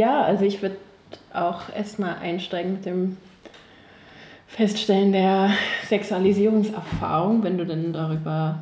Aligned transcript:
ja, 0.00 0.22
also 0.22 0.44
ich 0.44 0.62
würde 0.62 0.76
auch 1.32 1.68
erstmal 1.74 2.16
einsteigen 2.16 2.72
mit 2.72 2.86
dem 2.86 3.18
Feststellen 4.48 5.12
der 5.12 5.50
Sexualisierungserfahrung, 5.86 7.42
wenn 7.42 7.58
du 7.58 7.66
denn 7.66 7.92
darüber 7.92 8.58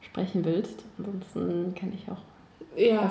sprechen 0.00 0.44
willst. 0.44 0.82
Ansonsten 0.98 1.74
kann 1.74 1.92
ich 1.94 2.10
auch. 2.10 2.18
Ja, 2.76 3.10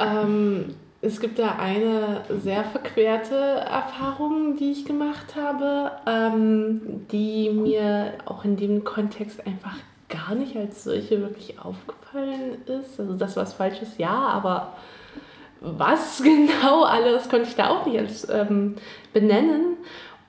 ähm, 0.00 0.74
es 1.00 1.20
gibt 1.20 1.38
da 1.38 1.56
eine 1.58 2.22
sehr 2.42 2.64
verquerte 2.64 3.36
Erfahrung, 3.36 4.56
die 4.56 4.72
ich 4.72 4.84
gemacht 4.84 5.36
habe, 5.36 5.92
ähm, 6.06 7.06
die 7.12 7.50
mir 7.50 8.14
auch 8.26 8.44
in 8.44 8.56
dem 8.56 8.82
Kontext 8.84 9.46
einfach 9.46 9.76
gar 10.08 10.34
nicht 10.34 10.56
als 10.56 10.84
solche 10.84 11.20
wirklich 11.20 11.58
aufgefallen 11.58 12.58
ist. 12.66 12.98
Also 12.98 13.14
das 13.14 13.36
was 13.36 13.54
falsches, 13.54 13.98
ja, 13.98 14.10
aber 14.10 14.74
was 15.60 16.22
genau 16.24 16.84
alles 16.84 17.28
konnte 17.28 17.48
ich 17.48 17.56
da 17.56 17.70
auch 17.70 17.86
nicht 17.86 17.98
als 17.98 18.28
ähm, 18.28 18.76
benennen. 19.12 19.76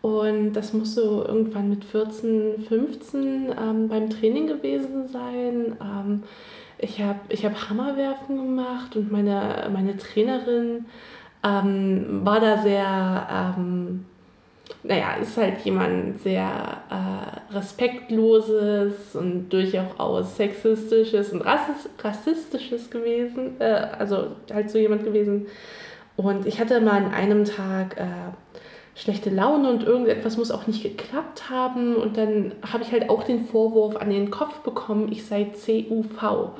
Und 0.01 0.53
das 0.53 0.73
muss 0.73 0.95
so 0.95 1.25
irgendwann 1.27 1.69
mit 1.69 1.83
14, 1.83 2.61
15 2.67 3.55
ähm, 3.59 3.87
beim 3.89 4.09
Training 4.09 4.47
gewesen 4.47 5.07
sein. 5.07 5.75
Ähm, 5.81 6.23
ich 6.77 7.01
habe 7.01 7.19
ich 7.29 7.43
hab 7.43 7.69
Hammerwerfen 7.69 8.37
gemacht 8.37 8.95
und 8.95 9.11
meine, 9.11 9.69
meine 9.73 9.97
Trainerin 9.97 10.85
ähm, 11.43 12.21
war 12.23 12.39
da 12.39 12.59
sehr, 12.59 13.55
ähm, 13.57 14.05
naja, 14.87 15.15
ist 15.21 15.35
halt 15.37 15.59
jemand 15.65 16.19
sehr 16.21 16.81
äh, 16.89 17.53
respektloses 17.53 19.15
und 19.15 19.49
durchaus 19.49 20.37
sexistisches 20.37 21.33
und 21.33 21.41
rassistisches 21.41 22.89
gewesen, 22.89 23.59
äh, 23.59 23.87
also 23.99 24.27
halt 24.51 24.69
so 24.69 24.77
jemand 24.77 25.03
gewesen. 25.03 25.47
Und 26.15 26.47
ich 26.47 26.59
hatte 26.59 26.79
mal 26.79 27.03
an 27.03 27.13
einem 27.13 27.43
Tag 27.43 27.97
äh, 27.97 28.05
schlechte 28.95 29.29
Laune 29.29 29.69
und 29.69 29.83
irgendetwas 29.83 30.37
muss 30.37 30.51
auch 30.51 30.67
nicht 30.67 30.83
geklappt 30.83 31.49
haben. 31.49 31.95
Und 31.97 32.17
dann 32.17 32.53
habe 32.71 32.83
ich 32.83 32.91
halt 32.91 33.09
auch 33.09 33.23
den 33.23 33.45
Vorwurf 33.45 33.97
an 33.97 34.09
den 34.09 34.31
Kopf 34.31 34.59
bekommen, 34.59 35.11
ich 35.11 35.25
sei 35.25 35.51
CUV. 35.53 36.53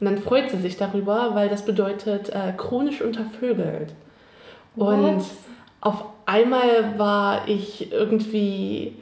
Und 0.00 0.06
dann 0.06 0.18
freut 0.18 0.50
sie 0.50 0.56
sich 0.56 0.76
darüber, 0.76 1.34
weil 1.34 1.48
das 1.50 1.64
bedeutet 1.64 2.30
äh, 2.30 2.52
chronisch 2.56 3.02
untervögelt. 3.02 3.94
Und 4.74 5.02
What? 5.02 5.24
auf 5.82 6.04
einmal 6.26 6.98
war 6.98 7.48
ich 7.48 7.92
irgendwie 7.92 8.96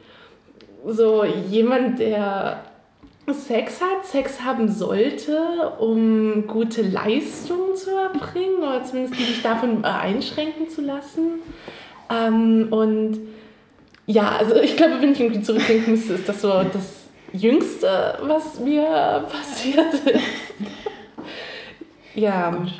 so 0.87 1.25
jemand, 1.25 1.99
der 1.99 2.65
Sex 3.31 3.81
hat, 3.81 4.05
Sex 4.05 4.43
haben 4.43 4.69
sollte, 4.69 5.39
um 5.79 6.47
gute 6.47 6.83
Leistungen 6.83 7.77
zu 7.77 7.91
erbringen 7.91 8.59
oder 8.59 8.83
zumindest 8.85 9.15
sich 9.15 9.43
davon 9.43 9.85
einschränken 9.85 10.69
zu 10.69 10.83
lassen. 10.83 11.39
Ähm, 12.11 12.69
und 12.71 13.21
ja, 14.07 14.37
also 14.39 14.57
ich 14.57 14.77
glaube, 14.77 15.01
wenn 15.01 15.13
ich 15.13 15.21
irgendwie 15.21 15.43
zurückdenken 15.43 15.93
müsste, 15.93 16.15
ist 16.15 16.29
das 16.29 16.43
so 16.43 16.49
das 16.49 17.05
Jüngste, 17.33 18.19
was 18.23 18.59
mir 18.61 19.25
passiert 19.31 19.95
ist. 19.95 20.55
ja. 22.15 22.51
Gut. 22.51 22.73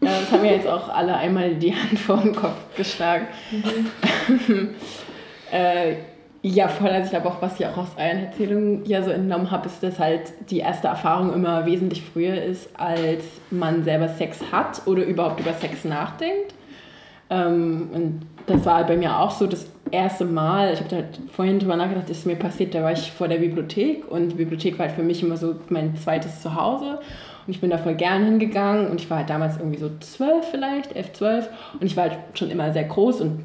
Ja, 0.00 0.10
das 0.20 0.30
haben 0.30 0.42
wir 0.42 0.52
jetzt 0.52 0.66
auch 0.66 0.88
alle 0.88 1.16
einmal 1.16 1.54
die 1.54 1.74
Hand 1.74 1.98
vor 1.98 2.18
den 2.18 2.34
Kopf 2.34 2.56
geschlagen. 2.76 3.26
Mhm. 3.50 4.70
äh, 5.52 5.96
ja, 6.42 6.68
voll. 6.68 6.88
Also 6.88 7.06
ich 7.06 7.10
glaube 7.10 7.28
auch, 7.28 7.42
was 7.42 7.58
ich 7.58 7.66
auch 7.66 7.76
aus 7.76 7.88
euren 7.96 8.26
Erzählungen 8.26 8.84
ja 8.86 9.02
so 9.02 9.10
entnommen 9.10 9.50
habe, 9.50 9.66
ist, 9.66 9.82
dass 9.82 9.98
halt 9.98 10.32
die 10.50 10.58
erste 10.58 10.88
Erfahrung 10.88 11.32
immer 11.32 11.66
wesentlich 11.66 12.02
früher 12.02 12.40
ist, 12.40 12.68
als 12.78 13.24
man 13.50 13.82
selber 13.82 14.08
Sex 14.08 14.40
hat 14.52 14.82
oder 14.86 15.04
überhaupt 15.04 15.40
über 15.40 15.52
Sex 15.52 15.84
nachdenkt. 15.84 16.54
Ähm, 17.30 17.90
und 17.92 18.20
das 18.46 18.64
war 18.64 18.84
bei 18.86 18.96
mir 18.96 19.18
auch 19.18 19.32
so 19.32 19.46
das 19.46 19.68
erste 19.90 20.24
Mal, 20.24 20.72
ich 20.74 20.80
habe 20.80 20.94
halt 20.94 21.20
vorhin 21.32 21.58
drüber 21.58 21.76
nachgedacht, 21.76 22.08
ist 22.08 22.24
mir 22.24 22.36
passiert, 22.36 22.74
da 22.74 22.82
war 22.82 22.92
ich 22.92 23.12
vor 23.12 23.28
der 23.28 23.38
Bibliothek 23.38 24.10
und 24.10 24.30
die 24.30 24.36
Bibliothek 24.36 24.78
war 24.78 24.86
halt 24.86 24.96
für 24.96 25.02
mich 25.02 25.22
immer 25.22 25.36
so 25.36 25.56
mein 25.68 25.96
zweites 25.96 26.40
Zuhause 26.40 27.00
und 27.48 27.54
ich 27.54 27.62
bin 27.62 27.70
da 27.70 27.78
voll 27.78 27.94
gern 27.94 28.26
hingegangen 28.26 28.88
und 28.88 29.00
ich 29.00 29.08
war 29.08 29.16
halt 29.16 29.30
damals 29.30 29.56
irgendwie 29.56 29.78
so 29.78 29.88
zwölf 30.00 30.44
vielleicht, 30.50 30.94
elf, 30.94 31.14
zwölf 31.14 31.48
und 31.80 31.86
ich 31.86 31.96
war 31.96 32.10
halt 32.10 32.18
schon 32.34 32.50
immer 32.50 32.74
sehr 32.74 32.84
groß 32.84 33.22
und 33.22 33.42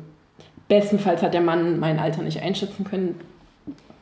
bestenfalls 0.67 1.23
hat 1.23 1.33
der 1.33 1.39
Mann 1.39 1.79
mein 1.79 1.99
Alter 1.99 2.21
nicht 2.21 2.41
einschätzen 2.41 2.83
können. 2.83 3.17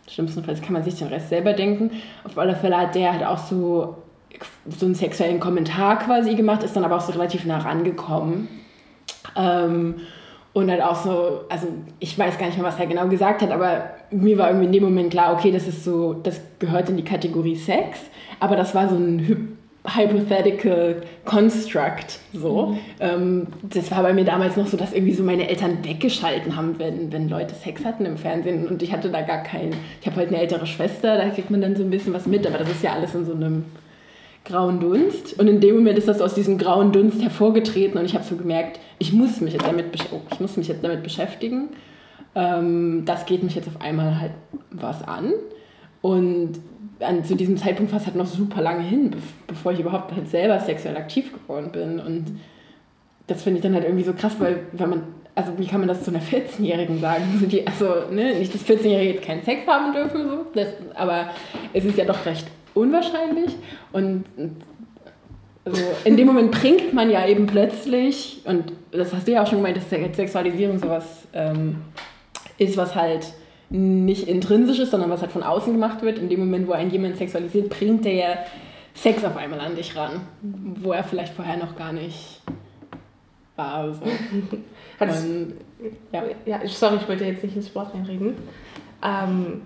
Schlimmstenfalls 0.09 0.63
kann 0.63 0.73
man 0.73 0.83
sich 0.83 0.95
den 0.95 1.09
Rest 1.09 1.29
selber 1.29 1.53
denken. 1.53 1.91
Auf 2.23 2.35
alle 2.39 2.55
Fälle 2.55 2.77
hat 2.77 2.95
der 2.95 3.13
halt 3.13 3.23
auch 3.23 3.37
so, 3.37 3.97
so 4.67 4.87
einen 4.87 4.95
sexuellen 4.95 5.39
Kommentar 5.39 5.99
quasi 5.99 6.33
gemacht, 6.33 6.63
ist 6.63 6.75
dann 6.75 6.83
aber 6.83 6.95
auch 6.95 7.01
so 7.01 7.11
relativ 7.11 7.45
nah 7.45 7.59
rangekommen. 7.59 8.47
Ähm, 9.37 9.97
und 10.53 10.71
halt 10.71 10.81
auch 10.81 10.95
so, 10.95 11.41
also 11.47 11.67
ich 11.99 12.17
weiß 12.17 12.39
gar 12.39 12.47
nicht 12.47 12.57
mehr, 12.57 12.65
was 12.65 12.79
er 12.79 12.87
genau 12.87 13.07
gesagt 13.07 13.43
hat, 13.43 13.51
aber 13.51 13.91
mir 14.09 14.39
war 14.39 14.47
irgendwie 14.47 14.65
in 14.65 14.71
dem 14.71 14.83
Moment 14.83 15.11
klar, 15.11 15.33
okay, 15.33 15.51
das 15.51 15.67
ist 15.67 15.85
so, 15.85 16.13
das 16.13 16.41
gehört 16.57 16.89
in 16.89 16.97
die 16.97 17.05
Kategorie 17.05 17.55
Sex, 17.55 17.99
aber 18.39 18.55
das 18.55 18.73
war 18.73 18.89
so 18.89 18.95
ein 18.95 19.59
hypothetical 19.85 21.01
construct 21.25 22.19
so. 22.33 22.67
Mhm. 22.67 22.79
Ähm, 22.99 23.47
das 23.63 23.89
war 23.89 24.03
bei 24.03 24.13
mir 24.13 24.25
damals 24.25 24.55
noch 24.55 24.67
so, 24.67 24.77
dass 24.77 24.93
irgendwie 24.93 25.13
so 25.13 25.23
meine 25.23 25.49
Eltern 25.49 25.83
weggeschalten 25.83 26.55
haben, 26.55 26.77
wenn, 26.77 27.11
wenn 27.11 27.29
Leute 27.29 27.55
Sex 27.55 27.83
hatten 27.83 28.05
im 28.05 28.17
Fernsehen 28.17 28.67
und 28.67 28.83
ich 28.83 28.93
hatte 28.93 29.09
da 29.09 29.21
gar 29.21 29.41
keinen, 29.41 29.75
ich 29.99 30.07
habe 30.07 30.17
halt 30.17 30.29
eine 30.29 30.39
ältere 30.39 30.67
Schwester, 30.67 31.17
da 31.17 31.29
kriegt 31.29 31.49
man 31.49 31.61
dann 31.61 31.75
so 31.75 31.83
ein 31.83 31.89
bisschen 31.89 32.13
was 32.13 32.27
mit, 32.27 32.45
aber 32.45 32.59
das 32.59 32.69
ist 32.69 32.83
ja 32.83 32.93
alles 32.93 33.15
in 33.15 33.25
so 33.25 33.33
einem 33.33 33.65
grauen 34.45 34.79
Dunst. 34.79 35.39
Und 35.39 35.47
in 35.47 35.59
dem 35.59 35.75
Moment 35.75 35.97
ist 35.97 36.07
das 36.07 36.21
aus 36.21 36.33
diesem 36.33 36.57
grauen 36.57 36.91
Dunst 36.91 37.21
hervorgetreten 37.21 37.99
und 37.99 38.05
ich 38.05 38.13
habe 38.13 38.23
so 38.23 38.35
gemerkt, 38.35 38.79
ich 38.99 39.13
muss 39.13 39.41
mich 39.41 39.53
jetzt 39.53 39.65
damit, 39.65 39.85
oh, 40.11 40.21
ich 40.31 40.39
muss 40.39 40.57
mich 40.57 40.67
jetzt 40.67 40.83
damit 40.83 41.01
beschäftigen. 41.03 41.69
Ähm, 42.35 43.03
das 43.05 43.25
geht 43.25 43.43
mich 43.43 43.55
jetzt 43.55 43.67
auf 43.67 43.81
einmal 43.81 44.19
halt 44.19 44.31
was 44.71 45.03
an. 45.07 45.33
Und 46.01 46.59
an, 47.01 47.23
zu 47.23 47.35
diesem 47.35 47.57
Zeitpunkt 47.57 47.91
war 47.91 47.99
es 47.99 48.05
halt 48.05 48.15
noch 48.15 48.25
super 48.25 48.61
lange 48.61 48.83
hin, 48.83 49.11
bevor 49.47 49.71
ich 49.71 49.79
überhaupt 49.79 50.11
halt 50.13 50.29
selber 50.29 50.59
sexuell 50.59 50.97
aktiv 50.97 51.31
geworden 51.33 51.71
bin. 51.71 51.99
Und 51.99 52.39
das 53.27 53.43
finde 53.43 53.57
ich 53.57 53.63
dann 53.63 53.73
halt 53.73 53.85
irgendwie 53.85 54.03
so 54.03 54.13
krass, 54.13 54.35
weil 54.39 54.67
wenn 54.73 54.89
man, 54.89 55.03
also 55.35 55.57
wie 55.57 55.67
kann 55.67 55.79
man 55.79 55.87
das 55.87 56.03
zu 56.03 56.11
einer 56.11 56.21
14-Jährigen 56.21 56.99
sagen? 56.99 57.23
Die, 57.51 57.65
also 57.65 58.11
ne, 58.11 58.35
nicht, 58.35 58.53
dass 58.53 58.65
14-Jährige 58.65 59.13
jetzt 59.13 59.25
keinen 59.25 59.43
Sex 59.43 59.67
haben 59.67 59.93
dürfen, 59.93 60.27
so, 60.27 60.45
das, 60.53 60.67
aber 60.95 61.29
es 61.73 61.85
ist 61.85 61.97
ja 61.97 62.05
doch 62.05 62.25
recht 62.25 62.45
unwahrscheinlich. 62.73 63.55
Und 63.91 64.25
also 65.63 65.81
in 66.05 66.17
dem 66.17 66.27
Moment 66.27 66.51
bringt 66.51 66.93
man 66.93 67.09
ja 67.09 67.27
eben 67.27 67.45
plötzlich, 67.45 68.41
und 68.45 68.73
das 68.91 69.13
hast 69.13 69.27
du 69.27 69.31
ja 69.31 69.43
auch 69.43 69.47
schon 69.47 69.59
gemeint, 69.59 69.77
dass 69.77 69.89
Sexualisierung 69.89 70.79
sowas 70.79 71.27
ähm, 71.33 71.77
ist, 72.57 72.77
was 72.77 72.95
halt 72.95 73.33
nicht 73.71 74.27
intrinsisch 74.27 74.79
ist, 74.79 74.91
sondern 74.91 75.09
was 75.09 75.21
halt 75.21 75.31
von 75.31 75.43
außen 75.43 75.71
gemacht 75.71 76.01
wird. 76.01 76.19
In 76.19 76.29
dem 76.29 76.41
Moment, 76.41 76.67
wo 76.67 76.73
ein 76.73 76.91
jemand 76.91 77.17
sexualisiert, 77.17 77.69
bringt 77.69 78.03
der 78.03 78.13
ja 78.13 78.27
Sex 78.93 79.23
auf 79.23 79.37
einmal 79.37 79.61
an 79.61 79.75
dich 79.75 79.95
ran, 79.95 80.21
wo 80.41 80.91
er 80.91 81.03
vielleicht 81.03 81.33
vorher 81.33 81.57
noch 81.57 81.75
gar 81.77 81.93
nicht 81.93 82.41
war. 83.55 83.75
Also. 83.75 84.01
Und, 84.99 85.53
ja. 86.11 86.23
ja, 86.45 86.67
sorry, 86.67 86.97
ich 86.97 87.07
wollte 87.07 87.25
jetzt 87.25 87.43
nicht 87.43 87.55
ins 87.55 87.73
Wort 87.73 87.93
reinreden. 87.93 88.35
Ähm, 89.03 89.61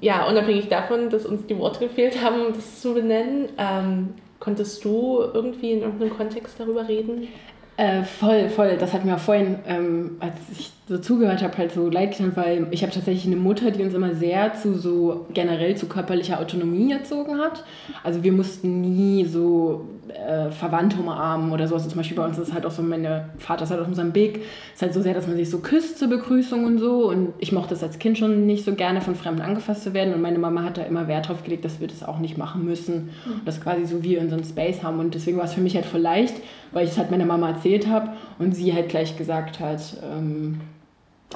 ja, 0.00 0.26
unabhängig 0.28 0.68
davon, 0.68 1.10
dass 1.10 1.26
uns 1.26 1.44
die 1.46 1.58
Worte 1.58 1.80
gefehlt 1.80 2.22
haben, 2.22 2.52
das 2.54 2.80
zu 2.80 2.94
benennen, 2.94 3.48
ähm, 3.58 4.14
konntest 4.38 4.84
du 4.84 5.20
irgendwie 5.34 5.72
in 5.72 5.82
irgendeinem 5.82 6.16
Kontext 6.16 6.58
darüber 6.58 6.88
reden? 6.88 7.28
Äh, 7.76 8.04
voll, 8.04 8.48
voll. 8.48 8.76
Das 8.78 8.92
hat 8.92 9.04
mir 9.04 9.16
auch 9.16 9.20
vorhin, 9.20 9.58
ähm, 9.66 10.16
als 10.20 10.36
ich 10.56 10.72
so 10.88 10.96
zugehört 10.96 11.42
habe, 11.42 11.56
halt 11.58 11.72
so 11.72 11.90
leid 11.90 12.12
getan, 12.12 12.32
weil 12.34 12.66
ich 12.70 12.82
habe 12.82 12.92
tatsächlich 12.92 13.26
eine 13.26 13.36
Mutter, 13.36 13.70
die 13.70 13.82
uns 13.82 13.92
immer 13.92 14.14
sehr 14.14 14.54
zu 14.54 14.78
so 14.78 15.26
generell 15.34 15.76
zu 15.76 15.86
körperlicher 15.86 16.40
Autonomie 16.40 16.92
erzogen 16.92 17.38
hat. 17.38 17.62
Also 18.02 18.22
wir 18.22 18.32
mussten 18.32 18.80
nie 18.80 19.26
so 19.26 19.84
äh, 20.08 20.50
Verwandte 20.50 20.96
umarmen 20.96 21.52
oder 21.52 21.68
so. 21.68 21.74
Also 21.74 21.90
zum 21.90 21.98
Beispiel 21.98 22.16
bei 22.16 22.24
uns 22.24 22.38
ist 22.38 22.54
halt 22.54 22.64
auch 22.64 22.70
so, 22.70 22.80
meine 22.82 23.28
Vater 23.36 23.64
ist 23.64 23.70
halt 23.70 23.82
aus 23.82 23.88
Mosambik, 23.88 24.40
ist 24.72 24.80
halt 24.80 24.94
so 24.94 25.02
sehr, 25.02 25.12
dass 25.12 25.26
man 25.26 25.36
sich 25.36 25.50
so 25.50 25.58
küsst 25.58 25.98
zur 25.98 26.08
Begrüßung 26.08 26.64
und 26.64 26.78
so. 26.78 27.10
Und 27.10 27.34
ich 27.38 27.52
mochte 27.52 27.74
es 27.74 27.82
als 27.82 27.98
Kind 27.98 28.16
schon 28.16 28.46
nicht 28.46 28.64
so 28.64 28.74
gerne 28.74 29.02
von 29.02 29.14
Fremden 29.14 29.42
angefasst 29.42 29.82
zu 29.82 29.92
werden. 29.92 30.14
Und 30.14 30.22
meine 30.22 30.38
Mama 30.38 30.62
hat 30.62 30.78
da 30.78 30.82
immer 30.84 31.06
Wert 31.06 31.28
drauf 31.28 31.44
gelegt, 31.44 31.66
dass 31.66 31.80
wir 31.80 31.88
das 31.88 32.02
auch 32.02 32.18
nicht 32.18 32.38
machen 32.38 32.64
müssen. 32.64 33.10
Und 33.26 33.46
dass 33.46 33.60
quasi 33.60 33.84
so 33.84 34.02
wir 34.02 34.22
unseren 34.22 34.42
Space 34.42 34.82
haben. 34.82 35.00
Und 35.00 35.14
deswegen 35.14 35.36
war 35.36 35.44
es 35.44 35.52
für 35.52 35.60
mich 35.60 35.74
halt 35.74 35.84
voll 35.84 36.00
leicht, 36.00 36.34
weil 36.72 36.86
ich 36.86 36.92
es 36.92 36.98
halt 36.98 37.10
meiner 37.10 37.26
Mama 37.26 37.50
erzählt 37.50 37.88
habe 37.88 38.12
und 38.38 38.56
sie 38.56 38.72
halt 38.72 38.88
gleich 38.88 39.18
gesagt 39.18 39.60
hat, 39.60 39.80
ähm, 40.02 40.60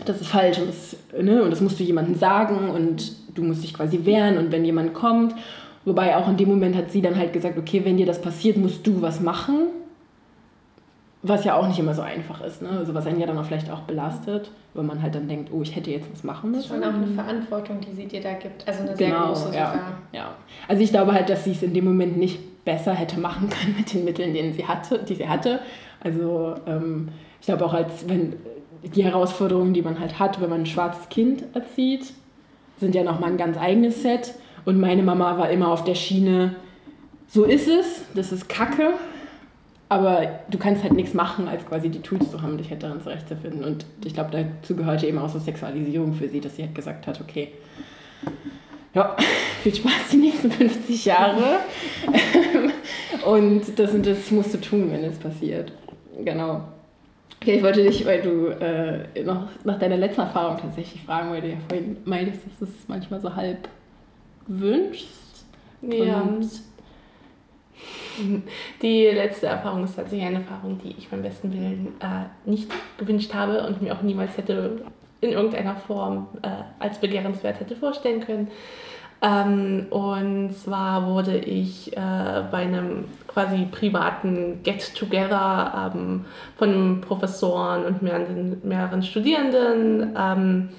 das 0.04 0.20
ist 0.20 0.28
falsch 0.28 0.58
und 0.58 0.68
das, 0.68 0.96
ne, 1.20 1.42
und 1.42 1.50
das 1.50 1.60
musst 1.60 1.78
du 1.78 1.84
jemandem 1.84 2.14
sagen 2.14 2.70
und 2.70 3.12
du 3.34 3.42
musst 3.42 3.62
dich 3.62 3.74
quasi 3.74 4.04
wehren 4.04 4.38
und 4.38 4.50
wenn 4.52 4.64
jemand 4.64 4.94
kommt, 4.94 5.34
wobei 5.84 6.16
auch 6.16 6.28
in 6.28 6.36
dem 6.36 6.48
Moment 6.48 6.76
hat 6.76 6.90
sie 6.90 7.02
dann 7.02 7.16
halt 7.16 7.32
gesagt, 7.32 7.58
okay, 7.58 7.82
wenn 7.84 7.96
dir 7.96 8.06
das 8.06 8.20
passiert, 8.20 8.56
musst 8.56 8.86
du 8.86 9.02
was 9.02 9.20
machen, 9.20 9.66
was 11.22 11.44
ja 11.44 11.54
auch 11.54 11.68
nicht 11.68 11.78
immer 11.78 11.94
so 11.94 12.02
einfach 12.02 12.40
ist, 12.40 12.62
ne? 12.62 12.70
also 12.70 12.94
was 12.94 13.06
einen 13.06 13.20
ja 13.20 13.26
dann 13.26 13.38
auch 13.38 13.44
vielleicht 13.44 13.70
auch 13.70 13.80
belastet, 13.80 14.50
weil 14.74 14.82
man 14.82 15.02
halt 15.02 15.14
dann 15.14 15.28
denkt, 15.28 15.50
oh, 15.52 15.62
ich 15.62 15.76
hätte 15.76 15.90
jetzt 15.90 16.10
was 16.10 16.24
machen 16.24 16.50
müssen. 16.50 16.68
Das 16.68 16.78
ist 16.78 16.84
schon 16.84 16.94
auch 16.94 16.96
eine 16.96 17.06
Verantwortung, 17.06 17.80
die 17.80 17.92
sie 17.92 18.06
dir 18.06 18.20
da 18.20 18.32
gibt, 18.32 18.66
also 18.66 18.82
eine 18.82 18.96
sehr 18.96 19.10
genau, 19.10 19.28
große 19.28 19.46
sogar. 19.46 19.74
Ja, 19.74 19.92
ja. 20.12 20.34
Also 20.66 20.82
ich 20.82 20.90
glaube 20.90 21.12
halt, 21.12 21.28
dass 21.28 21.44
sie 21.44 21.52
es 21.52 21.62
in 21.62 21.74
dem 21.74 21.84
Moment 21.84 22.16
nicht 22.16 22.64
besser 22.64 22.94
hätte 22.94 23.20
machen 23.20 23.50
können 23.50 23.74
mit 23.76 23.92
den 23.92 24.04
Mitteln, 24.04 24.32
denen 24.32 24.52
sie 24.52 24.66
hatte, 24.66 25.00
die 25.06 25.14
sie 25.14 25.28
hatte. 25.28 25.60
Also 26.00 26.54
ähm, 26.66 27.08
ich 27.40 27.46
glaube 27.46 27.66
auch 27.66 27.74
als 27.74 28.08
wenn 28.08 28.34
die 28.82 29.04
Herausforderungen, 29.04 29.74
die 29.74 29.82
man 29.82 30.00
halt 30.00 30.18
hat, 30.18 30.40
wenn 30.40 30.50
man 30.50 30.62
ein 30.62 30.66
schwarzes 30.66 31.08
Kind 31.08 31.44
erzieht, 31.54 32.12
sind 32.78 32.94
ja 32.94 33.04
nochmal 33.04 33.30
ein 33.30 33.36
ganz 33.36 33.56
eigenes 33.56 34.02
Set. 34.02 34.34
Und 34.64 34.80
meine 34.80 35.02
Mama 35.02 35.38
war 35.38 35.50
immer 35.50 35.68
auf 35.68 35.84
der 35.84 35.94
Schiene, 35.94 36.56
so 37.28 37.44
ist 37.44 37.68
es, 37.68 38.02
das 38.14 38.32
ist 38.32 38.48
Kacke, 38.48 38.94
aber 39.88 40.40
du 40.50 40.58
kannst 40.58 40.82
halt 40.82 40.92
nichts 40.92 41.14
machen, 41.14 41.48
als 41.48 41.66
quasi 41.66 41.88
die 41.88 42.00
Tools 42.00 42.30
zu 42.30 42.42
haben, 42.42 42.58
dich 42.58 42.70
halt 42.70 42.82
darin 42.82 43.00
zurechtzufinden. 43.00 43.64
Und 43.64 43.86
ich 44.04 44.14
glaube, 44.14 44.30
dazu 44.30 44.76
gehörte 44.76 45.06
eben 45.06 45.18
auch 45.18 45.28
so 45.28 45.38
Sexualisierung 45.38 46.14
für 46.14 46.28
sie, 46.28 46.40
dass 46.40 46.56
sie 46.56 46.62
halt 46.62 46.74
gesagt 46.74 47.06
hat, 47.06 47.20
okay, 47.20 47.52
ja, 48.94 49.16
viel 49.62 49.74
Spaß 49.74 50.10
die 50.12 50.16
nächsten 50.18 50.50
50 50.50 51.04
Jahre. 51.04 51.60
und 53.26 53.78
das 53.78 53.94
und 53.94 54.06
das 54.06 54.30
musst 54.30 54.54
du 54.54 54.60
tun, 54.60 54.90
wenn 54.90 55.04
es 55.04 55.18
passiert. 55.18 55.72
Genau. 56.24 56.62
Okay, 57.40 57.56
ich 57.56 57.62
wollte 57.62 57.82
dich, 57.82 58.06
weil 58.06 58.22
du 58.22 58.46
äh, 58.48 59.22
noch 59.24 59.48
nach 59.64 59.78
deiner 59.78 59.96
letzten 59.96 60.20
Erfahrung 60.20 60.58
tatsächlich 60.58 61.02
fragen, 61.02 61.30
weil 61.30 61.40
du 61.40 61.48
ja 61.48 61.56
vorhin 61.68 61.96
meintest, 62.04 62.46
dass 62.46 62.58
du 62.58 62.64
es 62.64 62.88
manchmal 62.88 63.20
so 63.20 63.34
halb 63.34 63.68
wünschst. 64.46 65.44
Ja. 65.82 66.20
Und 66.20 66.48
die 68.80 69.06
letzte 69.06 69.46
Erfahrung 69.46 69.84
ist 69.84 69.96
tatsächlich 69.96 70.26
eine 70.26 70.38
Erfahrung, 70.38 70.78
die 70.84 70.94
ich 70.96 71.08
beim 71.08 71.22
besten 71.22 71.52
Willen 71.52 71.88
äh, 72.00 72.48
nicht 72.48 72.70
gewünscht 72.98 73.34
habe 73.34 73.66
und 73.66 73.82
mir 73.82 73.94
auch 73.94 74.02
niemals 74.02 74.36
hätte 74.36 74.82
in 75.20 75.30
irgendeiner 75.30 75.76
Form 75.76 76.28
äh, 76.42 76.48
als 76.78 76.98
begehrenswert 76.98 77.60
hätte 77.60 77.76
vorstellen 77.76 78.20
können. 78.20 78.48
Ähm, 79.22 79.86
und 79.90 80.52
zwar 80.52 81.06
wurde 81.06 81.38
ich 81.38 81.96
äh, 81.96 82.42
bei 82.50 82.62
einem 82.62 83.04
quasi 83.28 83.66
privaten 83.70 84.64
Get-Together 84.64 85.92
ähm, 85.94 86.24
von 86.58 87.00
Professoren 87.00 87.84
und 87.84 88.02
mehreren, 88.02 88.60
mehreren 88.64 89.02
Studierenden, 89.04 90.16
ähm, 90.18 90.70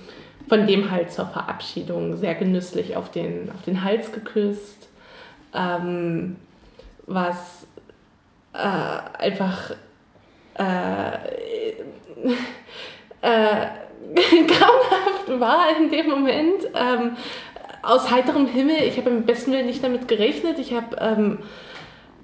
von 0.50 0.68
dem 0.68 0.92
halt 0.92 1.14
zur 1.14 1.28
Verabschiedung 1.28 2.18
sehr 2.18 2.36
genüsslich 2.36 2.98
auf 2.98 3.10
den, 3.10 3.50
auf 3.50 3.62
den 3.64 3.82
Hals 3.82 4.12
geküsst, 4.12 4.90
ähm, 5.54 6.36
was 7.08 7.66
äh, 8.52 8.58
einfach 9.20 9.72
äh, 10.56 11.14
äh, 13.22 13.68
grauenhaft 14.48 15.40
war 15.40 15.78
in 15.80 15.90
dem 15.90 16.10
Moment. 16.10 16.66
Ähm, 16.76 17.16
aus 17.84 18.10
heiterem 18.10 18.48
Himmel, 18.48 18.78
ich 18.88 18.98
habe 18.98 19.10
im 19.10 19.24
besten 19.24 19.52
Willen 19.52 19.66
nicht 19.66 19.84
damit 19.84 20.08
gerechnet. 20.08 20.58
Ich 20.58 20.74
habe, 20.74 20.96
ähm, 21.00 21.40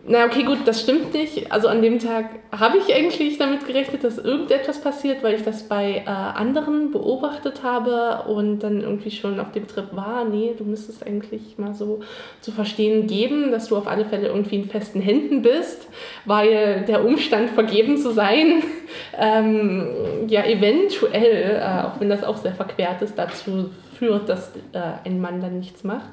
na 0.07 0.25
okay, 0.25 0.43
gut, 0.43 0.59
das 0.65 0.81
stimmt 0.81 1.13
nicht. 1.13 1.51
Also 1.51 1.67
an 1.67 1.81
dem 1.81 1.99
Tag 1.99 2.29
habe 2.57 2.77
ich 2.77 2.95
eigentlich 2.95 3.37
damit 3.37 3.67
gerechnet, 3.67 4.05
dass 4.05 4.17
irgendetwas 4.17 4.79
passiert, 4.79 5.21
weil 5.21 5.35
ich 5.35 5.43
das 5.43 5.63
bei 5.63 6.03
äh, 6.05 6.09
anderen 6.09 6.91
beobachtet 6.91 7.61
habe 7.61 8.23
und 8.29 8.59
dann 8.59 8.79
irgendwie 8.79 9.11
schon 9.11 9.37
auf 9.41 9.51
dem 9.51 9.67
Trip 9.67 9.87
war, 9.91 10.23
nee, 10.23 10.55
du 10.57 10.63
müsstest 10.63 11.05
eigentlich 11.05 11.57
mal 11.57 11.73
so 11.73 11.99
zu 12.39 12.53
verstehen 12.53 13.07
geben, 13.07 13.51
dass 13.51 13.67
du 13.67 13.75
auf 13.75 13.87
alle 13.87 14.05
Fälle 14.05 14.29
irgendwie 14.29 14.55
in 14.55 14.69
festen 14.69 15.01
Händen 15.01 15.41
bist, 15.41 15.89
weil 16.23 16.85
der 16.87 17.03
Umstand 17.03 17.49
vergeben 17.49 17.97
zu 17.97 18.11
sein, 18.13 18.63
ähm, 19.19 19.89
ja 20.29 20.45
eventuell, 20.45 21.59
äh, 21.61 21.85
auch 21.85 21.99
wenn 21.99 22.09
das 22.09 22.23
auch 22.23 22.37
sehr 22.37 22.53
verquert 22.53 23.01
ist, 23.01 23.19
dazu 23.19 23.69
führt, 23.99 24.29
dass 24.29 24.51
äh, 24.71 24.93
ein 25.05 25.19
Mann 25.21 25.41
dann 25.41 25.59
nichts 25.59 25.83
macht. 25.83 26.09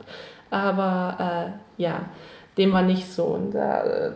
Aber 0.51 1.55
äh, 1.79 1.83
ja, 1.83 2.01
dem 2.59 2.73
war 2.73 2.83
nicht 2.83 3.11
so. 3.11 3.25
Und 3.25 3.53
da 3.53 3.83
äh, 3.85 4.13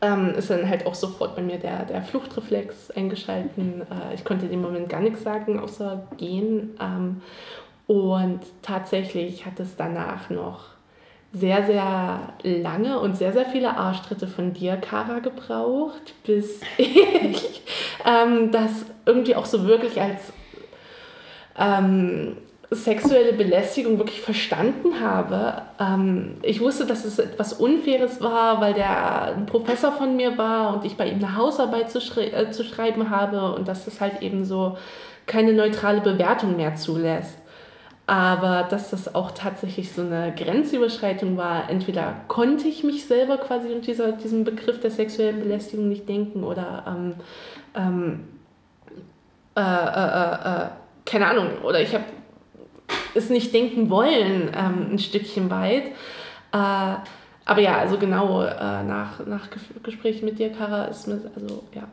ähm, 0.00 0.34
ist 0.36 0.50
dann 0.50 0.68
halt 0.68 0.86
auch 0.86 0.94
sofort 0.94 1.36
bei 1.36 1.42
mir 1.42 1.58
der, 1.58 1.84
der 1.84 2.02
Fluchtreflex 2.02 2.90
eingeschalten. 2.92 3.82
Äh, 3.82 4.14
ich 4.14 4.24
konnte 4.24 4.46
in 4.46 4.52
dem 4.52 4.62
Moment 4.62 4.88
gar 4.88 5.00
nichts 5.00 5.22
sagen, 5.22 5.60
außer 5.60 6.08
gehen. 6.16 6.76
Ähm, 6.80 7.20
und 7.86 8.40
tatsächlich 8.62 9.46
hat 9.46 9.60
es 9.60 9.76
danach 9.76 10.30
noch 10.30 10.64
sehr, 11.32 11.66
sehr 11.66 12.32
lange 12.42 13.00
und 13.00 13.16
sehr, 13.16 13.32
sehr 13.32 13.44
viele 13.44 13.76
Arschtritte 13.76 14.26
von 14.26 14.54
dir, 14.54 14.76
Kara, 14.76 15.18
gebraucht, 15.18 16.14
bis 16.24 16.60
ich 16.78 17.62
ähm, 18.06 18.50
das 18.50 18.86
irgendwie 19.04 19.34
auch 19.34 19.44
so 19.44 19.66
wirklich 19.66 20.00
als 20.00 20.32
ähm, 21.58 22.36
sexuelle 22.70 23.32
Belästigung 23.32 23.98
wirklich 23.98 24.20
verstanden 24.20 25.00
habe. 25.00 25.62
Ähm, 25.80 26.36
ich 26.42 26.60
wusste, 26.60 26.84
dass 26.84 27.04
es 27.04 27.18
etwas 27.18 27.54
Unfaires 27.54 28.20
war, 28.20 28.60
weil 28.60 28.74
der 28.74 29.34
ein 29.36 29.46
Professor 29.46 29.92
von 29.92 30.16
mir 30.16 30.36
war 30.36 30.74
und 30.74 30.84
ich 30.84 30.96
bei 30.96 31.08
ihm 31.08 31.16
eine 31.16 31.36
Hausarbeit 31.36 31.90
zu, 31.90 32.00
schrei 32.00 32.26
äh, 32.26 32.50
zu 32.50 32.64
schreiben 32.64 33.08
habe 33.08 33.54
und 33.54 33.68
dass 33.68 33.86
das 33.86 34.00
halt 34.00 34.20
eben 34.20 34.44
so 34.44 34.76
keine 35.26 35.54
neutrale 35.54 36.02
Bewertung 36.02 36.56
mehr 36.56 36.76
zulässt. 36.76 37.38
Aber 38.06 38.66
dass 38.68 38.90
das 38.90 39.14
auch 39.14 39.30
tatsächlich 39.32 39.92
so 39.92 40.02
eine 40.02 40.34
Grenzüberschreitung 40.34 41.36
war, 41.36 41.68
entweder 41.70 42.16
konnte 42.28 42.66
ich 42.68 42.84
mich 42.84 43.06
selber 43.06 43.36
quasi 43.38 43.68
unter 43.68 43.86
dieser, 43.86 44.12
diesem 44.12 44.44
Begriff 44.44 44.80
der 44.80 44.90
sexuellen 44.90 45.40
Belästigung 45.40 45.88
nicht 45.88 46.08
denken 46.08 46.42
oder 46.42 46.84
ähm, 46.86 47.14
ähm, 47.74 48.28
äh, 49.56 49.60
äh, 49.60 50.62
äh, 50.62 50.64
äh 50.64 50.68
keine 51.04 51.26
Ahnung, 51.26 51.48
oder 51.62 51.80
ich 51.80 51.94
habe 51.94 52.04
es 53.14 53.30
nicht 53.30 53.52
denken 53.52 53.90
wollen, 53.90 54.50
ähm, 54.54 54.92
ein 54.92 54.98
Stückchen 54.98 55.50
weit. 55.50 55.86
Äh, 56.52 56.96
aber 57.44 57.60
ja, 57.60 57.78
also 57.78 57.98
genau 57.98 58.42
äh, 58.42 58.82
nach, 58.82 59.24
nach 59.26 59.48
Gesprächen 59.82 60.26
mit 60.26 60.38
dir, 60.38 60.50
Kara, 60.50 60.84
ist 60.84 61.06
mir, 61.08 61.20
also 61.34 61.64
ja, 61.74 61.84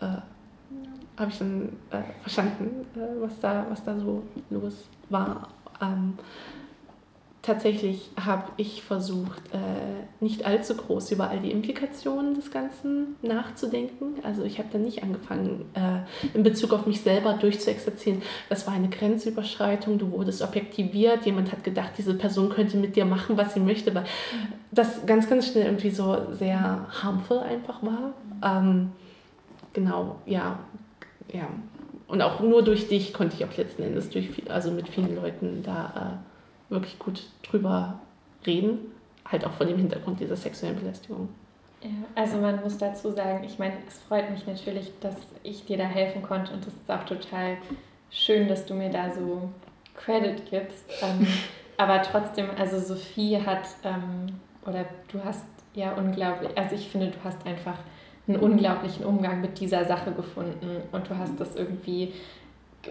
äh, 0.00 0.20
habe 1.18 1.30
ich 1.30 1.38
dann 1.38 1.68
äh, 1.90 2.02
verstanden, 2.22 2.86
äh, 2.96 3.20
was, 3.20 3.38
da, 3.40 3.66
was 3.68 3.84
da 3.84 3.98
so 3.98 4.22
los 4.50 4.88
war. 5.10 5.48
Ähm, 5.80 6.14
tatsächlich 7.42 8.10
habe 8.24 8.44
ich 8.56 8.82
versucht, 8.82 9.42
äh, 9.52 9.58
nicht 10.20 10.46
allzu 10.46 10.76
groß 10.76 11.10
über 11.10 11.28
all 11.28 11.40
die 11.40 11.50
Implikationen 11.50 12.34
des 12.34 12.52
Ganzen 12.52 13.16
nachzudenken. 13.20 14.14
Also 14.22 14.44
ich 14.44 14.58
habe 14.58 14.68
dann 14.72 14.82
nicht 14.82 15.02
angefangen, 15.02 15.64
äh, 15.74 16.36
in 16.36 16.44
Bezug 16.44 16.72
auf 16.72 16.86
mich 16.86 17.00
selber 17.00 17.34
durchzuexerzieren, 17.34 18.22
das 18.48 18.66
war 18.68 18.74
eine 18.74 18.88
Grenzüberschreitung, 18.88 19.98
du 19.98 20.12
wurdest 20.12 20.40
objektiviert, 20.40 21.26
jemand 21.26 21.50
hat 21.50 21.64
gedacht, 21.64 21.92
diese 21.98 22.14
Person 22.14 22.50
könnte 22.50 22.76
mit 22.76 22.94
dir 22.94 23.04
machen, 23.04 23.36
was 23.36 23.54
sie 23.54 23.60
möchte, 23.60 23.92
weil 23.92 24.04
das 24.70 25.04
ganz, 25.04 25.28
ganz 25.28 25.48
schnell 25.48 25.66
irgendwie 25.66 25.90
so 25.90 26.16
sehr 26.30 26.86
harmful 27.02 27.40
einfach 27.40 27.82
war. 27.82 28.12
Ähm, 28.44 28.92
genau, 29.72 30.16
ja, 30.26 30.60
ja. 31.32 31.48
Und 32.06 32.22
auch 32.22 32.40
nur 32.40 32.62
durch 32.62 32.88
dich 32.88 33.12
konnte 33.12 33.36
ich 33.36 33.44
auch 33.44 33.56
letzten 33.56 33.82
Endes 33.82 34.10
durch 34.10 34.30
viel, 34.30 34.46
also 34.48 34.70
mit 34.70 34.88
vielen 34.88 35.16
Leuten 35.16 35.62
da 35.64 36.20
äh, 36.22 36.31
wirklich 36.72 36.98
gut 36.98 37.22
drüber 37.42 38.00
reden, 38.46 38.78
halt 39.24 39.44
auch 39.44 39.52
vor 39.52 39.66
dem 39.66 39.78
Hintergrund 39.78 40.20
dieser 40.20 40.36
sexuellen 40.36 40.76
Belästigung. 40.76 41.28
Ja, 41.82 41.90
also 42.14 42.38
man 42.38 42.60
muss 42.62 42.78
dazu 42.78 43.10
sagen, 43.10 43.44
ich 43.44 43.58
meine, 43.58 43.74
es 43.88 43.98
freut 43.98 44.30
mich 44.30 44.46
natürlich, 44.46 44.92
dass 45.00 45.16
ich 45.42 45.64
dir 45.64 45.78
da 45.78 45.84
helfen 45.84 46.22
konnte 46.22 46.52
und 46.52 46.66
es 46.66 46.72
ist 46.72 46.90
auch 46.90 47.04
total 47.04 47.56
schön, 48.10 48.46
dass 48.48 48.66
du 48.66 48.74
mir 48.74 48.90
da 48.90 49.10
so 49.10 49.50
Credit 49.94 50.48
gibst. 50.48 50.84
Ähm, 51.02 51.26
aber 51.76 52.02
trotzdem, 52.02 52.46
also 52.56 52.78
Sophie 52.78 53.40
hat, 53.40 53.66
ähm, 53.84 54.26
oder 54.64 54.84
du 55.10 55.24
hast 55.24 55.46
ja 55.74 55.94
unglaublich, 55.94 56.56
also 56.56 56.76
ich 56.76 56.88
finde, 56.88 57.08
du 57.08 57.18
hast 57.24 57.44
einfach 57.46 57.78
einen 58.28 58.38
unglaublichen 58.38 59.04
Umgang 59.04 59.40
mit 59.40 59.58
dieser 59.58 59.84
Sache 59.84 60.12
gefunden 60.12 60.82
und 60.92 61.10
du 61.10 61.18
hast 61.18 61.40
das 61.40 61.56
irgendwie 61.56 62.12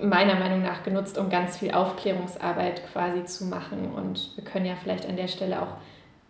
meiner 0.01 0.35
Meinung 0.35 0.61
nach 0.61 0.83
genutzt, 0.83 1.17
um 1.17 1.29
ganz 1.29 1.57
viel 1.57 1.71
Aufklärungsarbeit 1.71 2.81
quasi 2.91 3.25
zu 3.25 3.45
machen. 3.45 3.91
Und 3.93 4.35
wir 4.35 4.43
können 4.43 4.65
ja 4.65 4.75
vielleicht 4.75 5.05
an 5.07 5.17
der 5.17 5.27
Stelle 5.27 5.61
auch 5.61 5.75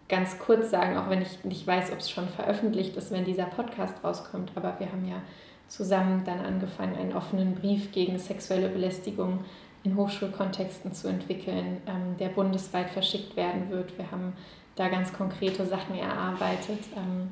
ganz 0.09 0.39
kurz 0.39 0.71
sagen, 0.71 0.97
auch 0.97 1.09
wenn 1.09 1.21
ich 1.21 1.43
nicht 1.43 1.65
weiß, 1.65 1.91
ob 1.91 1.99
es 1.99 2.09
schon 2.09 2.27
veröffentlicht 2.27 2.95
ist, 2.97 3.11
wenn 3.11 3.23
dieser 3.23 3.45
Podcast 3.45 4.03
rauskommt, 4.03 4.51
aber 4.55 4.75
wir 4.79 4.91
haben 4.91 5.07
ja 5.07 5.21
zusammen 5.67 6.23
dann 6.25 6.41
angefangen, 6.41 6.97
einen 6.97 7.13
offenen 7.13 7.55
Brief 7.55 7.93
gegen 7.93 8.19
sexuelle 8.19 8.67
Belästigung 8.67 9.45
in 9.83 9.95
Hochschulkontexten 9.95 10.93
zu 10.93 11.07
entwickeln, 11.07 11.81
ähm, 11.87 12.17
der 12.19 12.27
bundesweit 12.27 12.89
verschickt 12.89 13.35
werden 13.35 13.69
wird. 13.69 13.97
Wir 13.97 14.11
haben 14.11 14.33
da 14.75 14.89
ganz 14.89 15.13
konkrete 15.13 15.65
Sachen 15.65 15.95
erarbeitet. 15.97 16.79
Ähm, 16.95 17.29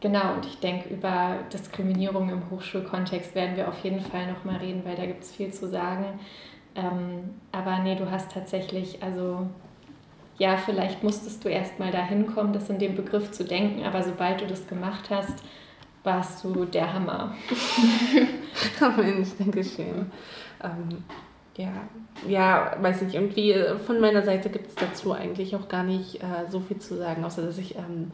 Genau, 0.00 0.34
und 0.34 0.46
ich 0.46 0.58
denke, 0.60 0.88
über 0.88 1.36
Diskriminierung 1.52 2.30
im 2.30 2.50
Hochschulkontext 2.50 3.34
werden 3.34 3.56
wir 3.56 3.68
auf 3.68 3.84
jeden 3.84 4.00
Fall 4.00 4.32
nochmal 4.32 4.56
reden, 4.56 4.82
weil 4.84 4.96
da 4.96 5.04
gibt 5.04 5.22
es 5.22 5.30
viel 5.30 5.52
zu 5.52 5.68
sagen. 5.68 6.18
Ähm, 6.74 7.34
aber 7.52 7.80
nee, 7.80 7.96
du 7.96 8.10
hast 8.10 8.32
tatsächlich, 8.32 9.02
also 9.02 9.46
ja, 10.38 10.56
vielleicht 10.56 11.02
musstest 11.02 11.44
du 11.44 11.48
erst 11.48 11.78
mal 11.78 11.92
dahin 11.92 12.26
kommen, 12.26 12.54
das 12.54 12.70
in 12.70 12.78
dem 12.78 12.96
Begriff 12.96 13.30
zu 13.30 13.44
denken, 13.44 13.84
aber 13.84 14.02
sobald 14.02 14.40
du 14.40 14.46
das 14.46 14.66
gemacht 14.66 15.10
hast, 15.10 15.44
warst 16.02 16.42
du 16.44 16.64
der 16.64 16.94
Hammer. 16.94 17.34
oh 18.80 19.00
Mensch, 19.00 19.28
danke 19.38 19.62
schön. 19.62 20.10
Ähm, 20.64 21.04
ja, 21.58 21.72
ja, 22.26 22.76
weiß 22.80 23.02
nicht, 23.02 23.14
irgendwie 23.14 23.54
von 23.84 24.00
meiner 24.00 24.22
Seite 24.22 24.48
gibt 24.48 24.68
es 24.68 24.74
dazu 24.76 25.12
eigentlich 25.12 25.54
auch 25.56 25.68
gar 25.68 25.82
nicht 25.82 26.22
äh, 26.22 26.48
so 26.48 26.60
viel 26.60 26.78
zu 26.78 26.96
sagen, 26.96 27.22
außer 27.22 27.42
dass 27.42 27.58
ich 27.58 27.76
ähm, 27.76 28.12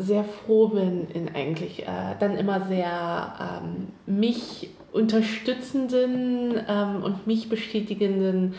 sehr 0.00 0.24
froh 0.24 0.68
bin 0.68 1.08
in 1.12 1.34
eigentlich 1.34 1.82
äh, 1.82 2.16
dann 2.18 2.36
immer 2.36 2.62
sehr 2.66 3.60
ähm, 3.62 3.88
mich 4.06 4.70
unterstützenden 4.92 6.60
ähm, 6.68 7.02
und 7.02 7.26
mich 7.26 7.48
bestätigenden 7.48 8.54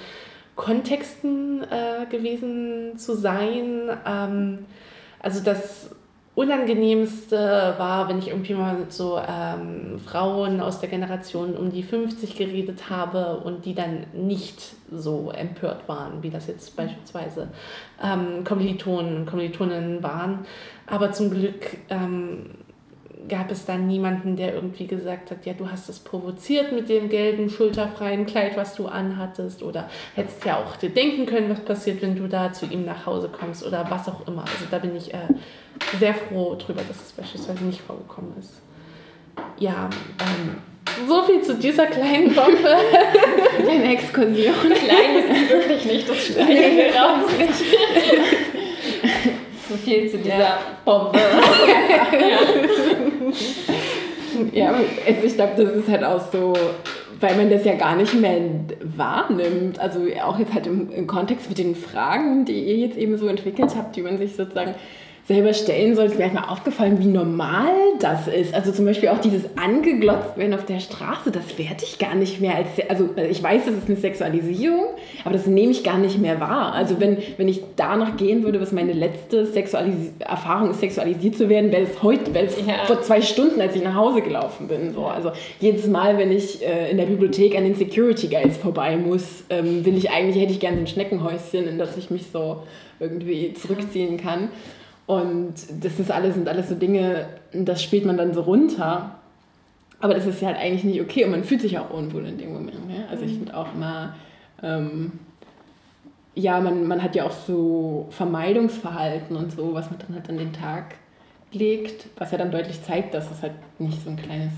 Kontexten 0.55 1.63
äh, 1.63 2.05
gewesen 2.09 2.97
zu 2.97 3.15
sein. 3.15 3.89
Ähm, 4.05 4.59
also 5.19 5.43
das 5.43 5.91
Unangenehmste 6.33 7.75
war, 7.77 8.07
wenn 8.07 8.17
ich 8.17 8.29
irgendwie 8.29 8.53
mal 8.53 8.75
mit 8.75 8.93
so 8.93 9.19
ähm, 9.19 9.99
Frauen 9.99 10.61
aus 10.61 10.79
der 10.79 10.87
Generation 10.87 11.57
um 11.57 11.71
die 11.71 11.83
50 11.83 12.37
geredet 12.37 12.89
habe 12.89 13.41
und 13.41 13.65
die 13.65 13.75
dann 13.75 14.05
nicht 14.13 14.75
so 14.89 15.29
empört 15.31 15.89
waren, 15.89 16.23
wie 16.23 16.29
das 16.29 16.47
jetzt 16.47 16.77
beispielsweise 16.77 17.49
ähm, 18.01 18.45
Kommilitonen 18.45 19.25
Kommilitoninnen 19.25 20.01
waren. 20.03 20.45
Aber 20.91 21.13
zum 21.13 21.31
Glück 21.31 21.77
ähm, 21.89 22.51
gab 23.29 23.49
es 23.49 23.65
dann 23.65 23.87
niemanden, 23.87 24.35
der 24.35 24.53
irgendwie 24.53 24.87
gesagt 24.87 25.31
hat, 25.31 25.45
ja, 25.45 25.53
du 25.53 25.71
hast 25.71 25.87
es 25.87 25.99
provoziert 25.99 26.73
mit 26.73 26.89
dem 26.89 27.07
gelben, 27.07 27.49
schulterfreien 27.49 28.25
Kleid, 28.25 28.57
was 28.57 28.75
du 28.75 28.87
anhattest 28.87 29.63
oder 29.63 29.89
hättest 30.15 30.43
ja 30.45 30.57
auch 30.57 30.75
dir 30.75 30.89
denken 30.89 31.25
können, 31.25 31.49
was 31.49 31.61
passiert, 31.61 32.01
wenn 32.01 32.15
du 32.15 32.27
da 32.27 32.51
zu 32.51 32.65
ihm 32.65 32.83
nach 32.83 33.05
Hause 33.05 33.29
kommst 33.29 33.65
oder 33.65 33.89
was 33.89 34.09
auch 34.09 34.27
immer. 34.27 34.41
Also 34.41 34.65
da 34.69 34.79
bin 34.79 34.95
ich 34.95 35.13
äh, 35.13 35.17
sehr 35.97 36.13
froh 36.13 36.55
drüber, 36.55 36.81
dass 36.85 37.01
es 37.01 37.11
beispielsweise 37.13 37.63
nicht 37.63 37.81
vorgekommen 37.81 38.33
ist. 38.37 38.61
Ja, 39.57 39.89
ähm, 40.19 40.57
so 41.07 41.23
viel 41.23 41.41
zu 41.41 41.55
dieser 41.55 41.85
kleinen 41.85 42.33
Bombe. 42.33 42.75
Eine 43.69 43.93
Exkursion. 43.93 44.55
Klein 44.55 45.15
ist 45.19 45.29
die 45.29 45.49
wirklich 45.49 45.85
nicht, 45.85 46.09
das 46.09 46.17
schneiden 46.17 46.77
wir 46.77 46.95
raus. 46.95 47.31
Viel 49.81 50.09
zu 50.09 50.17
dieser 50.17 50.39
ja. 50.39 50.59
Bombe. 50.85 51.19
ja, 54.53 54.69
also 54.69 55.23
ich 55.23 55.35
glaube, 55.35 55.63
das 55.63 55.75
ist 55.75 55.89
halt 55.89 56.03
auch 56.03 56.21
so, 56.31 56.53
weil 57.19 57.35
man 57.35 57.49
das 57.49 57.65
ja 57.65 57.75
gar 57.75 57.95
nicht 57.95 58.13
mehr 58.13 58.39
wahrnimmt. 58.81 59.79
Also 59.79 60.01
auch 60.23 60.39
jetzt 60.39 60.53
halt 60.53 60.67
im, 60.67 60.91
im 60.91 61.07
Kontext 61.07 61.49
mit 61.49 61.57
den 61.57 61.75
Fragen, 61.75 62.45
die 62.45 62.63
ihr 62.63 62.77
jetzt 62.77 62.97
eben 62.97 63.17
so 63.17 63.27
entwickelt 63.27 63.75
habt, 63.75 63.95
die 63.95 64.01
man 64.01 64.17
sich 64.17 64.35
sozusagen 64.35 64.75
selber 65.27 65.53
stellen 65.53 65.95
soll, 65.95 66.05
ist 66.05 66.17
mir 66.17 66.23
erstmal 66.23 66.49
aufgefallen, 66.49 66.99
wie 66.99 67.05
normal 67.05 67.71
das 67.99 68.27
ist. 68.27 68.53
Also 68.53 68.71
zum 68.71 68.85
Beispiel 68.85 69.09
auch 69.09 69.19
dieses 69.19 69.43
angeglotzt 69.55 70.35
werden 70.37 70.53
auf 70.53 70.65
der 70.65 70.79
Straße, 70.79 71.31
das 71.31 71.57
werde 71.57 71.83
ich 71.83 71.99
gar 71.99 72.15
nicht 72.15 72.41
mehr 72.41 72.55
als, 72.55 72.67
also 72.89 73.09
ich 73.29 73.41
weiß, 73.41 73.65
das 73.65 73.75
ist 73.75 73.87
eine 73.87 73.97
Sexualisierung, 73.97 74.85
aber 75.23 75.33
das 75.33 75.45
nehme 75.45 75.71
ich 75.71 75.83
gar 75.83 75.99
nicht 75.99 76.19
mehr 76.19 76.39
wahr. 76.39 76.73
Also 76.73 76.99
wenn, 76.99 77.17
wenn 77.37 77.47
ich 77.47 77.61
danach 77.75 78.17
gehen 78.17 78.43
würde, 78.43 78.59
was 78.59 78.71
meine 78.71 78.93
letzte 78.93 79.45
Sexualis 79.45 80.11
Erfahrung 80.19 80.71
ist, 80.71 80.79
sexualisiert 80.79 81.35
zu 81.35 81.49
werden, 81.49 81.71
wäre 81.71 81.83
es 81.83 82.01
heute, 82.01 82.33
wäre 82.33 82.45
es 82.45 82.57
ja. 82.57 82.85
vor 82.85 83.01
zwei 83.01 83.21
Stunden, 83.21 83.61
als 83.61 83.75
ich 83.75 83.83
nach 83.83 83.95
Hause 83.95 84.21
gelaufen 84.21 84.67
bin. 84.67 84.93
So. 84.93 85.05
Also 85.05 85.31
jedes 85.59 85.87
Mal, 85.87 86.17
wenn 86.17 86.31
ich 86.31 86.65
äh, 86.65 86.89
in 86.89 86.97
der 86.97 87.05
Bibliothek 87.05 87.55
an 87.55 87.63
den 87.63 87.75
Security 87.75 88.27
Guides 88.27 88.57
vorbei 88.57 88.97
muss, 88.97 89.43
ähm, 89.49 89.85
will 89.85 89.97
ich 89.97 90.09
eigentlich, 90.09 90.41
hätte 90.41 90.53
ich 90.53 90.59
gerne 90.59 90.77
ein 90.77 90.87
Schneckenhäuschen, 90.87 91.67
in 91.67 91.77
das 91.77 91.95
ich 91.97 92.09
mich 92.09 92.25
so 92.31 92.63
irgendwie 92.99 93.53
zurückziehen 93.53 94.17
kann. 94.17 94.49
Und 95.05 95.53
das 95.81 95.99
ist 95.99 96.11
alles, 96.11 96.35
sind 96.35 96.47
alles 96.47 96.69
so 96.69 96.75
Dinge, 96.75 97.27
das 97.53 97.83
spielt 97.83 98.05
man 98.05 98.17
dann 98.17 98.33
so 98.33 98.41
runter. 98.41 99.15
Aber 99.99 100.13
das 100.13 100.25
ist 100.25 100.41
ja 100.41 100.49
halt 100.49 100.57
eigentlich 100.57 100.83
nicht 100.83 101.01
okay 101.01 101.25
und 101.25 101.31
man 101.31 101.43
fühlt 101.43 101.61
sich 101.61 101.77
auch 101.77 101.91
unwohl 101.91 102.25
in 102.25 102.37
dem 102.37 102.53
Moment. 102.53 102.87
Ne? 102.87 103.05
Also 103.09 103.23
ich 103.23 103.33
mhm. 103.33 103.37
finde 103.37 103.57
auch 103.57 103.73
immer, 103.73 104.15
ähm, 104.63 105.11
ja, 106.33 106.59
man, 106.59 106.87
man 106.87 107.03
hat 107.03 107.15
ja 107.15 107.25
auch 107.25 107.31
so 107.31 108.07
Vermeidungsverhalten 108.11 109.35
und 109.35 109.51
so, 109.51 109.73
was 109.73 109.89
man 109.91 109.99
dann 109.99 110.15
halt 110.15 110.29
an 110.29 110.37
den 110.37 110.53
Tag 110.53 110.95
legt, 111.51 112.07
was 112.17 112.31
ja 112.31 112.37
dann 112.37 112.51
deutlich 112.51 112.81
zeigt, 112.83 113.13
dass 113.13 113.29
es 113.29 113.41
halt 113.41 113.53
nicht 113.79 114.03
so 114.03 114.09
ein 114.09 114.15
kleines, 114.15 114.53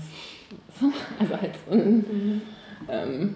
also 1.18 1.40
halt 1.40 1.54
so 1.66 1.74
ein, 1.74 1.96
mhm. 1.96 2.42
ähm, 2.88 3.34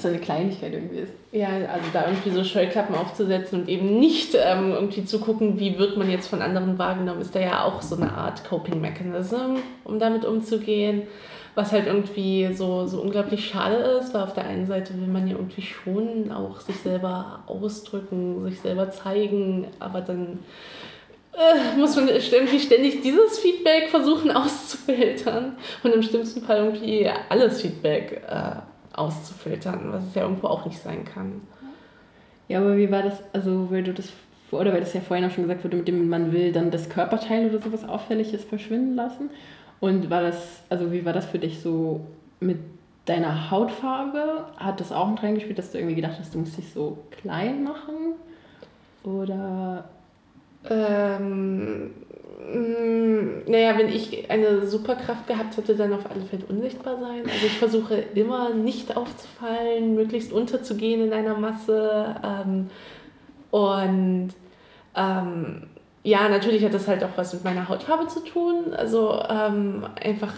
so 0.00 0.08
eine 0.08 0.18
Kleinigkeit 0.18 0.72
irgendwie 0.72 0.98
ist. 0.98 1.12
Ja, 1.32 1.48
also 1.48 1.86
da 1.92 2.06
irgendwie 2.06 2.30
so 2.30 2.44
Scheuklappen 2.44 2.94
aufzusetzen 2.94 3.60
und 3.60 3.68
eben 3.68 3.98
nicht 3.98 4.34
ähm, 4.34 4.72
irgendwie 4.72 5.04
zu 5.04 5.20
gucken, 5.20 5.58
wie 5.58 5.78
wird 5.78 5.96
man 5.96 6.10
jetzt 6.10 6.28
von 6.28 6.42
anderen 6.42 6.78
wahrgenommen, 6.78 7.20
ist 7.20 7.34
da 7.34 7.40
ja 7.40 7.64
auch 7.64 7.82
so 7.82 7.96
eine 7.96 8.12
Art 8.12 8.44
Coping 8.44 8.80
Mechanism, 8.80 9.56
um 9.84 9.98
damit 9.98 10.24
umzugehen. 10.24 11.02
Was 11.56 11.70
halt 11.70 11.86
irgendwie 11.86 12.52
so, 12.52 12.86
so 12.86 13.00
unglaublich 13.00 13.46
schade 13.46 13.76
ist, 13.76 14.12
weil 14.12 14.22
auf 14.22 14.34
der 14.34 14.44
einen 14.44 14.66
Seite 14.66 14.92
will 15.00 15.06
man 15.06 15.28
ja 15.28 15.36
irgendwie 15.36 15.62
schon 15.62 16.32
auch 16.32 16.60
sich 16.60 16.76
selber 16.78 17.44
ausdrücken, 17.46 18.42
sich 18.42 18.60
selber 18.60 18.90
zeigen, 18.90 19.68
aber 19.78 20.00
dann 20.00 20.40
äh, 21.32 21.78
muss 21.78 21.94
man 21.94 22.08
irgendwie 22.08 22.58
ständig 22.58 23.02
dieses 23.02 23.38
Feedback 23.38 23.88
versuchen 23.88 24.30
auszufiltern 24.36 25.56
und 25.84 25.94
im 25.94 26.02
schlimmsten 26.02 26.42
Fall 26.42 26.64
irgendwie 26.64 27.08
alles 27.28 27.62
Feedback 27.62 28.22
äh, 28.28 28.56
auszufiltern, 28.96 29.92
was 29.92 30.04
es 30.04 30.14
ja 30.14 30.22
irgendwo 30.22 30.48
auch 30.48 30.64
nicht 30.64 30.78
sein 30.78 31.04
kann. 31.04 31.40
Ja, 32.48 32.60
aber 32.60 32.76
wie 32.76 32.90
war 32.90 33.02
das, 33.02 33.22
also 33.32 33.70
weil 33.70 33.82
du 33.82 33.92
das, 33.92 34.12
oder 34.50 34.72
weil 34.72 34.80
das 34.80 34.92
ja 34.92 35.00
vorhin 35.00 35.24
auch 35.24 35.30
schon 35.30 35.44
gesagt 35.44 35.64
wurde, 35.64 35.76
mit 35.76 35.88
dem 35.88 36.08
man 36.08 36.32
will 36.32 36.52
dann 36.52 36.70
das 36.70 36.88
Körperteil 36.88 37.48
oder 37.48 37.60
sowas 37.60 37.88
Auffälliges 37.88 38.44
verschwinden 38.44 38.94
lassen. 38.94 39.30
Und 39.80 40.10
war 40.10 40.22
das, 40.22 40.62
also 40.68 40.92
wie 40.92 41.04
war 41.04 41.12
das 41.12 41.26
für 41.26 41.38
dich 41.38 41.60
so 41.60 42.00
mit 42.40 42.58
deiner 43.06 43.50
Hautfarbe? 43.50 44.46
Hat 44.56 44.80
das 44.80 44.92
auch 44.92 45.08
mit 45.08 45.22
reingespielt, 45.22 45.58
dass 45.58 45.72
du 45.72 45.78
irgendwie 45.78 45.96
gedacht 45.96 46.16
hast, 46.18 46.34
du 46.34 46.38
musst 46.38 46.56
dich 46.56 46.72
so 46.72 46.98
klein 47.10 47.64
machen? 47.64 48.14
Oder? 49.02 49.84
Ähm, 50.68 51.90
naja, 52.52 53.78
wenn 53.78 53.88
ich 53.88 54.30
eine 54.30 54.66
Superkraft 54.66 55.26
gehabt 55.26 55.56
hätte, 55.56 55.74
dann 55.74 55.94
auf 55.94 56.10
alle 56.10 56.22
Fälle 56.22 56.44
unsichtbar 56.46 56.98
sein. 56.98 57.22
Also 57.22 57.46
ich 57.46 57.58
versuche 57.58 57.94
immer 58.14 58.50
nicht 58.50 58.96
aufzufallen, 58.96 59.94
möglichst 59.94 60.32
unterzugehen 60.32 61.02
in 61.06 61.12
einer 61.12 61.36
Masse. 61.38 62.14
Ähm, 62.22 62.70
und 63.50 64.30
ähm, 64.94 65.62
ja, 66.02 66.28
natürlich 66.28 66.64
hat 66.64 66.74
das 66.74 66.86
halt 66.86 67.02
auch 67.02 67.16
was 67.16 67.32
mit 67.32 67.44
meiner 67.44 67.68
Hautfarbe 67.68 68.08
zu 68.08 68.20
tun. 68.20 68.74
Also 68.76 69.22
ähm, 69.28 69.86
einfach, 70.02 70.34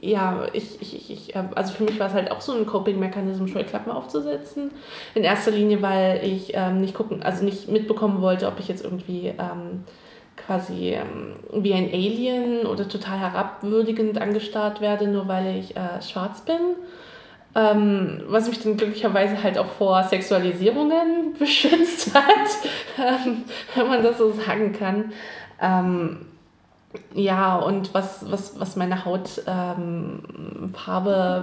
ja, 0.00 0.46
ich, 0.54 0.80
ich, 0.80 0.94
ich, 0.96 1.10
ich, 1.10 1.36
ähm, 1.36 1.50
also 1.54 1.74
für 1.74 1.84
mich 1.84 2.00
war 2.00 2.06
es 2.06 2.14
halt 2.14 2.30
auch 2.30 2.40
so 2.40 2.52
ein 2.52 2.64
Coping-Mechanismus, 2.64 3.50
Scheuklappen 3.50 3.92
aufzusetzen. 3.92 4.70
In 5.14 5.22
erster 5.22 5.50
Linie, 5.50 5.82
weil 5.82 6.24
ich 6.24 6.52
ähm, 6.54 6.80
nicht 6.80 6.94
gucken, 6.94 7.22
also 7.22 7.44
nicht 7.44 7.68
mitbekommen 7.68 8.22
wollte, 8.22 8.46
ob 8.46 8.58
ich 8.58 8.68
jetzt 8.68 8.82
irgendwie 8.82 9.28
ähm, 9.28 9.84
quasi 10.46 10.94
ähm, 10.94 11.34
wie 11.52 11.74
ein 11.74 11.88
Alien 11.92 12.66
oder 12.66 12.88
total 12.88 13.18
herabwürdigend 13.18 14.20
angestarrt 14.20 14.80
werde, 14.80 15.06
nur 15.08 15.28
weil 15.28 15.56
ich 15.58 15.76
äh, 15.76 16.02
schwarz 16.02 16.40
bin. 16.42 16.56
Ähm, 17.54 18.22
was 18.28 18.48
mich 18.48 18.62
dann 18.62 18.76
glücklicherweise 18.76 19.42
halt 19.42 19.58
auch 19.58 19.66
vor 19.66 20.04
Sexualisierungen 20.04 21.34
beschützt 21.38 22.14
hat, 22.14 22.24
ähm, 22.98 23.42
wenn 23.74 23.88
man 23.88 24.02
das 24.02 24.18
so 24.18 24.30
sagen 24.32 24.72
kann. 24.72 25.12
Ähm, 25.60 26.26
ja, 27.14 27.56
und 27.56 27.94
was, 27.94 28.30
was, 28.30 28.58
was 28.58 28.76
meine 28.76 29.04
Hautfarbe 29.04 29.46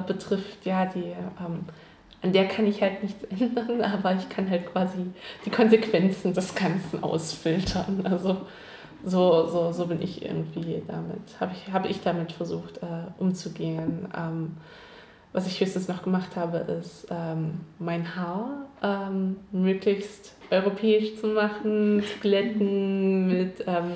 betrifft, 0.08 0.66
ja, 0.66 0.86
die, 0.86 1.04
ähm, 1.04 1.66
an 2.22 2.34
der 2.34 2.48
kann 2.48 2.66
ich 2.66 2.82
halt 2.82 3.04
nichts 3.04 3.24
ändern, 3.40 3.82
aber 3.82 4.16
ich 4.16 4.28
kann 4.30 4.50
halt 4.50 4.72
quasi 4.72 5.12
die 5.46 5.50
Konsequenzen 5.50 6.34
des 6.34 6.56
Ganzen 6.56 7.04
ausfiltern. 7.04 8.06
Also 8.06 8.38
so, 9.04 9.48
so, 9.48 9.72
so 9.72 9.86
bin 9.86 10.02
ich 10.02 10.24
irgendwie 10.24 10.82
damit, 10.88 11.40
habe 11.40 11.52
ich, 11.54 11.72
hab 11.72 11.90
ich 11.90 12.02
damit 12.02 12.32
versucht 12.32 12.78
äh, 12.78 13.12
umzugehen. 13.20 14.08
Ähm, 14.16 14.58
was 15.34 15.46
ich 15.46 15.60
höchstens 15.60 15.88
noch 15.88 16.04
gemacht 16.04 16.36
habe, 16.36 16.58
ist 16.58 17.08
ähm, 17.12 17.60
mein 17.80 18.16
Haar 18.16 18.66
ähm, 18.82 19.38
möglichst 19.52 20.36
europäisch 20.50 21.16
zu 21.18 21.28
machen, 21.28 22.02
zu 22.02 22.20
glätten 22.20 23.28
mit 23.32 23.64
ähm, 23.68 23.94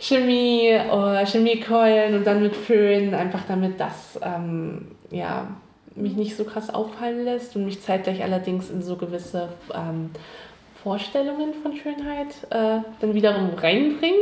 Chemie, 0.00 0.78
oder 0.90 1.24
Chemiekeulen 1.26 2.16
und 2.16 2.26
dann 2.26 2.42
mit 2.42 2.56
Föhn, 2.56 3.14
einfach 3.14 3.42
damit 3.46 3.78
das 3.78 4.18
ähm, 4.22 4.92
ja, 5.10 5.48
mich 5.94 6.14
nicht 6.14 6.36
so 6.36 6.44
krass 6.44 6.72
auffallen 6.72 7.24
lässt 7.24 7.54
und 7.54 7.64
mich 7.64 7.82
zeitgleich 7.82 8.22
allerdings 8.22 8.70
in 8.70 8.82
so 8.82 8.96
gewisse 8.96 9.50
ähm, 9.74 10.10
Vorstellungen 10.82 11.52
von 11.54 11.76
Schönheit 11.76 12.28
äh, 12.50 12.80
dann 13.00 13.14
wiederum 13.14 13.50
reinbringt, 13.54 14.14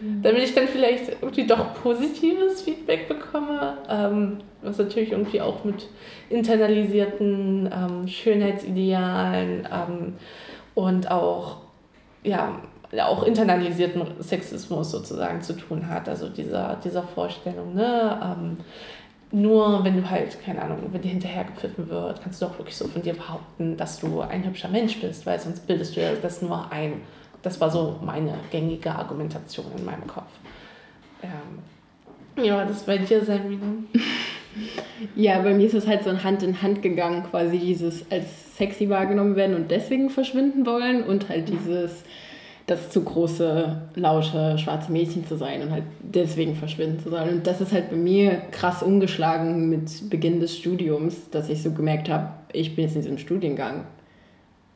mhm. 0.00 0.22
damit 0.22 0.42
ich 0.42 0.54
dann 0.54 0.66
vielleicht 0.66 1.10
irgendwie 1.20 1.46
doch 1.46 1.74
positives 1.74 2.62
Feedback 2.62 3.06
bekomme, 3.08 3.78
ähm, 3.88 4.38
was 4.62 4.78
natürlich 4.78 5.12
irgendwie 5.12 5.40
auch 5.40 5.64
mit 5.64 5.88
internalisierten 6.30 7.70
ähm, 7.72 8.08
Schönheitsidealen 8.08 9.68
ähm, 9.70 10.14
und 10.74 11.10
auch, 11.10 11.58
ja, 12.22 12.62
auch 13.02 13.24
internalisierten 13.24 14.02
Sexismus 14.20 14.90
sozusagen 14.90 15.42
zu 15.42 15.52
tun 15.54 15.88
hat, 15.88 16.08
also 16.08 16.28
dieser, 16.28 16.78
dieser 16.82 17.02
Vorstellung, 17.02 17.74
ne? 17.74 18.18
Nur 19.32 19.84
wenn 19.84 19.96
du 19.96 20.08
halt, 20.08 20.40
keine 20.44 20.62
Ahnung, 20.62 20.78
wenn 20.92 21.02
dir 21.02 21.08
hinterher 21.08 21.44
gepfiffen 21.44 21.88
wird, 21.88 22.22
kannst 22.22 22.40
du 22.40 22.46
doch 22.46 22.58
wirklich 22.58 22.76
so 22.76 22.86
von 22.86 23.02
dir 23.02 23.14
behaupten, 23.14 23.76
dass 23.76 23.98
du 23.98 24.20
ein 24.20 24.44
hübscher 24.44 24.68
Mensch 24.68 25.00
bist, 25.00 25.26
weil 25.26 25.38
sonst 25.40 25.66
bildest 25.66 25.96
du 25.96 26.00
ja 26.00 26.12
das 26.20 26.42
nur 26.42 26.70
ein. 26.70 27.02
das 27.42 27.60
war 27.60 27.70
so 27.70 27.98
meine 28.02 28.34
gängige 28.50 28.92
Argumentation 28.92 29.66
in 29.76 29.84
meinem 29.84 30.06
Kopf. 30.06 30.30
Ähm, 31.22 32.44
ja, 32.44 32.64
das 32.64 32.84
bei 32.84 32.98
dir, 32.98 33.24
Samina? 33.24 33.66
Ja, 35.14 35.40
bei 35.42 35.52
mir 35.52 35.66
ist 35.66 35.74
es 35.74 35.86
halt 35.86 36.04
so 36.04 36.22
Hand 36.24 36.42
in 36.42 36.62
Hand 36.62 36.80
gegangen, 36.80 37.24
quasi 37.30 37.58
dieses 37.58 38.10
als 38.10 38.56
sexy 38.56 38.88
wahrgenommen 38.88 39.36
werden 39.36 39.54
und 39.54 39.70
deswegen 39.70 40.08
verschwinden 40.08 40.64
wollen 40.64 41.02
und 41.02 41.28
halt 41.28 41.48
dieses 41.48 42.04
das 42.66 42.90
zu 42.90 43.02
große, 43.02 43.80
laute, 43.94 44.58
schwarze 44.58 44.90
Mädchen 44.90 45.26
zu 45.26 45.36
sein 45.36 45.62
und 45.62 45.70
halt 45.70 45.84
deswegen 46.00 46.56
verschwinden 46.56 46.98
zu 46.98 47.10
sollen. 47.10 47.28
Und 47.28 47.46
das 47.46 47.60
ist 47.60 47.72
halt 47.72 47.90
bei 47.90 47.96
mir 47.96 48.42
krass 48.50 48.82
umgeschlagen 48.82 49.70
mit 49.70 50.10
Beginn 50.10 50.40
des 50.40 50.56
Studiums, 50.56 51.30
dass 51.30 51.48
ich 51.48 51.62
so 51.62 51.70
gemerkt 51.70 52.08
habe, 52.08 52.30
ich 52.52 52.74
bin 52.74 52.84
jetzt 52.84 52.96
in 52.96 53.02
diesem 53.02 53.18
Studiengang. 53.18 53.84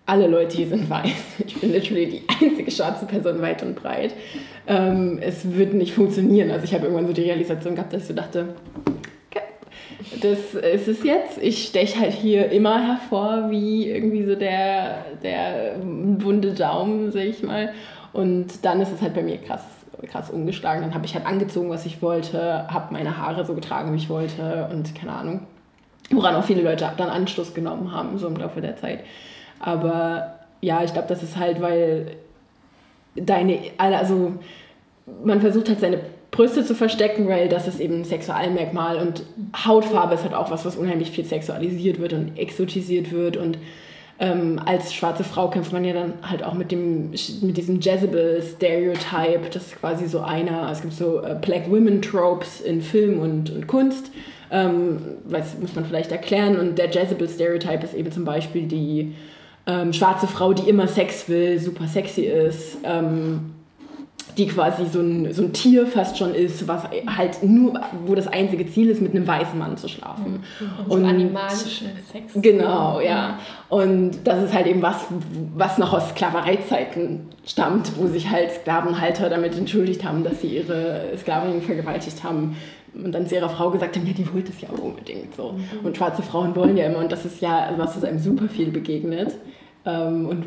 Alle 0.06 0.28
Leute 0.28 0.56
hier 0.56 0.68
sind 0.68 0.88
weiß. 0.88 1.11
Ich 1.47 1.61
bin 1.61 1.73
literally 1.73 2.06
die 2.06 2.23
einzige 2.28 2.70
schwarze 2.70 3.06
Person 3.06 3.42
weit 3.42 3.62
und 3.62 3.75
breit. 3.75 4.14
Ähm, 4.68 5.18
es 5.20 5.56
wird 5.56 5.75
nicht 5.75 5.92
funktionieren. 5.92 6.50
Also 6.50 6.64
ich 6.64 6.75
habe 6.75 6.85
irgendwann 6.85 7.09
so 7.09 7.12
die 7.12 7.23
Realisation 7.23 7.75
gehabt, 7.75 7.92
dass 7.92 8.02
ich 8.02 8.09
so 8.09 8.14
dachte, 8.14 8.54
das 10.21 10.55
ist 10.55 10.88
es 10.88 11.05
jetzt. 11.05 11.38
Ich 11.40 11.69
steche 11.69 12.00
halt 12.00 12.12
hier 12.12 12.50
immer 12.50 12.85
hervor 12.85 13.50
wie 13.50 13.88
irgendwie 13.88 14.25
so 14.25 14.35
der, 14.35 15.05
der 15.23 15.76
wunde 15.83 16.52
Daumen, 16.52 17.12
sag 17.12 17.23
ich 17.23 17.43
mal. 17.43 17.73
Und 18.12 18.64
dann 18.64 18.81
ist 18.81 18.93
es 18.93 19.00
halt 19.00 19.14
bei 19.14 19.23
mir 19.23 19.38
krass, 19.38 19.64
krass 20.09 20.31
umgeschlagen. 20.31 20.83
Dann 20.83 20.95
habe 20.95 21.07
ich 21.07 21.14
halt 21.14 21.26
angezogen, 21.26 21.71
was 21.71 21.87
ich 21.87 22.02
wollte, 22.02 22.67
habe 22.69 22.93
meine 22.93 23.17
Haare 23.19 23.45
so 23.45 23.55
getragen, 23.55 23.93
wie 23.93 23.99
ich 23.99 24.11
wollte 24.11 24.69
und 24.73 24.95
keine 24.95 25.12
Ahnung. 25.12 25.47
Woran 26.11 26.35
auch 26.35 26.45
viele 26.45 26.62
Leute 26.62 26.90
dann 26.97 27.09
Anschluss 27.09 27.55
genommen 27.55 27.93
haben, 27.93 28.19
so 28.19 28.26
im 28.26 28.37
Laufe 28.37 28.61
der 28.61 28.76
Zeit. 28.76 29.05
Aber 29.61 30.40
ja, 30.61 30.83
ich 30.83 30.93
glaube, 30.93 31.07
das 31.09 31.23
ist 31.23 31.37
halt, 31.37 31.61
weil 31.61 32.17
deine, 33.14 33.61
also 33.79 34.33
man 35.25 35.40
versucht 35.40 35.69
halt 35.69 35.79
seine 35.81 36.00
Brüste 36.40 36.64
zu 36.64 36.75
verstecken, 36.75 37.28
weil 37.28 37.50
das 37.50 37.68
ist 37.68 37.80
eben 37.80 37.97
ein 37.97 38.04
Sexualmerkmal 38.04 38.97
und 38.97 39.25
Hautfarbe 39.54 40.14
ist 40.14 40.23
halt 40.23 40.32
auch 40.32 40.50
was, 40.50 40.64
was 40.64 40.75
unheimlich 40.75 41.11
viel 41.11 41.26
sexualisiert 41.26 42.00
wird 42.00 42.14
und 42.14 42.38
exotisiert 42.38 43.12
wird 43.12 43.37
und 43.37 43.59
ähm, 44.18 44.59
als 44.64 44.94
schwarze 44.94 45.23
Frau 45.23 45.50
kämpft 45.50 45.70
man 45.75 45.85
ja 45.85 45.92
dann 45.92 46.14
halt 46.23 46.42
auch 46.42 46.54
mit, 46.54 46.73
dem, 46.73 47.11
mit 47.11 47.59
diesem 47.59 47.80
Jezebel-Stereotype, 47.80 49.50
das 49.52 49.66
ist 49.66 49.80
quasi 49.80 50.09
so 50.09 50.20
einer, 50.20 50.70
es 50.73 50.80
gibt 50.80 50.94
so 50.94 51.20
äh, 51.23 51.37
Black 51.38 51.70
Women-Tropes 51.70 52.62
in 52.62 52.80
Film 52.80 53.20
und, 53.20 53.50
und 53.50 53.66
Kunst, 53.66 54.11
ähm, 54.50 54.99
das 55.28 55.59
muss 55.59 55.75
man 55.75 55.85
vielleicht 55.85 56.11
erklären 56.11 56.59
und 56.59 56.78
der 56.78 56.88
Jezebel-Stereotype 56.88 57.85
ist 57.85 57.92
eben 57.92 58.12
zum 58.12 58.25
Beispiel 58.25 58.66
die 58.66 59.14
ähm, 59.66 59.92
schwarze 59.92 60.26
Frau, 60.26 60.54
die 60.54 60.70
immer 60.70 60.88
Sex 60.88 61.28
will, 61.28 61.59
super 61.59 61.87
sexy 61.87 62.23
ist, 62.23 62.78
ähm, 62.82 63.60
die 64.40 64.47
quasi 64.47 64.87
so 64.87 65.00
ein, 65.00 65.32
so 65.35 65.42
ein 65.42 65.52
Tier 65.52 65.87
fast 65.87 66.16
schon 66.16 66.35
ist, 66.35 66.66
was 66.66 66.85
halt 67.06 67.42
nur, 67.42 67.78
wo 68.06 68.14
das 68.14 68.26
einzige 68.26 68.66
Ziel 68.66 68.88
ist, 68.88 69.02
mit 69.02 69.14
einem 69.14 69.26
weißen 69.26 69.59
Mann 69.59 69.76
zu 69.76 69.87
schlafen. 69.87 70.42
Und, 70.87 70.90
und 70.90 71.02
so 71.02 71.06
animalischen 71.06 71.88
Sex. 72.11 72.32
Genau, 72.35 73.00
ja. 73.00 73.38
Und 73.68 74.12
das 74.25 74.44
ist 74.44 74.54
halt 74.54 74.66
eben 74.66 74.80
was, 74.80 75.04
was 75.54 75.76
noch 75.76 75.92
aus 75.92 76.09
Sklavereizeiten 76.11 77.28
stammt, 77.44 77.92
wo 77.99 78.06
sich 78.06 78.30
halt 78.30 78.50
Sklavenhalter 78.50 79.28
damit 79.28 79.59
entschuldigt 79.59 80.04
haben, 80.04 80.25
dass 80.25 80.40
sie 80.40 80.56
ihre 80.56 81.12
Sklavinnen 81.18 81.61
vergewaltigt 81.61 82.25
haben. 82.25 82.56
Und 82.94 83.12
dann 83.12 83.26
zu 83.26 83.37
ihrer 83.37 83.50
Frau 83.50 83.70
gesagt 83.70 83.97
haben, 83.97 84.06
ja, 84.06 84.14
die 84.14 84.32
wollte 84.32 84.50
es 84.52 84.61
ja 84.62 84.70
auch 84.70 84.82
unbedingt 84.82 85.35
so. 85.37 85.53
Mhm. 85.53 85.87
Und 85.87 85.96
schwarze 85.96 86.22
Frauen 86.22 86.57
wollen 86.57 86.76
ja 86.79 86.87
immer, 86.87 86.98
und 86.98 87.12
das 87.12 87.26
ist 87.26 87.42
ja 87.42 87.72
was, 87.76 87.94
was 87.96 88.05
einem 88.05 88.18
super 88.18 88.48
viel 88.48 88.70
begegnet. 88.70 89.37
Ähm, 89.85 90.26
und 90.26 90.44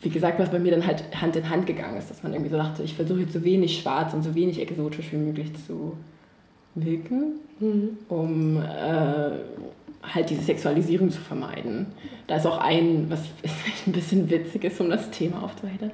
wie 0.00 0.10
gesagt, 0.10 0.38
was 0.38 0.50
bei 0.50 0.58
mir 0.58 0.70
dann 0.72 0.86
halt 0.86 1.04
Hand 1.20 1.34
in 1.36 1.48
Hand 1.48 1.66
gegangen 1.66 1.96
ist, 1.96 2.10
dass 2.10 2.22
man 2.22 2.32
irgendwie 2.32 2.50
so 2.50 2.56
dachte, 2.56 2.82
ich 2.82 2.94
versuche 2.94 3.20
jetzt 3.20 3.32
so 3.32 3.42
wenig 3.42 3.80
schwarz 3.80 4.14
und 4.14 4.22
so 4.22 4.34
wenig 4.34 4.60
exotisch 4.60 5.12
wie 5.12 5.16
möglich 5.16 5.48
zu 5.66 5.96
wirken, 6.74 7.40
mhm. 7.58 7.98
um 8.08 8.62
äh, 8.62 9.30
halt 10.02 10.30
diese 10.30 10.42
Sexualisierung 10.42 11.10
zu 11.10 11.20
vermeiden. 11.20 11.86
Da 12.28 12.36
ist 12.36 12.46
auch 12.46 12.58
ein, 12.58 13.06
was 13.08 13.20
ein 13.86 13.92
bisschen 13.92 14.30
witzig 14.30 14.64
ist, 14.64 14.80
um 14.80 14.90
das 14.90 15.10
Thema 15.10 15.42
aufzuheitern, 15.42 15.90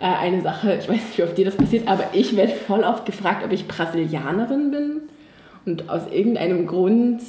äh, 0.00 0.04
eine 0.04 0.42
Sache, 0.42 0.74
ich 0.74 0.88
weiß 0.88 0.96
nicht, 0.96 1.18
wie 1.18 1.22
oft 1.22 1.38
dir 1.38 1.46
das 1.46 1.56
passiert, 1.56 1.88
aber 1.88 2.04
ich 2.12 2.36
werde 2.36 2.52
voll 2.52 2.80
oft 2.80 3.06
gefragt, 3.06 3.44
ob 3.44 3.52
ich 3.52 3.66
Brasilianerin 3.66 4.70
bin. 4.70 5.00
Und 5.64 5.88
aus 5.88 6.02
irgendeinem 6.12 6.66
Grund 6.66 7.20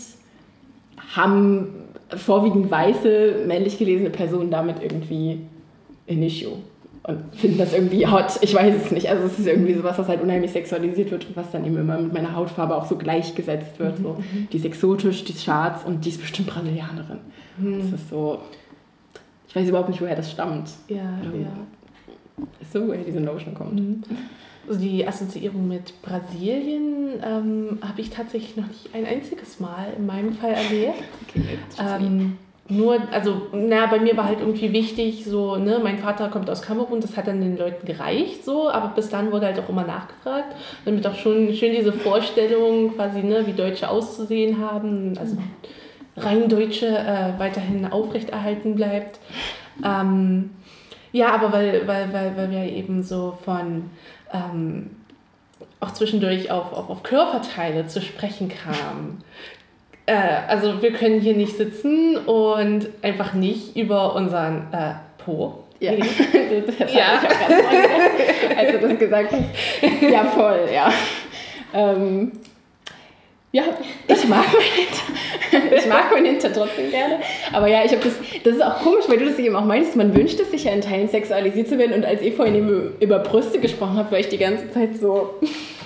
haben 1.16 1.70
vorwiegend 2.10 2.70
weiße, 2.70 3.44
männlich 3.48 3.78
gelesene 3.78 4.10
Personen 4.10 4.52
damit 4.52 4.82
irgendwie 4.82 5.42
issue 6.08 6.58
und 7.08 7.36
finden 7.36 7.58
das 7.58 7.74
irgendwie 7.74 8.06
hot. 8.06 8.38
Ich 8.42 8.54
weiß 8.54 8.84
es 8.84 8.92
nicht. 8.92 9.10
Also 9.10 9.26
es 9.26 9.40
ist 9.40 9.48
irgendwie 9.48 9.74
sowas, 9.74 9.98
was 9.98 10.10
halt 10.10 10.22
unheimlich 10.22 10.52
sexualisiert 10.52 11.10
wird 11.10 11.26
und 11.26 11.38
was 11.38 11.52
dann 11.52 11.66
eben 11.66 11.78
immer 11.78 11.98
mit 11.98 12.14
meiner 12.14 12.36
Hautfarbe 12.36 12.76
auch 12.76 12.86
so 12.86 12.98
gleichgesetzt 12.98 13.80
wird. 13.80 13.98
So. 13.98 14.16
Mhm. 14.16 14.50
Die 14.52 14.58
ist 14.58 14.66
exotisch, 14.66 15.24
die 15.24 15.32
ist 15.32 15.44
schwarz 15.46 15.86
und 15.86 16.04
die 16.04 16.10
ist 16.10 16.20
bestimmt 16.20 16.50
Brasilianerin. 16.50 17.20
Mhm. 17.58 17.80
Das 17.80 18.02
ist 18.02 18.10
so. 18.10 18.40
Ich 19.48 19.56
weiß 19.56 19.70
überhaupt 19.70 19.90
nicht, 19.90 20.02
woher 20.02 20.16
das 20.16 20.30
stammt. 20.30 20.70
Ja, 20.90 21.20
ähm, 21.24 21.44
ja. 21.44 22.44
Ist 22.60 22.74
so, 22.74 22.86
woher 22.86 23.04
diese 23.04 23.22
Notion 23.22 23.54
kommt. 23.54 23.76
Mhm. 23.76 24.04
Also 24.68 24.82
die 24.82 25.08
Assoziierung 25.08 25.66
mit 25.66 25.94
Brasilien 26.02 27.22
ähm, 27.24 27.78
habe 27.82 28.02
ich 28.02 28.10
tatsächlich 28.10 28.58
noch 28.58 28.68
nicht 28.68 28.90
ein 28.94 29.06
einziges 29.06 29.62
Mal 29.62 29.94
in 29.98 30.06
meinem 30.06 30.34
Fall 30.34 30.52
erlebt. 30.52 30.96
Okay, 31.30 31.58
ähm, 31.80 32.38
nur, 32.70 33.00
also, 33.12 33.44
na, 33.54 33.86
bei 33.86 34.00
mir 34.00 34.18
war 34.18 34.26
halt 34.26 34.40
irgendwie 34.42 34.74
wichtig, 34.74 35.24
so, 35.26 35.56
ne, 35.56 35.80
mein 35.82 36.00
Vater 36.00 36.28
kommt 36.28 36.50
aus 36.50 36.62
Kamerun, 36.62 37.00
das 37.00 37.16
hat 37.16 37.28
dann 37.28 37.40
den 37.40 37.58
Leuten 37.58 37.86
gereicht, 37.86 38.44
so, 38.44 38.70
aber 38.70 38.90
bis 38.90 39.10
dann 39.10 39.32
wurde 39.32 39.46
halt 39.46 39.60
auch 39.60 39.70
immer 39.70 39.86
nachgefragt, 39.86 40.54
damit 40.84 41.08
auch 41.08 41.16
schon 41.16 41.54
schön 41.54 41.74
diese 41.74 41.94
Vorstellung 41.94 42.96
quasi, 42.96 43.24
ne, 43.24 43.48
wie 43.48 43.54
Deutsche 43.54 43.90
auszusehen 43.90 44.60
haben, 44.60 45.14
also 45.18 45.38
rein 46.18 46.50
Deutsche 46.50 46.88
äh, 46.88 47.40
weiterhin 47.40 47.86
aufrechterhalten 47.86 48.76
bleibt. 48.76 49.20
Ähm, 49.86 50.50
ja, 51.14 51.34
aber 51.34 51.54
weil, 51.54 51.88
weil, 51.88 52.12
weil, 52.12 52.36
weil 52.36 52.52
wir 52.52 52.64
eben 52.64 53.02
so 53.02 53.38
von 53.46 53.90
ähm, 54.34 54.90
auch 55.80 55.92
zwischendurch 55.92 56.52
auf, 56.52 56.74
auf, 56.74 56.90
auf 56.90 57.04
Körperteile 57.04 57.88
zu 57.88 58.02
sprechen 58.02 58.50
kamen, 58.50 59.24
äh, 60.08 60.16
also 60.48 60.82
wir 60.82 60.92
können 60.92 61.22
hier 61.22 61.36
nicht 61.36 61.56
sitzen 61.56 62.18
und 62.18 62.90
einfach 63.04 63.34
nicht 63.34 63.78
über 63.78 64.16
unseren 64.16 64.68
äh, 64.74 64.94
Po 65.24 65.64
ja, 65.80 65.92
das 65.98 66.92
ja. 66.94 67.22
ich 67.22 67.28
auch 67.28 67.48
ganz 67.48 68.58
als 68.58 68.72
du 68.72 68.88
das 68.88 69.00
gesagt 69.00 69.32
hast. 69.32 70.02
Ja, 70.02 70.24
voll, 70.26 70.62
ja. 70.74 70.92
Ähm, 71.74 72.32
ja, 73.52 73.64
ich 74.08 74.28
mag 74.28 74.46
mein 74.52 74.62
Hinter. 74.62 75.76
Ich 75.78 75.86
mag 75.88 76.12
mein 76.12 76.26
Hinter 76.26 76.52
trotzdem 76.52 76.90
gerne. 76.90 77.20
Aber 77.54 77.68
ja, 77.68 77.84
ich 77.86 77.92
habe 77.92 78.02
das, 78.04 78.14
das 78.44 78.56
ist 78.56 78.62
auch 78.62 78.80
komisch, 78.80 79.06
weil 79.08 79.20
du 79.20 79.26
das 79.26 79.40
eben 79.40 79.56
auch 79.56 79.66
meinst, 79.66 79.96
man 79.96 80.16
wünscht 80.16 80.40
es 80.40 80.52
sich 80.52 80.66
ja 80.66 80.72
in 80.72 80.82
Teilen 80.82 81.08
sexualisiert 81.08 81.68
zu 81.68 81.78
werden. 81.78 81.94
Und 81.94 82.06
als 82.06 82.22
ihr 82.22 82.34
vorhin 82.34 82.56
eben 82.56 82.96
über 83.00 83.20
Brüste 83.20 83.60
gesprochen 83.60 83.98
habt, 83.98 84.12
war 84.12 84.20
ich 84.20 84.30
die 84.30 84.38
ganze 84.38 84.72
Zeit 84.72 84.98
so, 84.98 85.36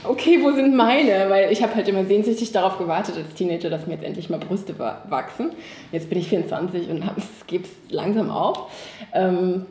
okay, 0.03 0.39
wo 0.41 0.51
sind 0.51 0.75
meine? 0.75 1.29
Weil 1.29 1.51
ich 1.51 1.61
habe 1.63 1.75
halt 1.75 1.87
immer 1.87 2.05
sehnsüchtig 2.05 2.51
darauf 2.51 2.77
gewartet 2.77 3.15
als 3.17 3.33
Teenager, 3.35 3.69
dass 3.69 3.87
mir 3.87 3.93
jetzt 3.93 4.03
endlich 4.03 4.29
mal 4.29 4.39
Brüste 4.39 4.77
wachsen. 4.77 5.51
Jetzt 5.91 6.09
bin 6.09 6.19
ich 6.19 6.27
24 6.27 6.89
und 6.89 7.03
gebe 7.47 7.65
es 7.65 7.93
langsam 7.93 8.29
auf. 8.29 8.71
Ähm, 9.13 9.65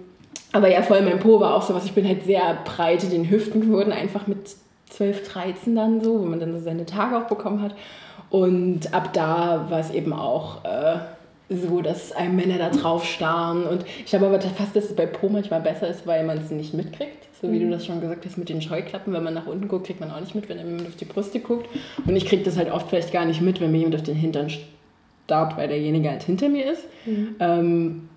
aber 0.52 0.68
ja, 0.68 0.82
voll 0.82 1.02
mein 1.02 1.20
Po 1.20 1.40
war 1.40 1.54
auch 1.54 1.62
so 1.62 1.74
was. 1.74 1.84
Ich 1.84 1.92
bin 1.92 2.06
halt 2.06 2.24
sehr 2.24 2.58
breit 2.64 3.04
in 3.04 3.10
den 3.10 3.30
Hüften 3.30 3.60
geworden, 3.60 3.92
einfach 3.92 4.26
mit 4.26 4.56
12, 4.90 5.28
13 5.32 5.76
dann 5.76 6.00
so, 6.02 6.20
wo 6.20 6.24
man 6.24 6.40
dann 6.40 6.52
so 6.52 6.64
seine 6.64 6.86
Tage 6.86 7.16
auch 7.16 7.28
bekommen 7.28 7.62
hat. 7.62 7.74
Und 8.30 8.92
ab 8.94 9.12
da 9.12 9.66
war 9.68 9.80
es 9.80 9.90
eben 9.90 10.12
auch 10.12 10.64
äh, 10.64 10.98
so, 11.48 11.80
dass 11.80 12.12
einem 12.12 12.36
Männer 12.36 12.58
da 12.58 12.70
drauf 12.70 13.04
starren. 13.04 13.64
Und 13.64 13.84
ich 14.04 14.14
habe 14.14 14.26
aber 14.26 14.40
fast, 14.40 14.74
dass 14.74 14.84
es 14.84 14.96
bei 14.96 15.06
Po 15.06 15.28
manchmal 15.28 15.60
besser 15.60 15.88
ist, 15.88 16.06
weil 16.06 16.24
man 16.24 16.38
es 16.38 16.50
nicht 16.50 16.74
mitkriegt. 16.74 17.29
So 17.40 17.50
wie 17.50 17.58
du 17.58 17.66
mhm. 17.66 17.70
das 17.70 17.86
schon 17.86 18.00
gesagt 18.00 18.26
hast 18.26 18.36
mit 18.36 18.48
den 18.48 18.60
Scheuklappen, 18.60 19.12
wenn 19.12 19.22
man 19.22 19.34
nach 19.34 19.46
unten 19.46 19.68
guckt, 19.68 19.86
kriegt 19.86 20.00
man 20.00 20.10
auch 20.10 20.20
nicht 20.20 20.34
mit, 20.34 20.48
wenn 20.48 20.58
jemand 20.58 20.86
auf 20.86 20.96
die 20.96 21.06
Brüste 21.06 21.40
guckt. 21.40 21.68
Und 22.06 22.14
ich 22.14 22.26
kriege 22.26 22.42
das 22.42 22.56
halt 22.56 22.70
oft 22.70 22.88
vielleicht 22.90 23.12
gar 23.12 23.24
nicht 23.24 23.40
mit, 23.40 23.60
wenn 23.60 23.72
mir 23.72 23.78
jemand 23.78 23.96
auf 23.96 24.02
den 24.02 24.16
Hintern 24.16 24.50
starrt, 24.50 25.56
weil 25.56 25.68
derjenige 25.68 26.10
halt 26.10 26.22
hinter 26.22 26.48
mir 26.48 26.70
ist. 26.70 26.84
Mhm. 27.06 27.36
Ähm, 27.40 28.08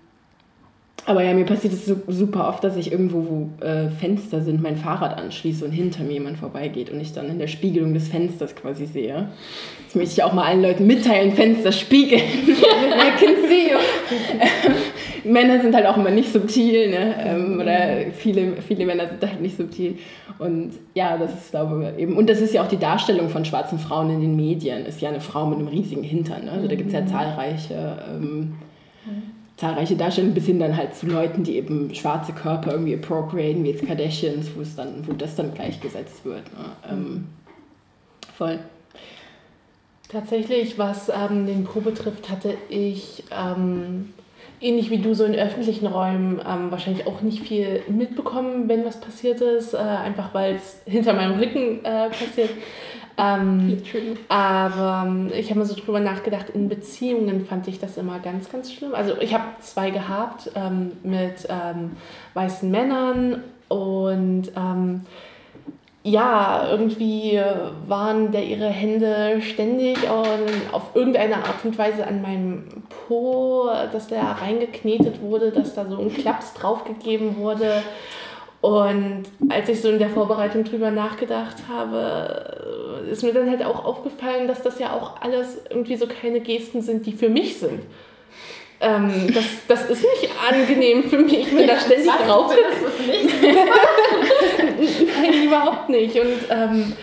aber 1.06 1.22
ja, 1.22 1.34
mir 1.34 1.44
passiert 1.44 1.74
es 1.74 1.84
super 1.84 2.48
oft, 2.48 2.64
dass 2.64 2.76
ich 2.76 2.90
irgendwo, 2.90 3.26
wo 3.28 3.64
äh, 3.64 3.90
Fenster 3.90 4.40
sind, 4.40 4.62
mein 4.62 4.76
Fahrrad 4.76 5.18
anschließe 5.18 5.62
und 5.64 5.70
hinter 5.70 6.02
mir 6.02 6.14
jemand 6.14 6.38
vorbeigeht 6.38 6.90
und 6.90 6.98
ich 6.98 7.12
dann 7.12 7.28
in 7.28 7.38
der 7.38 7.46
Spiegelung 7.46 7.92
des 7.92 8.08
Fensters 8.08 8.56
quasi 8.56 8.86
sehe. 8.86 9.28
Das 9.84 9.94
möchte 9.94 10.14
ich 10.14 10.22
auch 10.22 10.32
mal 10.32 10.44
allen 10.44 10.62
Leuten 10.62 10.86
mitteilen, 10.86 11.32
Fenster 11.32 11.72
spiegeln. 11.72 12.22
I 12.46 13.22
can 13.22 13.34
see 13.46 13.70
you. 13.70 15.30
Männer 15.30 15.60
sind 15.60 15.74
halt 15.74 15.84
auch 15.86 15.98
immer 15.98 16.10
nicht 16.10 16.32
subtil, 16.32 16.88
ne? 16.90 17.14
Ähm, 17.18 17.60
oder 17.60 18.10
viele, 18.12 18.62
viele 18.62 18.86
Männer 18.86 19.06
sind 19.08 19.30
halt 19.30 19.42
nicht 19.42 19.58
subtil. 19.58 19.98
Und 20.38 20.72
ja, 20.94 21.18
das 21.18 21.34
ist, 21.34 21.50
glaube 21.50 21.92
ich, 21.96 22.02
eben, 22.02 22.16
und 22.16 22.30
das 22.30 22.40
ist 22.40 22.54
ja 22.54 22.62
auch 22.62 22.68
die 22.68 22.78
Darstellung 22.78 23.28
von 23.28 23.44
schwarzen 23.44 23.78
Frauen 23.78 24.08
in 24.08 24.20
den 24.22 24.36
Medien, 24.36 24.86
ist 24.86 25.02
ja 25.02 25.10
eine 25.10 25.20
Frau 25.20 25.46
mit 25.46 25.58
einem 25.58 25.68
riesigen 25.68 26.02
Hintern. 26.02 26.46
Ne? 26.46 26.52
Also 26.52 26.66
da 26.66 26.76
gibt 26.76 26.88
es 26.88 26.94
ja 26.94 27.02
mhm. 27.02 27.08
zahlreiche... 27.08 27.98
Ähm, 28.10 28.54
zahlreiche 29.56 29.96
Darstellungen 29.96 30.34
bis 30.34 30.46
hin 30.46 30.58
dann 30.58 30.76
halt 30.76 30.94
zu 30.94 31.06
Leuten, 31.06 31.44
die 31.44 31.56
eben 31.56 31.94
schwarze 31.94 32.32
Körper 32.32 32.72
irgendwie 32.72 32.94
appropriaten, 32.94 33.62
wie 33.64 33.70
jetzt 33.70 33.86
Kardashians, 33.86 34.48
wo 34.56 34.62
es 34.62 34.74
dann, 34.74 35.06
wo 35.06 35.12
das 35.12 35.36
dann 35.36 35.54
gleichgesetzt 35.54 36.24
wird. 36.24 36.44
Ne? 36.52 36.64
Ähm, 36.90 37.26
voll. 38.36 38.58
Tatsächlich, 40.08 40.78
was 40.78 41.08
ähm, 41.08 41.46
den 41.46 41.64
Po 41.64 41.80
betrifft, 41.80 42.30
hatte 42.30 42.54
ich 42.68 43.24
ähm, 43.30 44.12
ähnlich 44.60 44.90
wie 44.90 44.98
du 44.98 45.14
so 45.14 45.24
in 45.24 45.34
öffentlichen 45.34 45.86
Räumen 45.86 46.40
ähm, 46.46 46.70
wahrscheinlich 46.70 47.06
auch 47.06 47.20
nicht 47.20 47.40
viel 47.40 47.82
mitbekommen, 47.88 48.68
wenn 48.68 48.84
was 48.84 49.00
passiert 49.00 49.40
ist, 49.40 49.74
äh, 49.74 49.78
einfach 49.78 50.32
weil 50.34 50.54
es 50.56 50.80
hinter 50.86 51.12
meinem 51.12 51.38
Rücken 51.38 51.84
äh, 51.84 52.08
passiert. 52.08 52.50
Ähm, 53.16 53.80
aber 54.28 55.04
ähm, 55.06 55.30
ich 55.32 55.50
habe 55.50 55.60
mir 55.60 55.66
so 55.66 55.74
drüber 55.76 56.00
nachgedacht, 56.00 56.50
in 56.50 56.68
Beziehungen 56.68 57.46
fand 57.46 57.68
ich 57.68 57.78
das 57.78 57.96
immer 57.96 58.18
ganz, 58.18 58.50
ganz 58.50 58.72
schlimm. 58.72 58.94
Also 58.94 59.20
ich 59.20 59.32
habe 59.32 59.44
zwei 59.60 59.90
gehabt 59.90 60.50
ähm, 60.54 60.92
mit 61.02 61.46
ähm, 61.48 61.92
weißen 62.34 62.70
Männern 62.70 63.42
und 63.68 64.50
ähm, 64.56 65.02
ja, 66.06 66.68
irgendwie 66.70 67.40
waren 67.88 68.30
der 68.30 68.44
ihre 68.44 68.68
Hände 68.68 69.40
ständig 69.40 69.96
auf 70.06 70.90
irgendeine 70.92 71.36
Art 71.36 71.64
und 71.64 71.78
Weise 71.78 72.06
an 72.06 72.20
meinem 72.20 72.64
Po, 73.08 73.70
dass 73.90 74.08
der 74.08 74.22
reingeknetet 74.22 75.22
wurde, 75.22 75.50
dass 75.50 75.74
da 75.74 75.86
so 75.86 75.98
ein 75.98 76.12
Klaps 76.12 76.52
draufgegeben 76.52 77.38
wurde. 77.38 77.82
Und 78.64 79.24
als 79.50 79.68
ich 79.68 79.82
so 79.82 79.90
in 79.90 79.98
der 79.98 80.08
Vorbereitung 80.08 80.64
drüber 80.64 80.90
nachgedacht 80.90 81.56
habe, 81.68 83.04
ist 83.10 83.22
mir 83.22 83.34
dann 83.34 83.50
halt 83.50 83.62
auch 83.62 83.84
aufgefallen, 83.84 84.48
dass 84.48 84.62
das 84.62 84.78
ja 84.78 84.94
auch 84.94 85.20
alles 85.20 85.58
irgendwie 85.68 85.96
so 85.96 86.06
keine 86.06 86.40
Gesten 86.40 86.80
sind, 86.80 87.04
die 87.04 87.12
für 87.12 87.28
mich 87.28 87.58
sind. 87.58 87.82
Ähm, 88.80 89.30
das, 89.34 89.44
das 89.68 89.90
ist 89.90 90.02
nicht 90.02 90.30
angenehm 90.50 91.04
für 91.04 91.18
mich, 91.18 91.54
wenn 91.54 91.68
da 91.68 91.78
ständig 91.78 92.10
drauf 92.26 92.54
ist. 92.54 93.02
Nein, 95.20 95.44
überhaupt 95.44 95.90
nicht. 95.90 96.18
Und 96.18 96.38
ähm, 96.48 96.94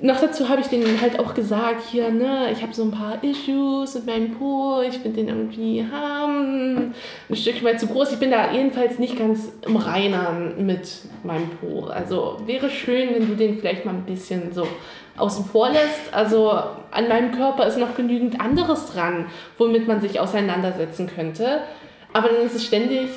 noch 0.00 0.20
dazu 0.20 0.48
habe 0.48 0.60
ich 0.60 0.68
denen 0.68 1.00
halt 1.00 1.18
auch 1.18 1.34
gesagt, 1.34 1.82
hier, 1.90 2.10
ne, 2.10 2.50
ich 2.52 2.62
habe 2.62 2.72
so 2.72 2.84
ein 2.84 2.90
paar 2.90 3.22
Issues 3.22 3.94
mit 3.94 4.06
meinem 4.06 4.30
Po, 4.32 4.80
ich 4.80 4.98
finde 4.98 5.16
den 5.16 5.28
irgendwie 5.28 5.80
hm, 5.82 6.94
ein 7.28 7.36
Stück 7.36 7.62
weit 7.64 7.80
zu 7.80 7.88
groß. 7.88 8.12
Ich 8.12 8.18
bin 8.18 8.30
da 8.30 8.52
jedenfalls 8.52 8.98
nicht 8.98 9.18
ganz 9.18 9.52
im 9.66 9.76
Reinen 9.76 10.66
mit 10.66 10.88
meinem 11.24 11.50
Po. 11.60 11.86
Also 11.86 12.36
wäre 12.46 12.70
schön, 12.70 13.14
wenn 13.14 13.28
du 13.28 13.34
den 13.34 13.58
vielleicht 13.58 13.84
mal 13.84 13.94
ein 13.94 14.04
bisschen 14.04 14.52
so 14.52 14.68
außen 15.16 15.44
vor 15.46 15.70
lässt. 15.70 16.12
Also 16.12 16.50
an 16.90 17.08
meinem 17.08 17.32
Körper 17.32 17.66
ist 17.66 17.78
noch 17.78 17.96
genügend 17.96 18.40
anderes 18.40 18.92
dran, 18.92 19.26
womit 19.58 19.88
man 19.88 20.00
sich 20.00 20.20
auseinandersetzen 20.20 21.08
könnte. 21.08 21.62
Aber 22.12 22.28
dann 22.28 22.46
ist 22.46 22.54
es 22.54 22.64
ständig 22.64 23.08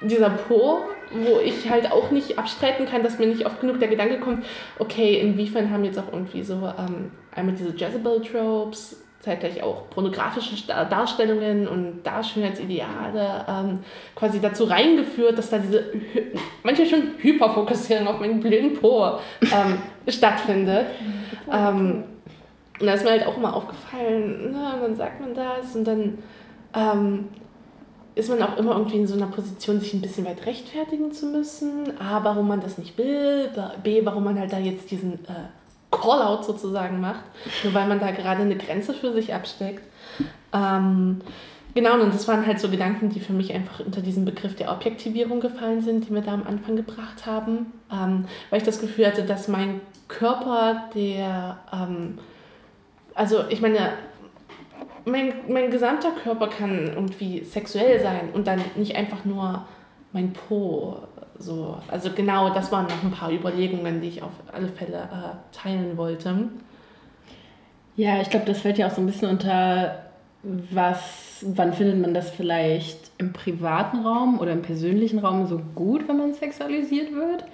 dieser 0.00 0.30
Po 0.30 0.82
wo 1.10 1.40
ich 1.40 1.68
halt 1.68 1.90
auch 1.90 2.10
nicht 2.10 2.38
abstreiten 2.38 2.86
kann, 2.86 3.02
dass 3.02 3.18
mir 3.18 3.26
nicht 3.26 3.46
oft 3.46 3.60
genug 3.60 3.78
der 3.78 3.88
Gedanke 3.88 4.18
kommt, 4.18 4.44
okay, 4.78 5.20
inwiefern 5.20 5.70
haben 5.70 5.84
jetzt 5.84 5.98
auch 5.98 6.12
irgendwie 6.12 6.42
so 6.42 6.54
ähm, 6.54 7.10
einmal 7.34 7.54
diese 7.54 7.74
Jezebel-Tropes, 7.74 9.04
zeitgleich 9.20 9.62
auch 9.62 9.90
pornografische 9.90 10.54
Darstellungen 10.66 11.66
und 11.66 12.02
Darschönheitsideale 12.04 13.44
ähm, 13.48 13.80
quasi 14.14 14.40
dazu 14.40 14.64
reingeführt, 14.64 15.36
dass 15.36 15.50
da 15.50 15.58
diese, 15.58 15.92
manche 16.62 16.86
schon 16.86 17.02
Hyperfokussierung 17.18 18.06
auf 18.06 18.20
meinen 18.20 18.40
blöden 18.40 18.74
Po 18.74 19.18
ähm, 19.42 19.78
stattfindet. 20.08 20.86
Ähm, 21.52 22.04
und 22.80 22.86
da 22.86 22.92
ist 22.92 23.04
mir 23.04 23.10
halt 23.10 23.26
auch 23.26 23.36
immer 23.36 23.56
aufgefallen, 23.56 24.52
ne, 24.52 24.74
und 24.74 24.82
dann 24.82 24.96
sagt 24.96 25.20
man 25.20 25.34
das 25.34 25.74
und 25.74 25.84
dann 25.84 26.18
ähm, 26.74 27.28
ist 28.18 28.28
man 28.28 28.42
auch 28.42 28.56
immer 28.56 28.72
irgendwie 28.72 28.96
in 28.96 29.06
so 29.06 29.14
einer 29.14 29.28
Position, 29.28 29.78
sich 29.78 29.94
ein 29.94 30.00
bisschen 30.00 30.26
weit 30.26 30.44
rechtfertigen 30.44 31.12
zu 31.12 31.26
müssen. 31.26 32.00
A, 32.00 32.24
warum 32.24 32.48
man 32.48 32.60
das 32.60 32.76
nicht 32.76 32.98
will. 32.98 33.48
B, 33.84 34.04
warum 34.04 34.24
man 34.24 34.38
halt 34.38 34.52
da 34.52 34.58
jetzt 34.58 34.90
diesen 34.90 35.14
äh, 35.26 35.46
Call-out 35.92 36.44
sozusagen 36.44 37.00
macht. 37.00 37.22
Nur 37.62 37.74
weil 37.74 37.86
man 37.86 38.00
da 38.00 38.10
gerade 38.10 38.42
eine 38.42 38.56
Grenze 38.56 38.92
für 38.92 39.12
sich 39.12 39.32
absteckt. 39.32 39.82
Ähm, 40.52 41.20
genau, 41.74 41.94
und 41.94 42.12
das 42.12 42.26
waren 42.26 42.44
halt 42.44 42.58
so 42.58 42.68
Gedanken, 42.68 43.08
die 43.08 43.20
für 43.20 43.32
mich 43.32 43.54
einfach 43.54 43.78
unter 43.86 44.00
diesen 44.00 44.24
Begriff 44.24 44.56
der 44.56 44.72
Objektivierung 44.72 45.38
gefallen 45.38 45.80
sind, 45.80 46.08
die 46.08 46.12
wir 46.12 46.22
da 46.22 46.34
am 46.34 46.44
Anfang 46.44 46.74
gebracht 46.74 47.24
haben. 47.24 47.72
Ähm, 47.92 48.24
weil 48.50 48.58
ich 48.58 48.66
das 48.66 48.80
Gefühl 48.80 49.06
hatte, 49.06 49.22
dass 49.22 49.46
mein 49.46 49.80
Körper, 50.08 50.88
der... 50.92 51.58
Ähm, 51.72 52.18
also 53.14 53.44
ich 53.48 53.60
meine, 53.60 53.92
mein, 55.04 55.32
mein 55.48 55.70
gesamter 55.70 56.10
Körper 56.22 56.48
kann 56.48 56.86
irgendwie 56.86 57.44
sexuell 57.44 58.00
sein 58.00 58.30
und 58.32 58.46
dann 58.46 58.60
nicht 58.76 58.96
einfach 58.96 59.24
nur 59.24 59.66
mein 60.12 60.32
Po. 60.32 60.98
So. 61.38 61.78
Also 61.88 62.10
genau, 62.14 62.50
das 62.50 62.72
waren 62.72 62.86
noch 62.86 63.02
ein 63.02 63.10
paar 63.10 63.30
Überlegungen, 63.30 64.00
die 64.00 64.08
ich 64.08 64.22
auf 64.22 64.32
alle 64.52 64.68
Fälle 64.68 64.98
äh, 64.98 65.56
teilen 65.56 65.96
wollte. 65.96 66.48
Ja, 67.96 68.20
ich 68.20 68.30
glaube, 68.30 68.46
das 68.46 68.60
fällt 68.60 68.78
ja 68.78 68.86
auch 68.86 68.92
so 68.92 69.00
ein 69.00 69.06
bisschen 69.06 69.28
unter, 69.28 70.04
was, 70.42 71.44
wann 71.46 71.72
findet 71.72 72.00
man 72.00 72.14
das 72.14 72.30
vielleicht 72.30 73.10
im 73.18 73.32
privaten 73.32 74.06
Raum 74.06 74.38
oder 74.38 74.52
im 74.52 74.62
persönlichen 74.62 75.18
Raum 75.18 75.46
so 75.46 75.60
gut, 75.74 76.08
wenn 76.08 76.16
man 76.16 76.32
sexualisiert 76.32 77.12
wird? 77.12 77.44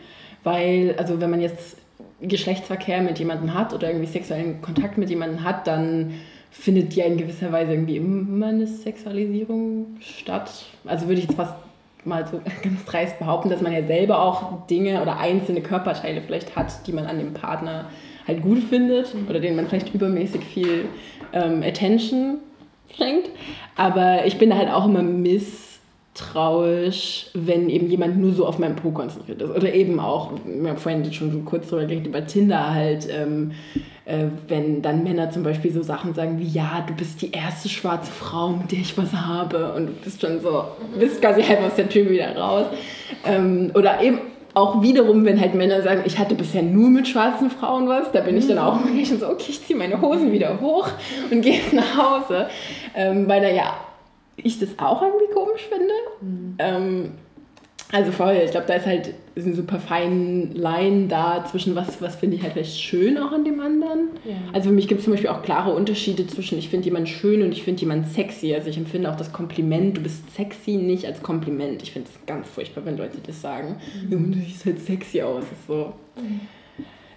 Weil, 0.43 0.95
also 0.99 1.21
wenn 1.21 1.31
man 1.31 1.41
jetzt 1.41 1.79
Geschlechtsverkehr 2.21 3.03
mit 3.03 3.19
jemandem 3.19 3.55
hat 3.55 3.73
oder 3.73 3.89
irgendwie 3.89 4.07
sexuellen 4.07 4.61
Kontakt 4.61 4.99
mit 4.99 5.09
jemandem 5.11 5.45
hat, 5.45 5.67
dann 5.67 6.15
findet 6.55 6.95
ja 6.95 7.05
in 7.05 7.19
gewisser 7.19 7.53
Weise 7.53 7.73
irgendwie 7.73 7.97
immer 7.97 8.47
eine 8.47 8.67
Sexualisierung 8.67 9.97
statt. 10.01 10.51
Also 10.85 11.09
würde 11.09 11.21
ich 11.21 11.27
jetzt 11.27 11.37
fast 11.37 11.55
mal 12.05 12.27
so 12.27 12.41
ganz 12.63 12.85
dreist 12.85 13.19
behaupten, 13.19 13.51
dass 13.51 13.61
man 13.61 13.73
ja 13.73 13.83
selber 13.83 14.23
auch 14.23 14.67
Dinge 14.67 15.03
oder 15.03 15.19
einzelne 15.19 15.61
Körperteile 15.61 16.23
vielleicht 16.23 16.57
hat, 16.57 16.87
die 16.87 16.93
man 16.93 17.07
an 17.07 17.19
dem 17.19 17.35
Partner 17.35 17.87
halt 18.27 18.41
gut 18.41 18.63
findet 18.63 19.15
oder 19.29 19.41
denen 19.41 19.57
man 19.57 19.67
vielleicht 19.67 19.93
übermäßig 19.95 20.45
viel 20.45 20.87
ähm, 21.33 21.63
Attention 21.63 22.39
schenkt. 22.97 23.31
Aber 23.77 24.25
ich 24.25 24.39
bin 24.39 24.51
da 24.51 24.57
halt 24.57 24.71
auch 24.71 24.87
immer 24.87 25.03
misstrauisch, 26.15 27.27
wenn 27.35 27.69
eben 27.69 27.89
jemand 27.89 28.19
nur 28.19 28.33
so 28.33 28.47
auf 28.47 28.59
meinem 28.59 28.77
Po 28.77 28.91
konzentriert 28.91 29.43
ist. 29.43 29.51
Oder 29.51 29.75
eben 29.75 29.99
auch, 30.01 30.33
wir 30.45 30.71
haben 30.71 30.79
vorhin 30.79 31.13
schon 31.13 31.33
so 31.33 31.41
kurz 31.41 31.69
drüber 31.69 31.85
geredet, 31.85 32.07
über 32.07 32.27
Tinder 32.27 32.73
halt. 32.73 33.09
Ähm, 33.11 33.53
äh, 34.07 34.27
wenn 34.49 34.83
dann 34.83 35.03
Männer 35.03 35.31
zum 35.31 35.43
Beispiel 35.43 35.73
so 35.73 35.83
Sachen 35.83 36.13
sagen 36.13 36.39
wie, 36.39 36.47
ja, 36.47 36.85
du 36.87 36.93
bist 36.95 37.23
die 37.23 37.33
erste 37.33 37.71
schwarze 37.71 38.13
Frau, 38.13 38.51
mit 38.51 38.71
der 38.71 38.81
ich 38.81 38.97
was 38.99 39.13
habe 39.13 39.73
und 39.73 39.87
du 39.87 39.93
bist 39.93 40.21
schon 40.21 40.41
so, 40.41 40.65
bist 40.99 41.23
quasi 41.23 41.43
halb 41.43 41.63
aus 41.63 41.75
der 41.77 41.89
Tür 41.89 42.11
wieder 42.11 42.37
raus. 42.37 42.67
Ähm, 43.25 43.71
oder 43.75 44.03
eben 44.03 44.19
auch 44.53 44.83
wiederum, 44.83 45.25
wenn 45.25 45.41
halt 45.41 45.55
Männer 45.55 45.83
sagen, 45.83 46.03
ich 46.05 46.19
hatte 46.19 46.35
bisher 46.35 46.63
nur 46.63 46.91
mit 46.91 47.09
schwarzen 47.09 47.51
Frauen 47.51 47.89
was, 47.89 48.13
da 48.13 48.21
bin 48.21 48.37
ich 48.37 48.47
dann 48.47 48.59
auch 48.59 48.85
wirklich 48.85 49.09
so, 49.09 49.27
okay, 49.27 49.47
ich 49.49 49.65
ziehe 49.65 49.77
meine 49.77 50.01
Hosen 50.01 50.31
wieder 50.31 50.61
hoch 50.61 50.89
und 51.31 51.41
gehe 51.41 51.55
jetzt 51.55 51.73
nach 51.73 51.97
Hause. 51.97 52.47
Ähm, 52.95 53.27
weil 53.27 53.41
da 53.41 53.49
ja 53.49 53.75
ich 54.37 54.59
das 54.59 54.79
auch 54.79 55.03
irgendwie 55.03 55.33
komisch 55.33 55.69
finde. 55.69 55.95
Mhm. 56.21 56.55
Ähm, 56.59 57.11
also 57.93 58.11
voll, 58.11 58.41
ich 58.45 58.51
glaube, 58.51 58.67
da 58.67 58.75
ist 58.75 58.87
halt 58.87 59.15
ist 59.37 59.47
eine 59.47 59.55
super 59.55 59.79
feine 59.79 60.47
Line 60.53 61.09
da 61.09 61.45
zwischen 61.45 61.75
was, 61.75 62.01
was 62.01 62.17
finde 62.17 62.37
ich 62.37 62.43
halt 62.43 62.55
vielleicht 62.55 62.81
schön 62.81 63.19
auch 63.19 63.33
an 63.33 63.45
dem 63.45 63.61
anderen. 63.61 64.11
Ja. 64.25 64.37
Also 64.53 64.69
für 64.69 64.75
mich 64.75 64.89
gibt 64.89 65.01
es 65.01 65.05
zum 65.05 65.13
Beispiel 65.13 65.31
auch 65.31 65.43
klare 65.43 65.73
Unterschiede 65.73 66.27
zwischen 66.27 66.59
ich 66.59 66.69
finde 66.69 66.87
jemanden 66.87 67.09
schön 67.09 67.43
und 67.43 67.53
ich 67.53 67.63
finde 67.63 67.81
jemanden 67.81 68.07
sexy. 68.07 68.55
Also 68.55 68.69
ich 68.69 68.79
empfinde 68.79 69.11
auch 69.11 69.17
das 69.17 69.33
Kompliment, 69.33 69.97
du 69.97 70.03
bist 70.03 70.35
sexy 70.35 70.73
nicht 70.73 71.07
als 71.07 71.23
Kompliment. 71.23 71.83
Ich 71.83 71.93
finde 71.93 72.09
es 72.13 72.27
ganz 72.27 72.49
furchtbar, 72.49 72.85
wenn 72.85 72.97
Leute 72.97 73.19
das 73.25 73.41
sagen. 73.41 73.77
Mhm. 74.09 74.33
Du 74.33 74.39
siehst 74.39 74.67
halt 74.67 74.81
sexy 74.81 75.23
aus. 75.23 75.45
ist 75.45 75.67
so 75.67 75.93
mhm. 76.17 76.41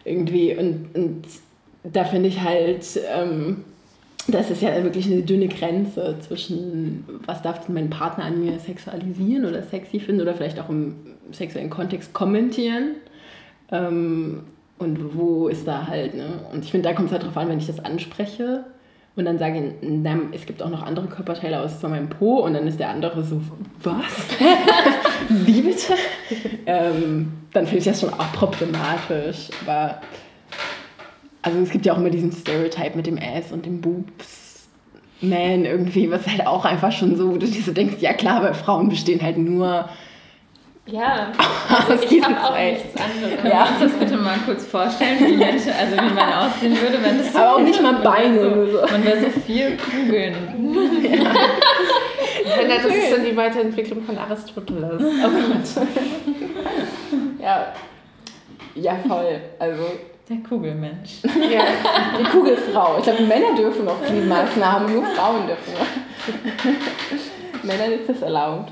irgendwie 0.06 0.56
und, 0.56 0.96
und 0.96 1.24
da 1.84 2.04
finde 2.04 2.30
ich 2.30 2.42
halt... 2.42 2.86
Ähm, 3.16 3.64
das 4.28 4.50
ist 4.52 4.62
ja 4.62 4.84
wirklich 4.84 5.06
eine 5.12 5.22
dünne 5.22 5.48
Grenze 5.48 6.18
zwischen, 6.20 7.06
was 7.26 7.42
darf 7.42 7.70
mein 7.70 7.90
Partner 7.90 8.26
an 8.26 8.44
mir 8.44 8.60
sexualisieren 8.60 9.46
oder 9.46 9.64
sexy 9.64 10.00
finden 10.00 10.22
oder 10.22 10.34
vielleicht 10.34 10.60
auch 10.60 10.70
im 10.70 10.96
sexuellen 11.32 11.70
Kontext 11.70 12.14
kommentieren. 12.14 12.96
Ähm, 13.72 14.44
und 14.80 15.16
wo 15.16 15.48
ist 15.48 15.68
da 15.68 15.88
halt, 15.88 16.14
ne? 16.14 16.26
Und 16.54 16.64
ich 16.64 16.72
finde, 16.72 16.90
da 16.90 16.96
kommt 16.96 17.08
es 17.08 17.14
halt 17.14 17.24
drauf 17.24 17.38
an, 17.38 17.50
wenn 17.50 17.58
ich 17.58 17.68
das 17.68 17.84
anspreche 17.84 18.66
und 19.16 19.26
dann 19.26 19.40
sage, 19.40 19.74
na, 19.82 20.20
es 20.32 20.46
gibt 20.46 20.62
auch 20.62 20.70
noch 20.70 20.84
andere 20.84 21.08
Körperteile 21.08 21.60
außer 21.60 21.90
meinem 21.90 22.10
Po 22.10 22.42
und 22.42 22.54
dann 22.54 22.68
ist 22.68 22.80
der 22.80 22.90
andere 22.90 23.24
so, 23.24 23.42
was? 23.82 24.28
Wie 25.30 25.62
bitte? 25.62 25.94
ähm, 26.68 27.32
dann 27.52 27.66
finde 27.66 27.80
ich 27.80 27.86
das 27.86 28.02
schon 28.02 28.14
auch 28.14 28.32
problematisch. 28.34 29.50
Aber 29.66 30.02
also 31.48 31.60
es 31.60 31.70
gibt 31.70 31.86
ja 31.86 31.94
auch 31.94 31.98
immer 31.98 32.10
diesen 32.10 32.32
Stereotype 32.32 32.96
mit 32.96 33.08
dem 33.08 33.18
Ass 33.18 33.52
und 33.52 33.66
dem 33.66 33.80
Boobs 33.80 34.68
Man 35.22 35.66
irgendwie, 35.66 36.12
was 36.12 36.28
halt 36.28 36.46
auch 36.46 36.66
einfach 36.66 36.92
schon 36.92 37.16
so, 37.16 37.32
wo 37.32 37.38
du 37.38 37.48
dir 37.48 37.62
so 37.62 37.72
denkst, 37.72 37.96
ja 38.02 38.14
klar, 38.14 38.44
weil 38.44 38.54
Frauen 38.54 38.90
bestehen 38.90 39.22
halt 39.22 39.38
nur 39.38 39.90
ja, 40.90 41.34
also 41.68 42.02
ich 42.02 42.24
habe 42.24 42.42
auch 42.42 42.58
nichts 42.58 42.96
anderes. 42.96 43.42
Können 43.42 43.52
ja. 43.52 43.66
wir 43.66 43.86
uns 43.86 43.92
das 43.92 44.00
bitte 44.00 44.16
mal 44.16 44.38
kurz 44.46 44.66
vorstellen, 44.66 45.20
wie, 45.20 45.36
Menschen, 45.36 45.74
also 45.78 45.98
wie 45.98 46.14
man 46.14 46.32
aussehen 46.32 46.80
würde, 46.80 47.04
wenn 47.04 47.18
das 47.18 47.34
so 47.34 47.40
Aber 47.40 47.56
auch 47.56 47.60
nicht 47.60 47.82
mal 47.82 47.96
Beine 48.04 48.40
oder 48.40 48.72
so. 48.72 48.94
Man 48.94 49.04
wäre 49.04 49.20
so 49.20 49.30
vier 49.42 49.76
Kugeln. 49.76 50.34
Ja. 51.04 51.20
Nein, 52.56 52.70
das 52.70 52.86
ist 52.86 53.12
dann 53.12 53.26
die 53.26 53.36
Weiterentwicklung 53.36 54.02
von 54.04 54.18
Aristoteles. 54.18 55.04
Oh 55.04 55.84
ja. 57.44 57.74
ja, 58.76 58.96
voll. 59.06 59.42
Also 59.60 59.84
der 60.30 60.38
Kugelmensch. 60.38 61.22
Ja, 61.24 61.64
die 62.20 62.24
Kugelfrau. 62.26 62.98
Ich 62.98 63.04
glaube, 63.04 63.24
Männer 63.24 63.56
dürfen 63.56 63.86
noch 63.86 64.04
Gliedmaßen 64.06 64.62
nur 64.92 65.04
Frauen 65.06 65.48
dürfen. 65.48 65.74
Männern 67.64 67.94
ist 67.94 68.10
das 68.10 68.22
erlaubt. 68.22 68.72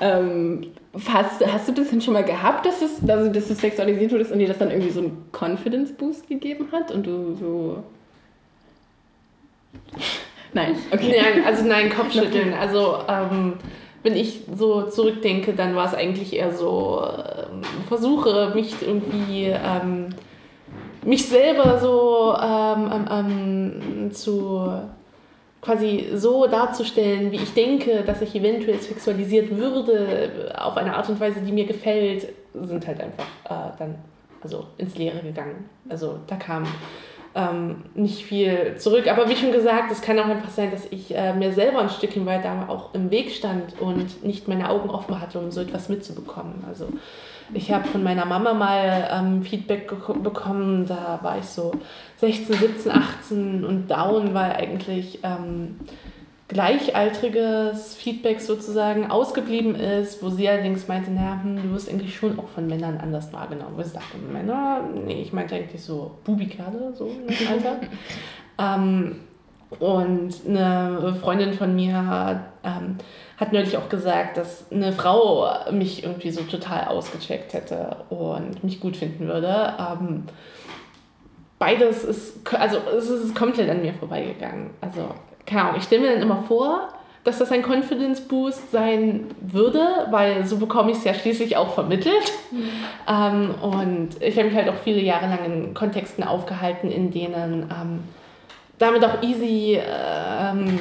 Ähm, 0.00 0.72
hast, 1.12 1.46
hast 1.46 1.68
du 1.68 1.72
das 1.72 1.90
denn 1.90 2.00
schon 2.00 2.14
mal 2.14 2.24
gehabt, 2.24 2.66
dass, 2.66 2.82
es, 2.82 3.08
also, 3.08 3.30
dass 3.30 3.48
du 3.48 3.54
sexualisiert 3.54 4.12
wurdest 4.12 4.32
und 4.32 4.40
dir 4.40 4.48
das 4.48 4.58
dann 4.58 4.70
irgendwie 4.70 4.90
so 4.90 5.00
einen 5.00 5.28
Confidence-Boost 5.32 6.28
gegeben 6.28 6.68
hat 6.72 6.90
und 6.90 7.06
du 7.06 7.34
so. 7.34 7.84
Nein, 10.52 10.74
okay. 10.90 11.14
Nein, 11.16 11.44
also 11.44 11.64
nein, 11.64 11.90
Kopfschütteln. 11.90 12.52
Also, 12.54 12.98
ähm, 13.08 13.54
wenn 14.02 14.16
ich 14.16 14.40
so 14.56 14.82
zurückdenke, 14.88 15.52
dann 15.52 15.76
war 15.76 15.86
es 15.86 15.94
eigentlich 15.94 16.34
eher 16.34 16.52
so 16.52 17.04
ähm, 17.04 17.62
Versuche, 17.86 18.52
mich 18.54 18.74
irgendwie. 18.82 19.46
Ähm, 19.46 20.08
mich 21.04 21.26
selber 21.26 21.78
so 21.78 22.36
ähm, 22.40 22.90
ähm, 22.92 23.82
ähm, 23.90 24.12
zu 24.12 24.72
quasi 25.60 26.08
so 26.14 26.46
darzustellen, 26.46 27.30
wie 27.32 27.36
ich 27.36 27.52
denke, 27.52 28.02
dass 28.02 28.22
ich 28.22 28.34
eventuell 28.34 28.78
sexualisiert 28.78 29.54
würde, 29.56 30.54
auf 30.58 30.76
eine 30.76 30.96
Art 30.96 31.08
und 31.08 31.20
Weise, 31.20 31.40
die 31.40 31.52
mir 31.52 31.66
gefällt, 31.66 32.28
sind 32.54 32.86
halt 32.86 33.00
einfach 33.00 33.26
äh, 33.44 33.76
dann 33.78 33.96
also 34.42 34.66
ins 34.78 34.96
Leere 34.96 35.20
gegangen. 35.20 35.68
Also 35.88 36.18
da 36.26 36.36
kam 36.36 36.66
ähm, 37.34 37.82
nicht 37.94 38.24
viel 38.24 38.76
zurück. 38.76 39.10
Aber 39.10 39.28
wie 39.28 39.36
schon 39.36 39.52
gesagt, 39.52 39.92
es 39.92 40.02
kann 40.02 40.18
auch 40.18 40.26
einfach 40.26 40.50
sein, 40.50 40.70
dass 40.70 40.86
ich 40.90 41.14
äh, 41.14 41.32
mir 41.34 41.52
selber 41.52 41.80
ein 41.80 41.90
Stückchen 41.90 42.26
weiter 42.26 42.66
auch 42.68 42.94
im 42.94 43.10
Weg 43.10 43.30
stand 43.30 43.80
und 43.80 44.24
nicht 44.24 44.48
meine 44.48 44.68
Augen 44.68 44.90
offen 44.90 45.20
hatte, 45.20 45.38
um 45.38 45.50
so 45.50 45.60
etwas 45.60 45.88
mitzubekommen. 45.88 46.64
Also 46.68 46.88
ich 47.52 47.72
habe 47.72 47.86
von 47.88 48.02
meiner 48.02 48.24
Mama 48.24 48.54
mal 48.54 49.08
ähm, 49.12 49.42
Feedback 49.42 49.88
bekommen, 50.22 50.86
da 50.86 51.18
war 51.22 51.38
ich 51.38 51.46
so 51.46 51.72
16, 52.18 52.56
17, 52.56 52.92
18 52.92 53.64
und 53.64 53.90
down, 53.90 54.34
weil 54.34 54.52
eigentlich 54.52 55.20
ähm, 55.22 55.76
gleichaltriges 56.50 57.94
Feedback 57.94 58.40
sozusagen 58.40 59.08
ausgeblieben 59.08 59.76
ist, 59.76 60.20
wo 60.20 60.30
sie 60.30 60.48
allerdings 60.48 60.88
meinte, 60.88 61.12
naja, 61.12 61.38
hm, 61.40 61.62
du 61.62 61.70
wirst 61.70 61.88
eigentlich 61.88 62.16
schon 62.16 62.36
auch 62.40 62.48
von 62.48 62.66
Männern 62.66 62.98
anders 62.98 63.32
wahrgenommen. 63.32 63.76
Wo 63.76 63.82
ich 63.82 63.92
dachte, 63.92 64.18
Männer? 64.18 64.80
Nee, 65.06 65.22
ich 65.22 65.32
meinte 65.32 65.54
eigentlich 65.54 65.80
so 65.80 66.10
Bubikerle, 66.24 66.92
so 66.92 67.06
im 67.06 67.48
Alter. 67.48 67.76
ähm, 68.58 69.20
und 69.78 70.34
eine 70.48 71.14
Freundin 71.20 71.52
von 71.52 71.76
mir 71.76 72.42
ähm, 72.64 72.96
hat 73.36 73.52
neulich 73.52 73.76
auch 73.76 73.88
gesagt, 73.88 74.36
dass 74.36 74.72
eine 74.72 74.92
Frau 74.92 75.48
mich 75.70 76.02
irgendwie 76.02 76.32
so 76.32 76.42
total 76.42 76.88
ausgecheckt 76.88 77.54
hätte 77.54 77.96
und 78.10 78.64
mich 78.64 78.80
gut 78.80 78.96
finden 78.96 79.28
würde. 79.28 79.74
Ähm, 79.78 80.24
beides 81.60 82.02
ist, 82.02 82.52
also 82.52 82.78
es 82.98 83.08
ist 83.08 83.36
komplett 83.36 83.70
an 83.70 83.82
mir 83.82 83.94
vorbeigegangen. 83.94 84.70
Also, 84.80 85.14
keine 85.46 85.62
Ahnung, 85.62 85.76
ich 85.78 85.84
stelle 85.84 86.02
mir 86.02 86.12
dann 86.12 86.22
immer 86.22 86.44
vor, 86.46 86.88
dass 87.24 87.38
das 87.38 87.52
ein 87.52 87.62
Confidence 87.62 88.20
Boost 88.22 88.70
sein 88.72 89.26
würde, 89.40 90.06
weil 90.10 90.46
so 90.46 90.56
bekomme 90.56 90.90
ich 90.90 90.98
es 90.98 91.04
ja 91.04 91.12
schließlich 91.12 91.56
auch 91.56 91.74
vermittelt. 91.74 92.32
Mhm. 92.50 92.70
Ähm, 93.06 93.54
und 93.60 94.22
ich 94.22 94.36
habe 94.36 94.48
mich 94.48 94.56
halt 94.56 94.68
auch 94.68 94.78
viele 94.82 95.00
Jahre 95.00 95.26
lang 95.26 95.44
in 95.44 95.74
Kontexten 95.74 96.24
aufgehalten, 96.24 96.90
in 96.90 97.10
denen 97.10 97.70
ähm, 97.70 98.04
damit 98.78 99.04
auch 99.04 99.22
easy, 99.22 99.78
ähm, 99.78 100.80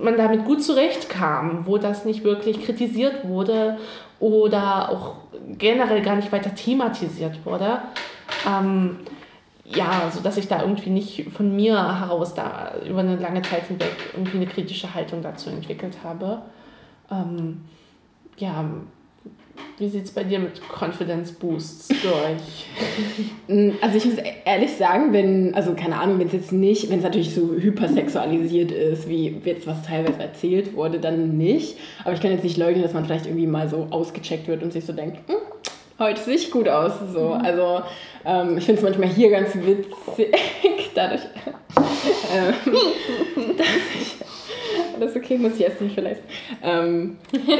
man 0.00 0.16
damit 0.16 0.44
gut 0.44 0.62
zurechtkam, 0.62 1.66
wo 1.66 1.78
das 1.78 2.04
nicht 2.04 2.22
wirklich 2.22 2.64
kritisiert 2.64 3.26
wurde 3.26 3.78
oder 4.20 4.90
auch 4.90 5.16
generell 5.58 6.02
gar 6.02 6.14
nicht 6.14 6.30
weiter 6.30 6.54
thematisiert 6.54 7.44
wurde. 7.44 7.78
Ja, 9.64 10.10
so 10.12 10.20
dass 10.20 10.36
ich 10.36 10.48
da 10.48 10.62
irgendwie 10.62 10.90
nicht 10.90 11.30
von 11.30 11.54
mir 11.54 12.00
heraus 12.00 12.34
da 12.34 12.72
über 12.88 13.00
eine 13.00 13.16
lange 13.16 13.42
Zeit 13.42 13.68
hinweg 13.68 13.94
irgendwie 14.12 14.38
eine 14.38 14.46
kritische 14.46 14.92
Haltung 14.92 15.22
dazu 15.22 15.50
entwickelt 15.50 15.98
habe. 16.02 16.42
Ähm, 17.10 17.62
ja, 18.38 18.64
wie 19.78 19.88
sieht 19.88 20.04
es 20.04 20.10
bei 20.10 20.24
dir 20.24 20.38
mit 20.38 20.60
Confidence 20.68 21.32
Boosts 21.32 21.88
durch? 21.88 22.66
also 23.80 23.96
ich 23.96 24.04
muss 24.04 24.14
ehrlich 24.44 24.72
sagen, 24.72 25.12
wenn, 25.12 25.54
also 25.54 25.74
keine 25.74 25.98
Ahnung, 25.98 26.18
wenn 26.18 26.26
es 26.26 26.32
jetzt 26.32 26.52
nicht, 26.52 26.90
wenn 26.90 26.98
es 26.98 27.04
natürlich 27.04 27.34
so 27.34 27.52
hypersexualisiert 27.52 28.70
ist, 28.70 29.08
wie 29.08 29.40
jetzt 29.44 29.66
was 29.66 29.82
teilweise 29.82 30.20
erzählt 30.20 30.74
wurde, 30.74 31.00
dann 31.00 31.36
nicht. 31.36 31.76
Aber 32.04 32.14
ich 32.14 32.20
kann 32.20 32.30
jetzt 32.30 32.44
nicht 32.44 32.56
leugnen, 32.56 32.82
dass 32.82 32.94
man 32.94 33.04
vielleicht 33.04 33.26
irgendwie 33.26 33.46
mal 33.46 33.68
so 33.68 33.88
ausgecheckt 33.90 34.48
wird 34.48 34.62
und 34.62 34.72
sich 34.72 34.84
so 34.84 34.92
denkt, 34.92 35.18
hm, 35.28 35.36
heute 36.02 36.20
sehe 36.20 36.34
ich 36.34 36.50
gut 36.50 36.68
aus. 36.68 36.92
So. 37.12 37.34
Mhm. 37.34 37.44
Also 37.44 37.82
ähm, 38.24 38.58
ich 38.58 38.64
finde 38.64 38.80
es 38.80 38.84
manchmal 38.84 39.08
hier 39.08 39.30
ganz 39.30 39.54
witzig, 39.54 40.34
dadurch, 40.94 41.22
ähm, 42.34 42.54
dass 43.56 43.66
ich 44.00 44.16
das 45.00 45.10
ist 45.10 45.16
okay, 45.16 45.38
muss 45.38 45.54
ich 45.54 45.60
jetzt 45.60 45.80
nicht 45.80 45.94
vielleicht. 45.94 46.20
Ähm, 46.62 47.16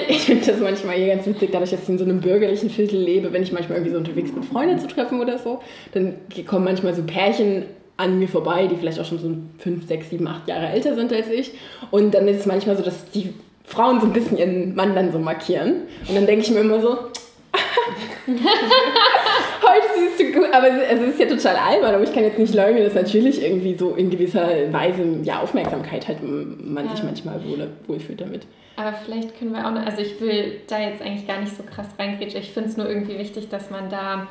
ich 0.09 0.21
finde 0.21 0.47
das 0.47 0.61
manchmal 0.61 0.97
hier 0.97 1.09
ganz 1.09 1.27
witzig, 1.27 1.51
dadurch, 1.53 1.71
dass 1.71 1.83
ich 1.83 1.89
in 1.89 1.99
so 1.99 2.05
einem 2.05 2.21
bürgerlichen 2.21 2.71
Viertel 2.71 3.01
lebe, 3.01 3.33
wenn 3.33 3.43
ich 3.43 3.53
manchmal 3.53 3.79
irgendwie 3.79 3.93
so 3.93 3.99
unterwegs 3.99 4.31
bin, 4.33 4.43
Freunde 4.43 4.79
zu 4.79 4.87
treffen 4.87 5.21
oder 5.21 5.39
so, 5.39 5.61
dann 5.93 6.15
kommen 6.47 6.65
manchmal 6.65 6.95
so 6.95 7.03
Pärchen 7.03 7.65
an 7.97 8.19
mir 8.19 8.29
vorbei, 8.29 8.67
die 8.67 8.77
vielleicht 8.77 9.01
auch 9.01 9.05
schon 9.05 9.19
so 9.19 9.35
fünf, 9.59 9.87
sechs, 9.87 10.11
sieben, 10.11 10.27
acht 10.27 10.49
Jahre 10.49 10.69
älter 10.69 10.95
sind 10.95 11.13
als 11.13 11.29
ich. 11.29 11.53
Und 11.91 12.15
dann 12.15 12.27
ist 12.29 12.41
es 12.41 12.47
manchmal 12.47 12.77
so, 12.77 12.83
dass 12.83 13.11
die 13.11 13.35
Frauen 13.65 14.01
so 14.01 14.07
ein 14.07 14.13
bisschen 14.13 14.39
ihren 14.39 14.75
Mann 14.75 14.95
dann 14.95 15.13
so 15.13 15.19
markieren. 15.19 15.83
Und 16.09 16.15
dann 16.15 16.27
denke 16.27 16.45
ich 16.45 16.51
mir 16.51 16.61
immer 16.61 16.81
so, 16.81 16.97
Heute 19.63 19.87
siehst 19.97 20.21
du 20.21 20.41
gut, 20.41 20.53
aber 20.53 20.69
es, 20.69 21.01
ist 21.01 21.19
ja 21.19 21.27
total 21.27 21.57
albern, 21.57 21.95
aber 21.95 22.05
ich 22.05 22.13
kann 22.13 22.25
jetzt 22.25 22.39
nicht 22.39 22.55
leugnen, 22.55 22.85
dass 22.85 22.95
natürlich 22.95 23.43
irgendwie 23.43 23.75
so 23.75 23.95
in 23.95 24.11
gewisser 24.11 24.49
Weise 24.73 25.05
ja, 25.23 25.41
Aufmerksamkeit 25.41 26.07
halt 26.09 26.19
man 26.23 26.87
ja. 26.87 26.91
sich 26.93 27.05
manchmal 27.05 27.45
wohl, 27.45 27.71
wohlfühlt 27.87 28.21
damit. 28.21 28.47
Aber 28.77 28.93
vielleicht 28.93 29.39
können 29.39 29.53
wir 29.53 29.67
auch 29.67 29.73
noch, 29.73 29.85
also 29.85 30.01
ich 30.01 30.21
will 30.21 30.61
da 30.67 30.81
jetzt 30.81 31.03
eigentlich 31.03 31.27
gar 31.27 31.41
nicht 31.41 31.57
so 31.57 31.63
krass 31.63 31.89
reingrätschen, 31.99 32.41
ich 32.41 32.53
finde 32.53 32.69
es 32.71 32.77
nur 32.77 32.89
irgendwie 32.89 33.19
wichtig, 33.19 33.49
dass 33.49 33.71
man 33.71 33.91
da 33.91 34.29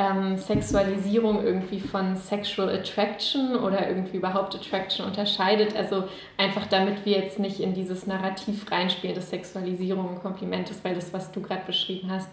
ähm, 0.00 0.38
Sexualisierung 0.38 1.44
irgendwie 1.44 1.80
von 1.80 2.16
Sexual 2.16 2.70
Attraction 2.70 3.56
oder 3.56 3.86
irgendwie 3.86 4.16
überhaupt 4.16 4.54
Attraction 4.54 5.04
unterscheidet. 5.04 5.76
Also 5.76 6.04
einfach 6.38 6.66
damit 6.66 7.04
wir 7.04 7.18
jetzt 7.18 7.38
nicht 7.38 7.60
in 7.60 7.74
dieses 7.74 8.06
Narrativ 8.06 8.70
reinspielen, 8.70 9.14
dass 9.14 9.28
Sexualisierung 9.28 10.14
ein 10.14 10.22
Kompliment 10.22 10.70
ist, 10.70 10.84
weil 10.84 10.94
das, 10.94 11.12
was 11.12 11.32
du 11.32 11.42
gerade 11.42 11.62
beschrieben 11.66 12.10
hast, 12.10 12.30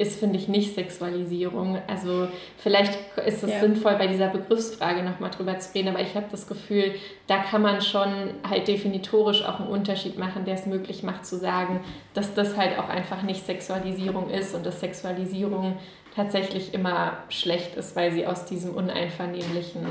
ist, 0.00 0.18
finde 0.18 0.38
ich, 0.38 0.48
nicht 0.48 0.74
Sexualisierung. 0.74 1.78
Also 1.86 2.28
vielleicht 2.56 2.98
ist 3.26 3.42
es 3.42 3.50
ja. 3.50 3.60
sinnvoll, 3.60 3.96
bei 3.96 4.06
dieser 4.06 4.28
Begriffsfrage 4.28 5.02
nochmal 5.02 5.30
drüber 5.30 5.58
zu 5.58 5.74
reden, 5.74 5.88
aber 5.88 6.00
ich 6.00 6.14
habe 6.14 6.26
das 6.30 6.46
Gefühl, 6.46 6.94
da 7.26 7.38
kann 7.42 7.60
man 7.60 7.82
schon 7.82 8.08
halt 8.48 8.66
definitorisch 8.66 9.44
auch 9.44 9.60
einen 9.60 9.68
Unterschied 9.68 10.18
machen, 10.18 10.46
der 10.46 10.54
es 10.54 10.64
möglich 10.64 11.02
macht 11.02 11.26
zu 11.26 11.36
sagen, 11.36 11.80
dass 12.14 12.32
das 12.32 12.56
halt 12.56 12.78
auch 12.78 12.88
einfach 12.88 13.22
nicht 13.22 13.44
Sexualisierung 13.44 14.30
ist 14.30 14.54
und 14.54 14.64
dass 14.64 14.80
Sexualisierung 14.80 15.76
tatsächlich 16.16 16.72
immer 16.72 17.18
schlecht 17.28 17.76
ist, 17.76 17.94
weil 17.94 18.10
sie 18.10 18.26
aus 18.26 18.46
diesem 18.46 18.74
uneinvernehmlichen 18.74 19.86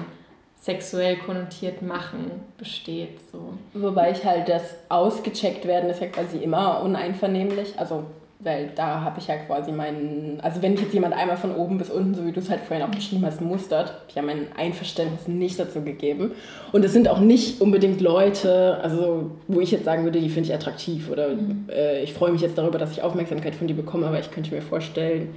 sexuell 0.55 1.17
konnotierten 1.17 1.87
Machen 1.87 2.31
besteht. 2.57 3.19
So. 3.31 3.53
Wobei 3.73 4.11
ich 4.11 4.25
halt 4.25 4.49
das 4.49 4.75
ausgecheckt 4.89 5.65
werden 5.65 5.89
ist 5.89 6.01
ja 6.01 6.07
quasi 6.07 6.39
immer 6.39 6.81
uneinvernehmlich. 6.81 7.79
Also 7.79 8.05
weil 8.41 8.71
da 8.73 9.01
habe 9.01 9.19
ich 9.19 9.27
ja 9.27 9.35
quasi 9.35 9.73
meinen, 9.73 10.39
also 10.41 10.61
wenn 10.61 10.77
jetzt 10.77 10.93
jemand 10.93 11.13
einmal 11.13 11.35
von 11.35 11.53
oben 11.53 11.77
bis 11.77 11.89
unten, 11.89 12.15
so 12.15 12.25
wie 12.25 12.31
du 12.31 12.39
es 12.39 12.49
halt 12.49 12.61
vorhin 12.61 12.85
auch 12.85 12.91
beschrieben 12.91 13.25
hast, 13.25 13.41
mustert, 13.41 13.89
habe 13.89 14.01
ich 14.07 14.15
ja 14.15 14.21
mein 14.21 14.47
Einverständnis 14.55 15.27
nicht 15.27 15.59
dazu 15.59 15.81
gegeben. 15.81 16.31
Und 16.71 16.85
es 16.85 16.93
sind 16.93 17.09
auch 17.09 17.19
nicht 17.19 17.59
unbedingt 17.59 17.99
Leute, 17.99 18.79
also 18.81 19.31
wo 19.49 19.59
ich 19.59 19.71
jetzt 19.71 19.83
sagen 19.83 20.05
würde, 20.05 20.21
die 20.21 20.29
finde 20.29 20.47
ich 20.47 20.55
attraktiv 20.55 21.09
oder 21.11 21.35
mhm. 21.35 21.65
äh, 21.69 22.01
ich 22.01 22.13
freue 22.13 22.31
mich 22.31 22.41
jetzt 22.41 22.57
darüber, 22.57 22.77
dass 22.77 22.93
ich 22.93 23.01
Aufmerksamkeit 23.01 23.55
von 23.55 23.67
dir 23.67 23.73
bekomme, 23.73 24.07
aber 24.07 24.19
ich 24.19 24.31
könnte 24.31 24.55
mir 24.55 24.61
vorstellen, 24.61 25.35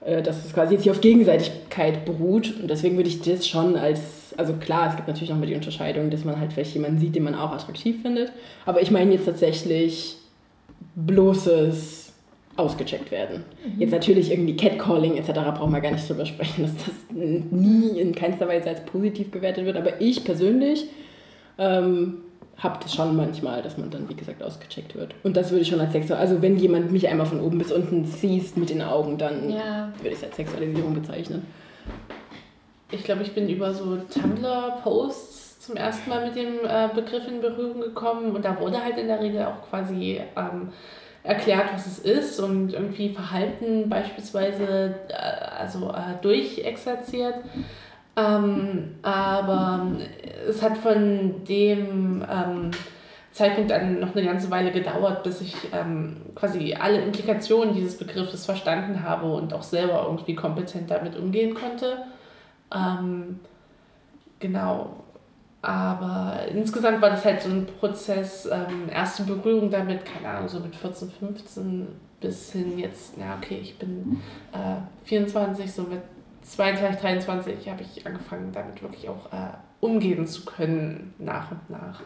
äh, 0.00 0.22
dass 0.22 0.44
es 0.44 0.54
quasi 0.54 0.74
jetzt 0.74 0.84
hier 0.84 0.92
auf 0.92 1.00
Gegenseitigkeit 1.00 2.04
beruht. 2.04 2.54
Und 2.60 2.70
deswegen 2.70 2.94
würde 2.96 3.08
ich 3.08 3.22
das 3.22 3.48
schon 3.48 3.74
als, 3.74 4.34
also 4.36 4.52
klar, 4.52 4.88
es 4.88 4.94
gibt 4.94 5.08
natürlich 5.08 5.30
noch 5.30 5.38
mal 5.38 5.46
die 5.46 5.56
Unterscheidung, 5.56 6.10
dass 6.10 6.24
man 6.24 6.38
halt 6.38 6.52
vielleicht 6.52 6.74
jemanden 6.74 6.98
sieht, 6.98 7.16
den 7.16 7.24
man 7.24 7.34
auch 7.34 7.50
attraktiv 7.50 8.02
findet. 8.02 8.30
Aber 8.66 8.80
ich 8.80 8.92
meine 8.92 9.12
jetzt 9.14 9.24
tatsächlich 9.24 10.16
bloßes 10.94 12.09
ausgecheckt 12.56 13.10
werden. 13.10 13.44
Mhm. 13.64 13.80
Jetzt 13.80 13.92
natürlich 13.92 14.30
irgendwie 14.30 14.56
Catcalling 14.56 15.16
etc. 15.16 15.32
brauchen 15.56 15.72
wir 15.72 15.80
gar 15.80 15.92
nicht 15.92 16.08
drüber 16.08 16.26
sprechen, 16.26 16.62
dass 16.62 16.74
das 16.76 16.94
nie 17.10 17.98
in 17.98 18.14
keinster 18.14 18.48
Weise 18.48 18.68
als 18.68 18.84
positiv 18.84 19.30
bewertet 19.30 19.64
wird. 19.64 19.76
Aber 19.76 20.00
ich 20.00 20.24
persönlich 20.24 20.86
ähm, 21.58 22.18
habe 22.56 22.78
das 22.82 22.94
schon 22.94 23.16
manchmal, 23.16 23.62
dass 23.62 23.78
man 23.78 23.90
dann, 23.90 24.08
wie 24.08 24.14
gesagt, 24.14 24.42
ausgecheckt 24.42 24.94
wird. 24.94 25.14
Und 25.22 25.36
das 25.36 25.50
würde 25.50 25.62
ich 25.62 25.68
schon 25.68 25.80
als 25.80 25.92
Sexual... 25.92 26.18
Also 26.18 26.42
wenn 26.42 26.56
jemand 26.56 26.92
mich 26.92 27.08
einmal 27.08 27.26
von 27.26 27.40
oben 27.40 27.58
bis 27.58 27.72
unten 27.72 28.04
siehst 28.04 28.56
mit 28.56 28.70
den 28.70 28.82
Augen, 28.82 29.16
dann 29.16 29.48
ja. 29.50 29.92
würde 29.98 30.10
ich 30.10 30.16
es 30.16 30.24
als 30.24 30.36
Sexualisierung 30.36 30.94
bezeichnen. 30.94 31.46
Ich 32.90 33.04
glaube, 33.04 33.22
ich 33.22 33.32
bin 33.32 33.48
über 33.48 33.72
so 33.72 33.96
Tumblr-Posts 34.12 35.60
zum 35.60 35.76
ersten 35.76 36.10
Mal 36.10 36.26
mit 36.26 36.36
dem 36.36 36.66
äh, 36.66 36.88
Begriff 36.94 37.26
in 37.28 37.40
Berührung 37.40 37.80
gekommen 37.80 38.34
und 38.34 38.44
da 38.44 38.58
wurde 38.58 38.82
halt 38.82 38.98
in 38.98 39.06
der 39.06 39.20
Regel 39.20 39.44
auch 39.44 39.68
quasi 39.68 40.20
ähm, 40.36 40.70
erklärt, 41.22 41.72
was 41.72 41.86
es 41.86 41.98
ist 41.98 42.40
und 42.40 42.72
irgendwie 42.72 43.10
Verhalten 43.10 43.88
beispielsweise 43.88 44.94
äh, 45.08 45.14
also 45.14 45.90
äh, 45.90 46.20
durchexerziert. 46.22 47.36
Ähm, 48.16 48.96
aber 49.02 49.86
es 50.48 50.62
hat 50.62 50.78
von 50.78 51.44
dem 51.44 52.24
ähm, 52.28 52.70
Zeitpunkt 53.32 53.70
an 53.70 54.00
noch 54.00 54.16
eine 54.16 54.24
ganze 54.24 54.50
Weile 54.50 54.72
gedauert, 54.72 55.22
bis 55.22 55.40
ich 55.40 55.54
ähm, 55.72 56.16
quasi 56.34 56.74
alle 56.74 57.00
Implikationen 57.00 57.74
dieses 57.74 57.96
Begriffes 57.96 58.44
verstanden 58.44 59.02
habe 59.02 59.32
und 59.32 59.54
auch 59.54 59.62
selber 59.62 60.04
irgendwie 60.06 60.34
kompetent 60.34 60.90
damit 60.90 61.16
umgehen 61.16 61.54
konnte. 61.54 61.98
Genau. 64.40 65.04
Aber 65.62 66.46
insgesamt 66.50 67.02
war 67.02 67.10
das 67.10 67.24
halt 67.24 67.42
so 67.42 67.50
ein 67.50 67.66
Prozess, 67.66 68.48
ähm, 68.50 68.88
erste 68.90 69.24
Berührung 69.24 69.70
damit, 69.70 70.06
keine 70.06 70.28
Ahnung, 70.28 70.48
so 70.48 70.58
mit 70.60 70.74
14, 70.74 71.10
15 71.10 71.88
bis 72.20 72.52
hin 72.52 72.78
jetzt, 72.78 73.16
ja 73.18 73.36
okay, 73.36 73.58
ich 73.60 73.78
bin 73.78 74.20
äh, 74.52 74.76
24, 75.04 75.70
so 75.70 75.82
mit 75.82 76.00
22, 76.42 77.00
23 77.00 77.68
habe 77.68 77.82
ich 77.82 78.06
angefangen, 78.06 78.52
damit 78.52 78.82
wirklich 78.82 79.08
auch 79.08 79.32
äh, 79.32 79.52
umgehen 79.80 80.26
zu 80.26 80.44
können, 80.44 81.14
nach 81.18 81.50
und 81.50 81.70
nach. 81.70 82.02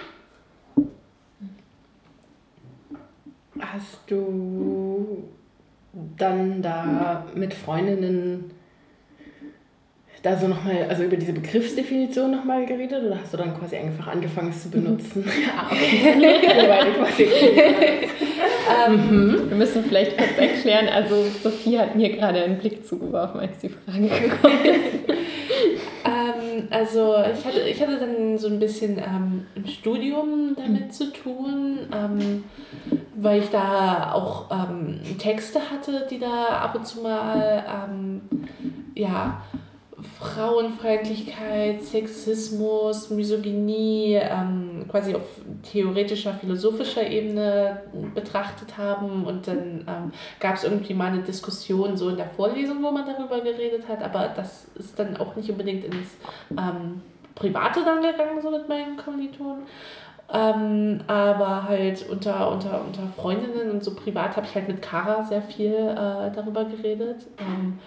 Hast 3.61 4.01
du 4.09 5.29
dann 6.17 6.61
da 6.61 7.25
mit 7.35 7.55
Freundinnen 7.55 8.51
da 10.25 10.39
so 10.39 10.49
nochmal, 10.49 10.87
also 10.89 11.03
über 11.03 11.19
diese 11.19 11.35
Begriffsdefinition 11.35 12.31
nochmal 12.31 12.65
geredet 12.65 13.05
oder 13.05 13.21
hast 13.21 13.35
du 13.35 13.37
dann 13.37 13.57
quasi 13.59 13.77
einfach 13.77 14.07
angefangen 14.07 14.49
es 14.49 14.63
zu 14.63 14.71
benutzen? 14.71 15.23
ah, 15.57 15.67
okay. 15.71 16.15
ähm, 18.89 19.43
Wir 19.49 19.57
müssen 19.57 19.85
vielleicht 19.85 20.17
kurz 20.17 20.39
erklären, 20.39 20.89
also 20.89 21.27
Sophie 21.43 21.79
hat 21.79 21.95
mir 21.95 22.17
gerade 22.17 22.43
einen 22.43 22.57
Blick 22.57 22.87
zugeworfen, 22.87 23.39
als 23.39 23.59
die 23.59 23.69
Frage 23.69 24.09
gekommen 24.09 24.65
ist. 24.65 25.11
ähm, 26.07 26.69
also 26.71 27.17
ich 27.39 27.45
hatte, 27.45 27.61
ich 27.61 27.83
hatte 27.83 27.99
dann 27.99 28.39
so 28.39 28.49
ein 28.49 28.59
bisschen 28.59 28.97
ähm, 28.97 29.45
im 29.55 29.67
Studium 29.67 30.57
damit 30.57 30.95
zu 30.95 31.13
tun, 31.13 31.81
ähm, 31.95 32.45
weil 33.15 33.41
ich 33.41 33.51
da 33.51 34.15
auch 34.15 34.51
ähm, 34.51 35.01
Texte 35.19 35.61
hatte, 35.71 36.07
die 36.11 36.19
da 36.19 36.47
ab 36.63 36.77
und 36.77 36.87
zu 36.87 37.03
mal 37.03 37.63
ähm, 37.69 38.23
ja, 38.95 39.43
Frauenfeindlichkeit, 40.19 41.83
Sexismus, 41.83 43.11
Misogynie 43.11 44.15
ähm, 44.15 44.85
quasi 44.89 45.15
auf 45.15 45.23
theoretischer, 45.63 46.35
philosophischer 46.35 47.07
Ebene 47.07 47.83
betrachtet 48.15 48.79
haben. 48.79 49.25
Und 49.25 49.47
dann 49.47 49.85
ähm, 49.87 50.13
gab 50.41 50.57
es 50.57 50.65
irgendwie 50.65 50.95
mal 50.95 51.13
eine 51.13 51.23
Diskussion 51.23 51.97
so 51.97 52.09
in 52.09 52.17
der 52.17 52.31
Vorlesung, 52.31 52.83
wo 52.83 52.91
man 52.91 53.07
darüber 53.07 53.41
geredet 53.41 53.89
hat, 53.89 54.03
aber 54.03 54.33
das 54.35 54.67
ist 54.77 54.99
dann 54.99 55.17
auch 55.17 55.37
nicht 55.37 55.51
unbedingt 55.51 55.85
ins 55.85 56.17
ähm, 56.51 57.03
Private 57.35 57.81
dann 57.85 58.03
gegangen, 58.03 58.41
so 58.41 58.51
mit 58.51 58.69
meinen 58.69 58.97
Kommilitonen. 58.97 59.65
Ähm, 60.33 61.01
aber 61.07 61.65
halt 61.65 62.09
unter, 62.09 62.51
unter, 62.51 62.83
unter 62.85 63.03
Freundinnen 63.17 63.71
und 63.71 63.85
so 63.85 63.95
privat 63.95 64.37
habe 64.37 64.47
ich 64.47 64.55
halt 64.55 64.69
mit 64.69 64.81
Kara 64.81 65.23
sehr 65.23 65.43
viel 65.43 65.75
äh, 65.75 66.31
darüber 66.35 66.65
geredet. 66.65 67.27
Ähm, 67.39 67.79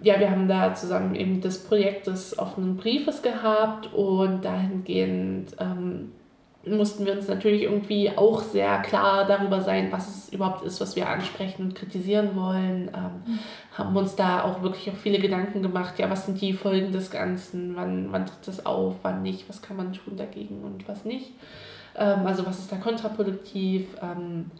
ja, 0.00 0.20
wir 0.20 0.30
haben 0.30 0.48
da 0.48 0.74
zusammen 0.74 1.14
eben 1.14 1.40
das 1.40 1.64
Projekt 1.64 2.06
des 2.06 2.38
offenen 2.38 2.76
Briefes 2.76 3.22
gehabt 3.22 3.92
und 3.92 4.44
dahingehend 4.44 5.56
ähm, 5.58 6.12
mussten 6.66 7.06
wir 7.06 7.14
uns 7.14 7.28
natürlich 7.28 7.62
irgendwie 7.62 8.10
auch 8.16 8.42
sehr 8.42 8.78
klar 8.78 9.26
darüber 9.26 9.60
sein, 9.60 9.90
was 9.90 10.08
es 10.08 10.28
überhaupt 10.32 10.64
ist, 10.64 10.80
was 10.80 10.96
wir 10.96 11.08
ansprechen 11.08 11.62
und 11.62 11.74
kritisieren 11.74 12.36
wollen. 12.36 12.90
Ähm, 12.94 13.32
mhm. 13.32 13.38
Haben 13.72 13.96
uns 13.96 14.16
da 14.16 14.42
auch 14.44 14.62
wirklich 14.62 14.90
auch 14.90 14.96
viele 14.96 15.18
Gedanken 15.18 15.62
gemacht, 15.62 15.98
ja, 15.98 16.10
was 16.10 16.26
sind 16.26 16.40
die 16.40 16.52
Folgen 16.52 16.92
des 16.92 17.10
Ganzen, 17.10 17.76
wann, 17.76 18.12
wann 18.12 18.26
tritt 18.26 18.46
das 18.46 18.66
auf, 18.66 18.96
wann 19.02 19.22
nicht, 19.22 19.48
was 19.48 19.62
kann 19.62 19.76
man 19.76 19.92
tun 19.92 20.16
dagegen 20.16 20.62
und 20.62 20.86
was 20.88 21.04
nicht. 21.04 21.32
Ähm, 21.96 22.26
also 22.26 22.44
was 22.44 22.58
ist 22.58 22.70
da 22.70 22.76
kontraproduktiv. 22.76 23.86
Ähm, 24.02 24.50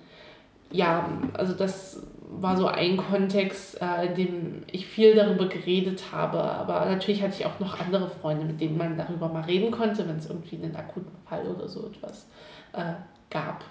ja, 0.70 1.08
also 1.34 1.54
das 1.54 2.02
war 2.30 2.56
so 2.56 2.66
ein 2.66 2.96
Kontext, 2.96 3.80
äh, 3.80 4.06
in 4.06 4.14
dem 4.14 4.62
ich 4.70 4.86
viel 4.86 5.14
darüber 5.14 5.46
geredet 5.46 6.12
habe. 6.12 6.42
Aber 6.42 6.84
natürlich 6.86 7.22
hatte 7.22 7.34
ich 7.38 7.46
auch 7.46 7.58
noch 7.58 7.80
andere 7.80 8.08
Freunde, 8.08 8.44
mit 8.44 8.60
denen 8.60 8.76
man 8.76 8.96
darüber 8.96 9.28
mal 9.28 9.42
reden 9.44 9.70
konnte, 9.70 10.06
wenn 10.08 10.16
es 10.16 10.28
irgendwie 10.28 10.56
einen 10.56 10.76
akuten 10.76 11.16
Fall 11.28 11.46
oder 11.46 11.68
so 11.68 11.86
etwas 11.86 12.26
äh, 12.72 12.94
gab. 13.30 13.64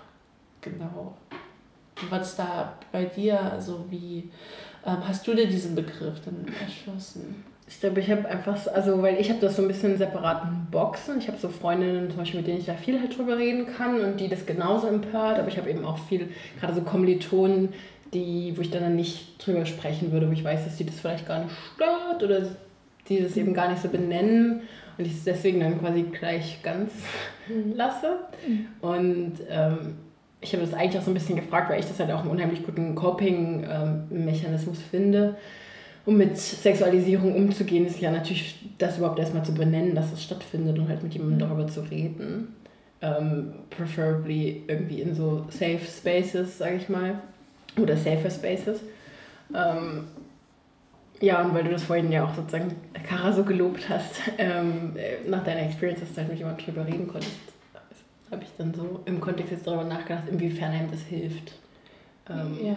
Genau. 0.61 1.15
Wie 1.97 2.11
war 2.11 2.19
das 2.19 2.35
da 2.35 2.73
bei 2.91 3.05
dir? 3.05 3.39
Also 3.39 3.85
wie 3.89 4.31
ähm, 4.85 4.97
hast 5.07 5.27
du 5.27 5.33
dir 5.33 5.47
diesen 5.47 5.75
Begriff 5.75 6.21
dann 6.23 6.45
erschlossen? 6.61 7.43
Ich 7.69 7.81
glaube, 7.81 7.99
ich 7.99 8.09
habe 8.09 8.25
einfach, 8.29 8.65
also 8.67 9.01
weil 9.01 9.19
ich 9.19 9.29
habe 9.29 9.41
das 9.41 9.57
so 9.57 9.61
ein 9.61 9.67
bisschen 9.67 9.91
in 9.91 9.97
separaten 9.97 10.67
Boxen. 10.71 11.19
Ich 11.19 11.27
habe 11.27 11.37
so 11.37 11.49
Freundinnen 11.49 12.09
zum 12.09 12.19
Beispiel, 12.19 12.39
mit 12.39 12.47
denen 12.47 12.59
ich 12.59 12.65
da 12.65 12.75
viel 12.75 12.97
halt 12.99 13.17
drüber 13.17 13.37
reden 13.37 13.65
kann 13.65 13.99
und 13.99 14.19
die 14.19 14.29
das 14.29 14.45
genauso 14.45 14.87
empört. 14.87 15.37
Aber 15.37 15.49
ich 15.49 15.57
habe 15.57 15.69
eben 15.69 15.83
auch 15.83 15.97
viel, 15.97 16.29
gerade 16.61 16.75
so 16.75 16.81
Kommilitonen, 16.81 17.73
die, 18.13 18.53
wo 18.55 18.61
ich 18.61 18.71
dann 18.71 18.95
nicht 18.95 19.45
drüber 19.45 19.65
sprechen 19.65 20.11
würde, 20.11 20.27
wo 20.27 20.31
ich 20.31 20.43
weiß, 20.43 20.65
dass 20.65 20.77
die 20.77 20.85
das 20.85 20.99
vielleicht 20.99 21.27
gar 21.27 21.43
nicht 21.43 21.55
stört 21.75 22.23
oder 22.23 22.47
die 23.09 23.21
das 23.21 23.37
eben 23.37 23.53
gar 23.53 23.69
nicht 23.69 23.81
so 23.81 23.89
benennen 23.89 24.61
und 24.97 25.05
ich 25.05 25.13
es 25.13 25.23
deswegen 25.23 25.59
dann 25.59 25.79
quasi 25.79 26.03
gleich 26.03 26.61
ganz 26.63 26.91
lasse. 27.73 28.19
Und 28.81 29.33
ähm, 29.49 29.95
ich 30.41 30.53
habe 30.53 30.63
das 30.63 30.73
eigentlich 30.73 30.99
auch 30.99 31.05
so 31.05 31.11
ein 31.11 31.15
bisschen 31.15 31.35
gefragt, 31.35 31.69
weil 31.69 31.79
ich 31.79 31.85
das 31.85 31.99
halt 31.99 32.11
auch 32.11 32.21
einen 32.21 32.31
unheimlich 32.31 32.65
guten 32.65 32.95
Coping-Mechanismus 32.95 34.79
finde. 34.81 35.35
Um 36.05 36.17
mit 36.17 36.37
Sexualisierung 36.37 37.35
umzugehen, 37.35 37.85
ist 37.85 37.99
ja 37.99 38.11
natürlich 38.11 38.55
das 38.77 38.97
überhaupt 38.97 39.19
erstmal 39.19 39.43
zu 39.43 39.53
benennen, 39.53 39.93
dass 39.93 40.13
es 40.13 40.23
stattfindet 40.23 40.79
und 40.79 40.87
halt 40.87 41.03
mit 41.03 41.13
jemandem 41.13 41.39
darüber 41.39 41.67
zu 41.67 41.81
reden. 41.81 42.55
Ähm, 43.01 43.53
preferably 43.69 44.63
irgendwie 44.67 45.01
in 45.01 45.13
so 45.13 45.45
safe 45.49 45.81
spaces, 45.85 46.57
sage 46.57 46.77
ich 46.77 46.89
mal 46.89 47.21
oder 47.77 47.95
Safer 47.97 48.29
Spaces. 48.29 48.81
Ähm, 49.53 50.05
ja, 51.19 51.43
und 51.43 51.53
weil 51.53 51.63
du 51.63 51.71
das 51.71 51.83
vorhin 51.83 52.11
ja 52.11 52.25
auch 52.25 52.35
sozusagen 52.35 52.75
Kara 53.07 53.31
so 53.33 53.43
gelobt 53.43 53.89
hast, 53.89 54.21
ähm, 54.37 54.95
nach 55.27 55.43
deiner 55.43 55.63
Experience, 55.63 56.01
dass 56.01 56.13
du 56.13 56.17
halt 56.17 56.29
mit 56.29 56.39
jemandem 56.39 56.65
drüber 56.65 56.85
reden 56.85 57.07
konntest, 57.07 57.37
habe 58.29 58.43
ich 58.43 58.49
dann 58.57 58.73
so 58.73 59.01
im 59.05 59.19
Kontext 59.19 59.51
jetzt 59.51 59.65
darüber 59.65 59.85
nachgedacht, 59.85 60.23
inwiefern 60.29 60.71
einem 60.71 60.91
das 60.91 61.01
hilft, 61.01 61.53
ähm, 62.29 62.57
ja. 62.61 62.75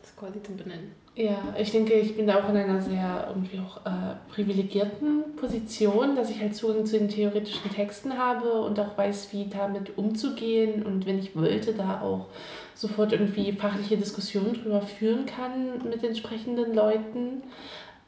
das 0.00 0.16
quasi 0.16 0.42
zu 0.42 0.52
benennen. 0.52 0.92
Ja, 1.16 1.54
ich 1.56 1.70
denke, 1.70 1.94
ich 1.94 2.16
bin 2.16 2.26
da 2.26 2.42
auch 2.42 2.48
in 2.48 2.56
einer 2.56 2.80
sehr 2.80 3.26
irgendwie 3.28 3.60
auch 3.60 3.86
äh, 3.86 4.16
privilegierten 4.32 5.36
Position, 5.36 6.16
dass 6.16 6.28
ich 6.28 6.40
halt 6.40 6.56
Zugang 6.56 6.84
zu 6.86 6.98
den 6.98 7.08
theoretischen 7.08 7.70
Texten 7.70 8.18
habe 8.18 8.50
und 8.50 8.80
auch 8.80 8.98
weiß, 8.98 9.32
wie 9.32 9.46
damit 9.46 9.96
umzugehen 9.96 10.82
und 10.82 11.06
wenn 11.06 11.20
ich 11.20 11.36
wollte, 11.36 11.72
da 11.72 12.00
auch 12.00 12.26
sofort 12.74 13.12
irgendwie 13.12 13.52
fachliche 13.52 13.96
Diskussionen 13.96 14.54
drüber 14.54 14.82
führen 14.82 15.26
kann 15.26 15.88
mit 15.88 16.02
entsprechenden 16.02 16.74
Leuten. 16.74 17.42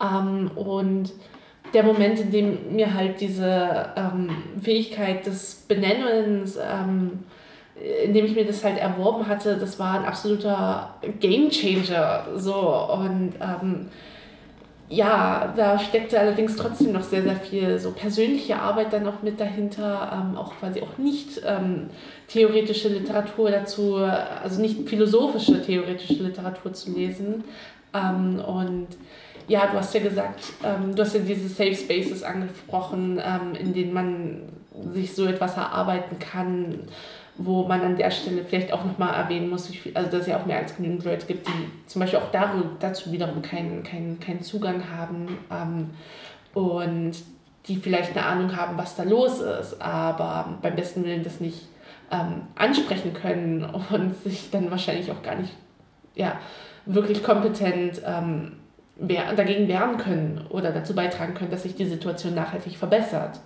Ähm, 0.00 0.50
und 0.55 1.12
der 1.72 1.83
Moment, 1.83 2.20
in 2.20 2.31
dem 2.31 2.74
mir 2.74 2.94
halt 2.94 3.20
diese 3.20 3.90
ähm, 3.96 4.31
Fähigkeit 4.62 5.26
des 5.26 5.64
Benennens, 5.68 6.57
ähm, 6.57 7.24
in 8.05 8.12
dem 8.14 8.24
ich 8.24 8.35
mir 8.35 8.46
das 8.46 8.64
halt 8.64 8.79
erworben 8.79 9.26
hatte, 9.26 9.57
das 9.57 9.79
war 9.79 9.98
ein 9.98 10.05
absoluter 10.05 10.94
Gamechanger. 11.21 12.27
So 12.37 12.54
und 12.54 13.35
ähm, 13.40 13.88
ja, 14.89 15.53
da 15.57 15.79
steckte 15.79 16.21
allerdings 16.21 16.57
trotzdem 16.57 16.93
noch 16.93 17.03
sehr, 17.03 17.23
sehr 17.23 17.37
viel 17.37 17.79
so 17.79 17.91
persönliche 17.91 18.61
Arbeit 18.61 18.93
dann 18.93 19.03
noch 19.03 19.23
mit 19.23 19.41
dahinter, 19.41 20.13
ähm, 20.13 20.37
auch 20.37 20.55
quasi 20.61 20.81
auch 20.81 20.97
nicht 20.97 21.41
ähm, 21.45 21.91
theoretische 22.29 22.89
Literatur 22.89 23.51
dazu, 23.51 23.97
also 23.97 24.61
nicht 24.61 24.89
philosophische 24.89 25.61
theoretische 25.61 26.23
Literatur 26.23 26.73
zu 26.73 26.93
lesen. 26.93 27.45
Ähm, 27.93 28.39
und 28.39 28.89
ja, 29.49 29.67
du 29.67 29.79
hast 29.79 29.93
ja 29.95 30.01
gesagt, 30.01 30.41
ähm, 30.63 30.95
du 30.95 31.03
hast 31.03 31.15
ja 31.15 31.21
diese 31.21 31.49
Safe 31.49 31.75
Spaces 31.75 32.23
angesprochen, 32.23 33.21
ähm, 33.25 33.55
in 33.59 33.73
denen 33.75 33.93
man 33.93 34.43
sich 34.93 35.15
so 35.15 35.27
etwas 35.27 35.57
erarbeiten 35.57 36.19
kann 36.19 36.81
wo 37.39 37.65
man 37.65 37.83
an 37.83 37.97
der 37.97 38.11
Stelle 38.11 38.43
vielleicht 38.45 38.73
auch 38.73 38.85
nochmal 38.85 39.15
erwähnen 39.15 39.51
muss, 39.51 39.69
viel, 39.69 39.97
also 39.97 40.11
dass 40.11 40.23
es 40.23 40.27
ja 40.29 40.41
auch 40.41 40.47
mehr 40.47 40.59
als 40.59 40.77
genügend 40.77 41.05
Leute 41.05 41.27
gibt, 41.27 41.47
die 41.49 41.71
zum 41.87 42.01
Beispiel 42.01 42.19
auch 42.19 42.31
dazu 42.81 43.13
wiederum 43.13 43.43
keinen, 43.43 43.83
keinen, 43.83 44.21
keinen 44.21 44.43
Zugang 44.43 44.83
haben 44.91 45.39
ähm, 45.51 45.91
und 46.55 47.13
die 47.67 47.77
vielleicht 47.77 48.17
eine 48.17 48.25
Ahnung 48.25 48.57
haben, 48.57 48.79
was 48.79 48.97
da 48.97 49.03
los 49.03 49.41
ist, 49.41 49.83
aber 49.83 50.59
beim 50.63 50.77
besten 50.77 51.05
Willen 51.05 51.25
das 51.25 51.41
nicht 51.41 51.69
ähm, 52.11 52.43
ansprechen 52.55 53.13
können 53.13 53.65
und 53.91 54.23
sich 54.23 54.51
dann 54.51 54.71
wahrscheinlich 54.71 55.11
auch 55.11 55.23
gar 55.23 55.35
nicht 55.35 55.53
ja, 56.15 56.39
wirklich 56.87 57.23
kompetent 57.23 58.01
ähm, 58.07 58.53
dagegen 58.99 59.69
wehren 59.69 59.99
können 59.99 60.47
oder 60.49 60.73
dazu 60.73 60.95
beitragen 60.95 61.35
können, 61.35 61.51
dass 61.51 61.65
sich 61.65 61.75
die 61.75 61.85
Situation 61.85 62.35
nachhaltig 62.35 62.77
verbessert. 62.77 63.41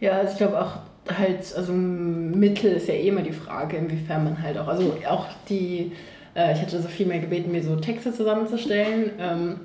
Ja, 0.00 0.12
also 0.12 0.32
ich 0.32 0.38
glaube 0.38 0.60
auch 0.60 0.78
halt, 1.16 1.54
also 1.56 1.72
Mittel 1.72 2.72
ist 2.72 2.88
ja 2.88 2.94
eh 2.94 3.08
immer 3.08 3.22
die 3.22 3.32
Frage, 3.32 3.76
inwiefern 3.76 4.24
man 4.24 4.42
halt 4.42 4.58
auch, 4.58 4.68
also 4.68 4.96
auch 5.08 5.26
die, 5.48 5.92
äh, 6.34 6.52
ich 6.52 6.60
hatte 6.60 6.80
Sophie 6.80 7.04
mal 7.04 7.20
gebeten, 7.20 7.52
mir 7.52 7.62
so 7.62 7.76
Texte 7.76 8.12
zusammenzustellen. 8.12 9.12
Ähm, 9.18 9.60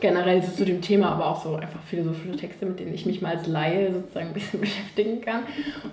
generell 0.00 0.42
so 0.42 0.52
zu 0.52 0.64
dem 0.64 0.80
Thema, 0.80 1.10
aber 1.10 1.26
auch 1.26 1.42
so 1.42 1.56
einfach 1.56 1.80
philosophische 1.82 2.36
Texte, 2.36 2.66
mit 2.66 2.78
denen 2.78 2.94
ich 2.94 3.06
mich 3.06 3.20
mal 3.20 3.36
als 3.36 3.46
Laie 3.46 3.92
sozusagen 3.92 4.28
ein 4.28 4.34
bisschen 4.34 4.60
beschäftigen 4.60 5.20
kann. 5.20 5.42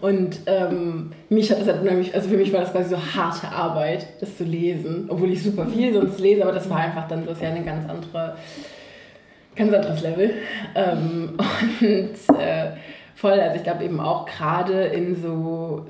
Und 0.02 0.40
ähm, 0.46 1.12
mich 1.30 1.50
hat 1.52 1.60
das 1.60 1.68
halt 1.68 1.82
unheimlich, 1.82 2.14
also 2.14 2.30
für 2.30 2.38
mich 2.38 2.52
war 2.54 2.62
das 2.62 2.72
quasi 2.72 2.90
so 2.90 2.98
harte 2.98 3.48
Arbeit, 3.48 4.08
das 4.20 4.38
zu 4.38 4.44
lesen, 4.44 5.06
obwohl 5.10 5.32
ich 5.32 5.42
super 5.42 5.66
viel 5.68 5.94
sonst 5.94 6.20
lese, 6.20 6.44
aber 6.44 6.52
das 6.52 6.70
war 6.70 6.78
einfach 6.78 7.08
dann, 7.08 7.26
das 7.26 7.38
ist 7.38 7.44
ja 7.44 7.50
eine 7.50 7.64
ganz 7.64 7.90
andere, 7.90 8.38
ganz 9.56 9.74
anderes 9.74 10.02
Level. 10.02 10.34
Ähm, 10.76 11.38
und 11.82 12.38
äh, 12.38 12.72
voll, 13.16 13.40
also 13.40 13.56
ich 13.56 13.64
glaube 13.64 13.84
eben 13.84 14.00
auch 14.00 14.26
gerade 14.26 14.84
in 14.86 15.20
so 15.22 15.86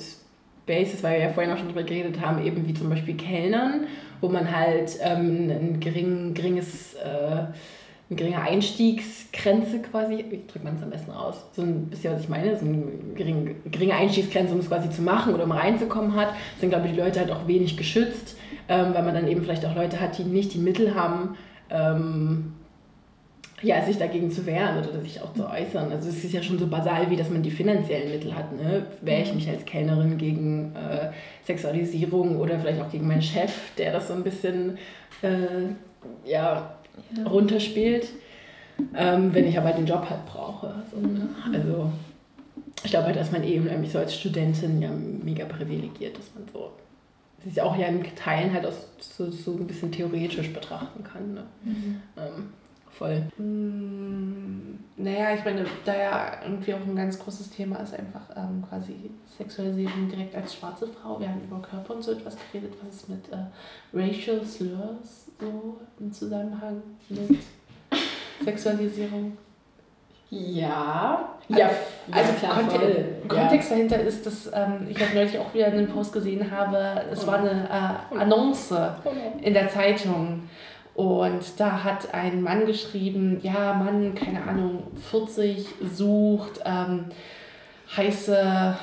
Spaces, 0.63 1.03
weil 1.03 1.19
wir 1.19 1.27
ja 1.27 1.33
vorhin 1.33 1.51
auch 1.51 1.57
schon 1.57 1.67
drüber 1.67 1.83
geredet 1.83 2.21
haben, 2.21 2.43
eben 2.45 2.67
wie 2.67 2.73
zum 2.73 2.89
Beispiel 2.89 3.15
Kellnern, 3.15 3.87
wo 4.21 4.29
man 4.29 4.55
halt 4.55 4.97
ähm, 5.01 5.49
ein 5.49 5.79
gering, 5.79 6.33
geringes 6.33 6.95
äh, 6.95 7.45
eine 8.07 8.17
geringe 8.17 8.39
Einstiegsgrenze 8.39 9.79
quasi, 9.79 10.25
wie 10.29 10.41
drückt 10.47 10.63
man 10.63 10.75
es 10.75 10.83
am 10.83 10.91
besten 10.91 11.11
aus? 11.11 11.43
So 11.53 11.63
ein 11.63 11.87
bisschen, 11.87 12.13
was 12.13 12.21
ich 12.21 12.29
meine, 12.29 12.55
so 12.55 12.65
eine 12.65 12.83
geringe, 13.15 13.55
geringe 13.71 13.95
Einstiegsgrenze, 13.95 14.53
um 14.53 14.59
es 14.59 14.67
quasi 14.67 14.91
zu 14.91 15.01
machen 15.01 15.33
oder 15.33 15.45
um 15.45 15.51
reinzukommen 15.51 16.15
hat, 16.15 16.29
sind, 16.59 16.69
glaube 16.69 16.85
ich, 16.87 16.93
die 16.93 16.99
Leute 16.99 17.19
halt 17.19 17.31
auch 17.31 17.47
wenig 17.47 17.77
geschützt, 17.77 18.37
ähm, 18.69 18.93
weil 18.93 19.03
man 19.03 19.15
dann 19.15 19.27
eben 19.27 19.41
vielleicht 19.41 19.65
auch 19.65 19.75
Leute 19.75 19.99
hat, 19.99 20.17
die 20.19 20.23
nicht 20.23 20.53
die 20.53 20.59
Mittel 20.59 20.93
haben, 20.93 21.35
ähm, 21.71 22.53
ja, 23.61 23.81
sich 23.83 23.97
dagegen 23.97 24.31
zu 24.31 24.45
wehren 24.45 24.77
oder 24.77 24.99
sich 24.99 25.21
auch 25.21 25.33
zu 25.33 25.47
äußern. 25.49 25.91
Also 25.91 26.09
es 26.09 26.23
ist 26.23 26.33
ja 26.33 26.43
schon 26.43 26.59
so 26.59 26.67
basal, 26.67 27.09
wie 27.09 27.15
dass 27.15 27.29
man 27.29 27.41
die 27.41 27.51
finanziellen 27.51 28.11
Mittel 28.11 28.35
hat. 28.35 28.51
Ne? 28.51 28.85
Wehre 29.01 29.21
ich 29.21 29.33
mich 29.33 29.49
als 29.49 29.63
Kellnerin 29.65 30.17
gegen 30.17 30.75
äh, 30.75 31.11
Sexualisierung 31.45 32.37
oder 32.39 32.59
vielleicht 32.59 32.81
auch 32.81 32.91
gegen 32.91 33.07
meinen 33.07 33.21
Chef, 33.21 33.51
der 33.77 33.93
das 33.93 34.09
so 34.09 34.13
ein 34.13 34.23
bisschen 34.23 34.77
äh, 35.21 36.29
ja, 36.29 36.75
ja. 37.15 37.27
runterspielt, 37.27 38.09
ähm, 38.95 39.33
wenn 39.33 39.47
ich 39.47 39.57
aber 39.57 39.71
den 39.71 39.85
Job 39.85 40.09
halt 40.09 40.25
brauche. 40.25 40.83
So, 40.91 40.99
ne? 40.99 41.29
Also 41.53 41.91
ich 42.83 42.91
glaube 42.91 43.07
halt, 43.07 43.15
dass 43.15 43.31
man 43.31 43.43
eh 43.43 43.59
unheimlich 43.59 43.91
so 43.91 43.99
als 43.99 44.13
Studentin 44.13 44.81
ja 44.81 44.91
mega 44.91 45.45
privilegiert, 45.45 46.17
dass 46.17 46.29
man 46.35 46.43
so 46.51 46.71
sich 47.45 47.61
auch 47.61 47.77
ja 47.77 47.87
in 47.87 48.03
Teilen 48.15 48.53
halt 48.53 48.65
auch 48.65 48.73
so, 48.99 49.29
so 49.31 49.53
ein 49.53 49.67
bisschen 49.67 49.91
theoretisch 49.91 50.51
betrachten 50.51 51.03
kann. 51.03 51.35
Ne? 51.35 51.43
Mhm. 51.63 52.01
Ähm, 52.17 52.49
voll. 52.97 53.23
Mm, 53.37 54.79
naja, 54.97 55.33
ich 55.33 55.43
meine, 55.43 55.65
da 55.83 55.95
ja 55.95 56.31
irgendwie 56.43 56.73
auch 56.73 56.85
ein 56.85 56.95
ganz 56.95 57.19
großes 57.19 57.49
Thema 57.49 57.77
ist, 57.77 57.93
einfach 57.93 58.21
ähm, 58.35 58.63
quasi 58.67 59.11
Sexualisierung 59.37 60.09
direkt 60.09 60.35
als 60.35 60.55
schwarze 60.55 60.87
Frau. 60.87 61.19
Wir 61.19 61.29
haben 61.29 61.41
über 61.41 61.61
Körper 61.61 61.95
und 61.95 62.03
so 62.03 62.11
etwas 62.11 62.37
geredet. 62.51 62.73
Was 62.85 62.95
ist 62.95 63.09
mit 63.09 63.29
äh, 63.31 63.37
Racial 63.93 64.43
Slurs 64.45 65.31
so 65.39 65.77
im 65.99 66.11
Zusammenhang 66.11 66.81
mit 67.09 67.37
Sexualisierung? 68.43 69.37
Ja, 70.29 71.35
also, 71.49 71.61
ja, 71.61 71.69
also 72.11 72.33
klar, 72.33 72.55
Konte 72.55 72.79
voll. 72.79 73.05
Kontext 73.27 73.69
ja. 73.69 73.75
dahinter 73.75 73.99
ist, 74.01 74.25
dass 74.25 74.47
ähm, 74.47 74.87
ich 74.89 74.99
halt 74.99 75.13
neulich 75.13 75.37
auch 75.37 75.53
wieder 75.53 75.67
einen 75.67 75.87
Post 75.87 76.13
gesehen 76.13 76.49
habe, 76.49 77.03
es 77.11 77.23
oh. 77.23 77.27
war 77.27 77.39
eine 77.39 77.69
äh, 78.11 78.17
Annonce 78.17 78.73
oh. 79.03 79.11
in 79.41 79.53
der 79.53 79.69
Zeitung 79.69 80.49
und 80.95 81.59
da 81.59 81.83
hat 81.83 82.13
ein 82.13 82.41
Mann 82.41 82.65
geschrieben, 82.65 83.39
ja, 83.43 83.73
Mann, 83.73 84.15
keine 84.15 84.43
Ahnung, 84.43 84.83
40 85.09 85.67
sucht 85.93 86.61
ähm, 86.65 87.05
heiße 87.95 88.77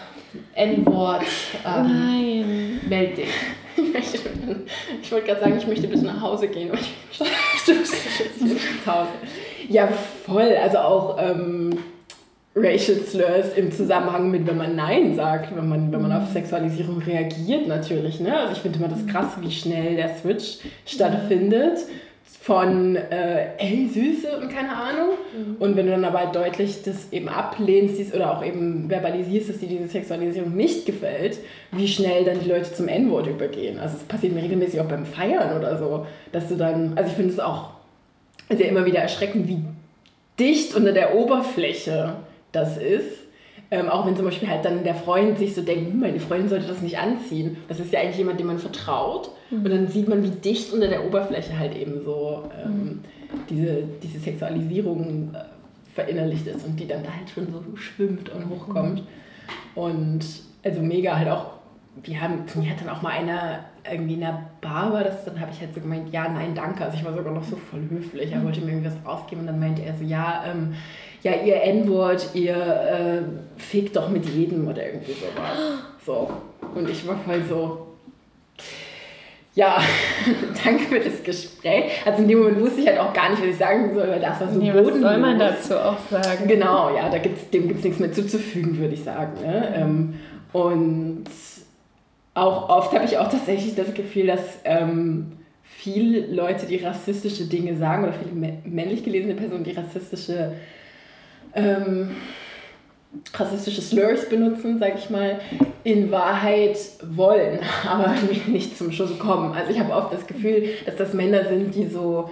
N-Wort. 0.54 1.24
Ähm, 1.64 1.86
Nein. 1.86 2.80
Meld 2.88 3.16
dich. 3.16 3.28
Ich, 5.02 5.10
wollte 5.10 5.26
gerade 5.26 5.40
sagen, 5.40 5.56
ich 5.56 5.66
möchte 5.66 5.88
bitte 5.88 6.04
nach 6.04 6.20
Hause 6.20 6.48
gehen. 6.48 6.70
Aber 6.70 6.78
ich 6.78 6.94
Hause. 8.86 9.08
Ja, 9.68 9.88
voll. 9.88 10.54
Also 10.62 10.78
auch 10.78 11.16
ähm, 11.18 11.70
Racial 12.54 12.98
Slurs 13.00 13.54
im 13.56 13.72
Zusammenhang 13.72 14.30
mit, 14.30 14.46
wenn 14.46 14.58
man 14.58 14.76
Nein 14.76 15.14
sagt, 15.16 15.56
wenn 15.56 15.68
man, 15.68 15.90
wenn 15.90 16.02
man 16.02 16.12
auf 16.12 16.30
Sexualisierung 16.30 16.98
reagiert 16.98 17.66
natürlich. 17.66 18.20
Ne? 18.20 18.36
Also 18.36 18.52
ich 18.52 18.58
finde 18.58 18.78
immer 18.78 18.88
das 18.88 19.06
krass, 19.06 19.32
wie 19.40 19.50
schnell 19.50 19.96
der 19.96 20.14
Switch 20.16 20.58
stattfindet 20.84 21.78
von 22.42 22.96
äh, 22.96 23.56
ey, 23.56 23.88
Süße 23.88 24.38
und 24.38 24.50
keine 24.50 24.76
Ahnung. 24.76 25.10
Mhm. 25.34 25.56
Und 25.60 25.76
wenn 25.76 25.86
du 25.86 25.92
dann 25.92 26.04
aber 26.04 26.18
halt 26.18 26.34
deutlich 26.34 26.82
das 26.82 27.10
eben 27.12 27.28
ablehnst 27.28 27.98
dies, 27.98 28.12
oder 28.12 28.36
auch 28.36 28.44
eben 28.44 28.88
verbalisierst, 28.88 29.48
dass 29.48 29.58
dir 29.58 29.68
diese 29.68 29.88
Sexualisierung 29.88 30.54
nicht 30.54 30.84
gefällt, 30.84 31.38
wie 31.70 31.88
schnell 31.88 32.24
dann 32.24 32.40
die 32.40 32.48
Leute 32.48 32.72
zum 32.74 32.88
N-Wort 32.88 33.28
übergehen. 33.28 33.78
Also 33.78 33.96
es 33.96 34.02
passiert 34.02 34.34
mir 34.34 34.42
regelmäßig 34.42 34.80
auch 34.80 34.88
beim 34.88 35.06
Feiern 35.06 35.56
oder 35.56 35.78
so, 35.78 36.04
dass 36.32 36.48
du 36.48 36.56
dann, 36.56 36.92
also 36.96 37.08
ich 37.08 37.16
finde 37.16 37.32
es 37.32 37.40
auch 37.40 37.70
sehr 38.50 38.68
immer 38.68 38.84
wieder 38.84 38.98
erschreckend, 38.98 39.48
wie 39.48 39.62
dicht 40.38 40.74
unter 40.74 40.92
der 40.92 41.14
Oberfläche 41.14 42.16
das 42.52 42.76
ist. 42.76 43.22
Ähm, 43.70 43.88
auch 43.88 44.06
wenn 44.06 44.16
zum 44.16 44.26
Beispiel 44.26 44.48
halt 44.48 44.66
dann 44.66 44.84
der 44.84 44.94
Freund 44.94 45.38
sich 45.38 45.54
so 45.54 45.62
denkt, 45.62 45.90
hm, 45.90 46.00
meine 46.00 46.20
Freundin 46.20 46.50
sollte 46.50 46.68
das 46.68 46.82
nicht 46.82 46.98
anziehen. 46.98 47.56
Das 47.68 47.80
ist 47.80 47.90
ja 47.90 48.00
eigentlich 48.00 48.18
jemand, 48.18 48.38
dem 48.38 48.46
man 48.46 48.58
vertraut. 48.58 49.30
Mhm. 49.50 49.64
Und 49.64 49.70
dann 49.70 49.88
sieht 49.88 50.08
man, 50.08 50.22
wie 50.22 50.30
dicht 50.30 50.72
unter 50.72 50.88
der 50.88 51.06
Oberfläche 51.06 51.58
halt 51.58 51.74
eben 51.74 52.04
so 52.04 52.50
ähm, 52.62 52.70
mhm. 52.70 53.00
diese, 53.48 53.84
diese 54.02 54.18
Sexualisierung 54.18 55.34
äh, 55.34 55.38
verinnerlicht 55.94 56.46
ist 56.46 56.66
und 56.66 56.78
die 56.78 56.86
dann 56.86 57.02
da 57.02 57.10
halt 57.10 57.30
schon 57.30 57.50
so 57.50 57.62
schwimmt 57.76 58.28
und 58.28 58.50
hochkommt. 58.50 59.00
Mhm. 59.00 59.82
Und 59.82 60.24
also 60.62 60.82
mega 60.82 61.16
halt 61.16 61.28
auch, 61.28 61.52
wir 62.02 62.20
haben, 62.20 62.44
mir 62.54 62.70
hat 62.70 62.80
dann 62.80 62.90
auch 62.90 63.00
mal 63.00 63.10
einer 63.10 63.60
irgendwie 63.90 64.14
in 64.14 64.20
der 64.20 64.50
Bar 64.60 64.92
war 64.92 65.04
das, 65.04 65.24
dann 65.24 65.40
habe 65.40 65.50
ich 65.50 65.60
halt 65.60 65.74
so 65.74 65.80
gemeint, 65.80 66.12
ja, 66.12 66.28
nein, 66.28 66.54
danke. 66.54 66.84
Also 66.84 66.96
ich 66.96 67.04
war 67.04 67.14
sogar 67.14 67.32
noch 67.32 67.42
so 67.42 67.56
voll 67.56 67.82
höflich. 67.90 68.32
Er 68.32 68.44
wollte 68.44 68.60
mir 68.60 68.72
irgendwie 68.72 68.90
was 68.90 69.06
ausgeben 69.06 69.42
und 69.42 69.46
dann 69.48 69.58
meinte 69.58 69.82
er 69.82 69.94
so, 69.94 70.04
ja, 70.04 70.44
ähm, 70.46 70.74
ja, 71.22 71.32
ihr 71.44 71.62
N-Wort, 71.62 72.30
ihr 72.34 72.56
äh, 72.56 73.60
fickt 73.60 73.96
doch 73.96 74.08
mit 74.08 74.26
jedem 74.26 74.66
oder 74.66 74.84
irgendwie 74.84 75.12
sowas. 75.12 75.58
So. 76.04 76.30
Und 76.74 76.90
ich 76.90 77.06
war 77.06 77.16
voll 77.24 77.42
so, 77.48 77.86
ja, 79.54 79.78
danke 80.64 80.84
für 80.84 81.00
das 81.00 81.22
Gespräch. 81.22 81.92
Also 82.04 82.22
in 82.22 82.28
dem 82.28 82.38
Moment 82.38 82.60
wusste 82.60 82.80
ich 82.80 82.86
halt 82.86 82.98
auch 82.98 83.12
gar 83.12 83.30
nicht, 83.30 83.42
was 83.42 83.48
ich 83.50 83.56
sagen 83.56 83.94
soll, 83.94 84.08
weil 84.08 84.20
das 84.20 84.40
war 84.40 84.48
so 84.48 84.58
nee, 84.58 84.70
bodenlos. 84.72 84.94
Was 84.94 85.00
soll 85.00 85.18
man 85.18 85.38
dazu 85.38 85.78
auch 85.78 85.98
sagen? 86.10 86.48
Genau, 86.48 86.94
ja, 86.94 87.08
da 87.08 87.18
gibt's, 87.18 87.50
dem 87.50 87.68
gibt 87.68 87.78
es 87.78 87.84
nichts 87.84 88.00
mehr 88.00 88.12
zuzufügen, 88.12 88.78
würde 88.78 88.94
ich 88.94 89.04
sagen. 89.04 89.40
Ne? 89.42 89.74
Ähm, 89.76 90.14
und 90.52 91.24
auch 92.34 92.68
oft 92.68 92.94
habe 92.94 93.04
ich 93.04 93.18
auch 93.18 93.28
tatsächlich 93.28 93.74
das 93.74 93.92
Gefühl, 93.92 94.28
dass 94.28 94.58
ähm, 94.64 95.32
viele 95.62 96.26
Leute, 96.34 96.66
die 96.66 96.76
rassistische 96.76 97.44
Dinge 97.44 97.76
sagen, 97.76 98.04
oder 98.04 98.14
viele 98.14 98.32
männlich 98.64 99.04
gelesene 99.04 99.34
Personen, 99.34 99.64
die 99.64 99.72
rassistische 99.72 100.54
ähm, 101.54 102.10
rassistische 103.34 103.82
Slurs 103.82 104.28
benutzen, 104.28 104.78
sage 104.78 104.94
ich 104.96 105.10
mal, 105.10 105.40
in 105.84 106.10
Wahrheit 106.10 106.78
wollen, 107.02 107.60
aber 107.88 108.14
nicht 108.46 108.76
zum 108.76 108.92
Schuss 108.92 109.18
kommen. 109.18 109.52
Also 109.52 109.70
ich 109.70 109.78
habe 109.78 109.92
oft 109.92 110.12
das 110.12 110.26
Gefühl, 110.26 110.68
dass 110.86 110.96
das 110.96 111.12
Männer 111.12 111.44
sind, 111.44 111.74
die 111.74 111.86
so, 111.86 112.30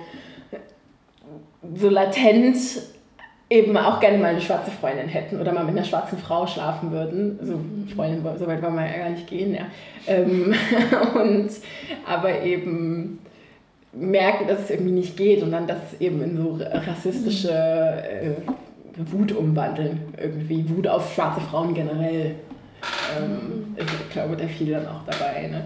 so 1.75 1.89
latent 1.89 2.57
eben 3.51 3.77
auch 3.77 3.99
gerne 3.99 4.16
mal 4.18 4.29
eine 4.29 4.41
schwarze 4.41 4.71
Freundin 4.71 5.09
hätten 5.09 5.41
oder 5.41 5.53
mal 5.53 5.64
mit 5.64 5.77
einer 5.77 5.85
schwarzen 5.85 6.18
Frau 6.18 6.47
schlafen 6.47 6.93
würden. 6.93 7.39
So. 7.43 7.95
Freundin, 7.95 8.23
so 8.39 8.47
weit 8.47 8.62
wollen 8.62 8.77
wir 8.77 8.87
ja 8.87 8.99
gar 8.99 9.11
nicht 9.11 9.27
gehen, 9.27 9.55
ja. 9.55 9.66
Ähm, 10.07 10.55
und 11.14 11.51
aber 12.07 12.43
eben 12.43 13.18
merken, 13.93 14.47
dass 14.47 14.61
es 14.61 14.71
irgendwie 14.71 14.93
nicht 14.93 15.16
geht 15.16 15.43
und 15.43 15.51
dann 15.51 15.66
das 15.66 15.79
eben 15.99 16.23
in 16.23 16.37
so 16.37 16.61
rassistische 16.62 17.51
äh, 17.51 18.31
Wut 19.11 19.32
umwandeln. 19.32 20.01
Irgendwie 20.16 20.68
Wut 20.68 20.86
auf 20.86 21.12
schwarze 21.14 21.40
Frauen 21.40 21.74
generell. 21.74 22.36
Ähm, 23.16 23.76
ich 23.76 24.11
glaube, 24.11 24.36
da 24.36 24.46
fiel 24.46 24.72
dann 24.72 24.86
auch 24.86 25.03
dabei. 25.05 25.48
Ne? 25.48 25.64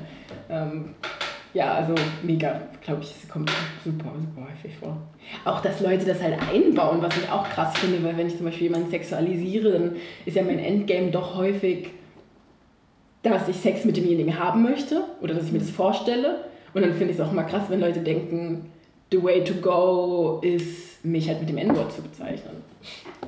Ähm, 0.48 0.94
ja, 1.54 1.74
also 1.74 1.94
mega, 2.22 2.60
glaube 2.82 3.02
ich, 3.02 3.14
es 3.22 3.28
kommt 3.28 3.50
super, 3.84 4.10
super 4.20 4.48
häufig 4.48 4.76
vor. 4.76 4.96
Auch, 5.44 5.62
dass 5.62 5.80
Leute 5.80 6.04
das 6.04 6.20
halt 6.20 6.36
einbauen, 6.52 7.00
was 7.00 7.16
ich 7.16 7.30
auch 7.30 7.48
krass 7.48 7.78
finde, 7.78 8.02
weil 8.02 8.16
wenn 8.16 8.26
ich 8.26 8.36
zum 8.36 8.46
Beispiel 8.46 8.64
jemanden 8.64 8.90
sexualisiere, 8.90 9.72
dann 9.72 9.96
ist 10.26 10.36
ja 10.36 10.42
mein 10.42 10.58
Endgame 10.58 11.10
doch 11.12 11.36
häufig, 11.36 11.90
dass 13.22 13.48
ich 13.48 13.56
Sex 13.56 13.84
mit 13.84 13.96
demjenigen 13.96 14.38
haben 14.38 14.62
möchte 14.62 15.04
oder 15.22 15.34
dass 15.34 15.44
ich 15.44 15.52
mir 15.52 15.60
das 15.60 15.70
vorstelle. 15.70 16.44
Und 16.74 16.82
dann 16.82 16.92
finde 16.92 17.12
ich 17.12 17.20
es 17.20 17.24
auch 17.24 17.30
immer 17.30 17.44
krass, 17.44 17.64
wenn 17.68 17.80
Leute 17.80 18.00
denken, 18.00 18.72
the 19.10 19.22
way 19.22 19.44
to 19.44 19.54
go 19.54 20.40
ist, 20.42 21.04
mich 21.04 21.28
halt 21.28 21.40
mit 21.40 21.48
dem 21.48 21.58
N-Wort 21.58 21.92
zu 21.92 22.02
bezeichnen. 22.02 22.56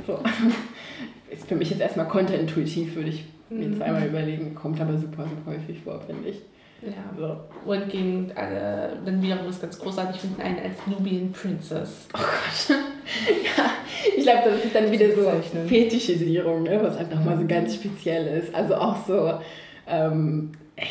So. 0.07 0.19
Ist 1.31 1.47
für 1.49 1.57
mich 1.57 1.71
jetzt 1.71 1.81
erstmal 1.81 2.07
konterintuitiv, 2.07 2.95
würde 2.95 3.11
ich 3.11 3.25
mir 3.51 3.69
mhm. 3.69 3.77
zweimal 3.77 4.07
überlegen, 4.07 4.55
kommt 4.55 4.81
aber 4.81 4.97
super, 4.97 5.25
super 5.25 5.53
häufig 5.53 5.81
vor, 5.83 6.01
finde 6.01 6.29
ich. 6.29 6.43
Ja. 6.83 6.93
So. 7.19 7.71
Und 7.71 7.89
gegen 7.89 8.33
alle, 8.35 8.99
dann 9.05 9.23
wiederum 9.23 9.47
was 9.49 9.61
ganz 9.61 9.79
großartig 9.79 10.21
finden, 10.21 10.41
einen 10.41 10.59
als 10.59 10.87
Nubian 10.87 11.33
Princess. 11.33 12.07
Oh 12.15 12.19
Gott. 12.19 12.77
ja, 13.57 13.71
ich 14.17 14.23
glaube, 14.23 14.51
das 14.51 14.65
ist 14.65 14.75
dann 14.75 14.93
wieder 14.93 15.15
so 15.15 15.31
Fetischisierung, 15.67 16.65
ne, 16.65 16.79
was 16.83 16.97
einfach 16.97 17.25
mal 17.25 17.39
so 17.39 17.47
ganz 17.47 17.75
speziell 17.75 18.39
ist. 18.39 18.55
Also 18.55 18.75
auch 18.77 19.05
so, 19.07 19.33
ähm, 19.89 20.53
ja, 20.79 20.85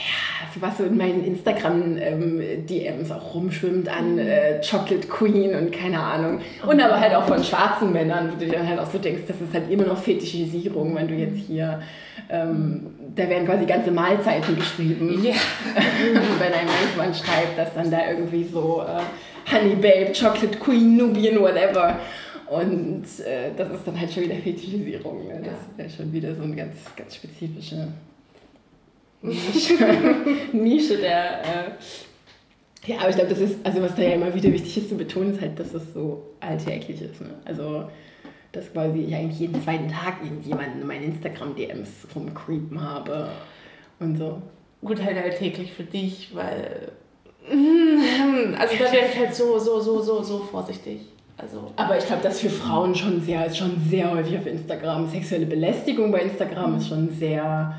was 0.59 0.77
so 0.79 0.83
in 0.85 0.97
meinen 0.97 1.23
Instagram-DMs 1.23 3.09
ähm, 3.09 3.15
auch 3.15 3.35
rumschwimmt 3.35 3.87
an 3.87 4.13
mhm. 4.13 4.19
äh, 4.19 4.59
Chocolate 4.61 5.07
Queen 5.07 5.53
und 5.53 5.71
keine 5.71 5.99
Ahnung. 5.99 6.39
Und 6.65 6.81
aber 6.81 6.99
halt 6.99 7.13
auch 7.13 7.27
von 7.27 7.43
schwarzen 7.43 7.93
Männern, 7.93 8.31
wo 8.31 8.39
du 8.39 8.45
dir 8.45 8.53
dann 8.53 8.67
halt 8.67 8.79
auch 8.79 8.89
so 8.89 8.97
denkst, 8.97 9.23
das 9.27 9.39
ist 9.39 9.53
halt 9.53 9.69
immer 9.69 9.83
noch 9.83 9.97
Fetischisierung, 9.97 10.95
wenn 10.95 11.07
du 11.07 11.13
jetzt 11.13 11.37
hier, 11.37 11.81
ähm, 12.29 12.87
da 13.15 13.29
werden 13.29 13.45
quasi 13.45 13.65
ganze 13.65 13.91
Mahlzeiten 13.91 14.55
geschrieben. 14.55 15.23
Yeah. 15.23 15.35
wenn 16.39 16.53
ein 16.53 16.67
Mann 16.97 17.13
schreibt, 17.13 17.57
dass 17.57 17.73
dann 17.75 17.91
da 17.91 18.09
irgendwie 18.09 18.43
so 18.43 18.81
äh, 18.81 19.53
Honey 19.53 19.75
Babe, 19.75 20.13
Chocolate 20.19 20.57
Queen, 20.57 20.97
Nubian, 20.97 21.39
whatever. 21.39 21.99
Und 22.47 23.03
äh, 23.19 23.51
das 23.55 23.69
ist 23.69 23.85
dann 23.85 23.99
halt 23.99 24.11
schon 24.11 24.23
wieder 24.23 24.35
Fetischisierung. 24.35 25.27
Ne? 25.27 25.41
Das 25.43 25.87
ist 25.87 25.97
ja 25.97 25.97
schon 25.97 26.11
wieder 26.11 26.33
so 26.33 26.41
eine 26.41 26.55
ganz, 26.55 26.75
ganz 26.95 27.15
spezifische 27.15 27.87
Nische, 30.53 30.97
der. 30.97 31.41
Äh 31.41 31.71
ja, 32.87 32.99
aber 32.99 33.09
ich 33.09 33.15
glaube, 33.15 33.31
das 33.31 33.39
ist, 33.39 33.65
also 33.65 33.81
was 33.81 33.95
da 33.95 34.03
ja 34.03 34.11
immer 34.11 34.33
wieder 34.33 34.51
wichtig 34.51 34.77
ist 34.77 34.89
zu 34.89 34.95
betonen, 34.95 35.33
ist 35.33 35.41
halt, 35.41 35.59
dass 35.59 35.71
das 35.71 35.93
so 35.93 36.23
alltäglich 36.39 37.01
ist. 37.01 37.19
Ne? 37.19 37.31
Also, 37.43 37.89
dass 38.51 38.71
quasi 38.71 38.99
ich 38.99 39.15
eigentlich 39.15 39.39
jeden 39.39 39.61
zweiten 39.63 39.89
Tag 39.89 40.23
irgendjemanden 40.23 40.81
in 40.81 40.87
meinen 40.87 41.03
Instagram-DMs 41.03 42.07
rumcreepen 42.15 42.81
habe 42.81 43.29
und 43.99 44.17
so. 44.17 44.41
Gut, 44.81 45.03
halt 45.03 45.17
alltäglich 45.17 45.73
für 45.73 45.83
dich, 45.83 46.33
weil. 46.33 46.91
Also 48.57 48.75
da 48.77 48.91
wäre 48.91 49.05
ich 49.11 49.17
halt 49.19 49.35
so, 49.35 49.59
so, 49.59 49.79
so, 49.79 50.01
so, 50.01 50.23
so 50.23 50.39
vorsichtig. 50.39 51.01
Also, 51.37 51.71
aber 51.75 51.97
ich 51.97 52.05
glaube, 52.05 52.23
das 52.23 52.39
für 52.39 52.49
Frauen 52.49 52.95
schon 52.95 53.21
sehr, 53.21 53.45
ist 53.45 53.57
schon 53.57 53.77
sehr 53.89 54.09
häufig 54.11 54.37
auf 54.37 54.47
Instagram. 54.47 55.07
Sexuelle 55.09 55.45
Belästigung 55.45 56.11
bei 56.11 56.21
Instagram 56.21 56.77
ist 56.77 56.87
schon 56.87 57.09
sehr 57.11 57.75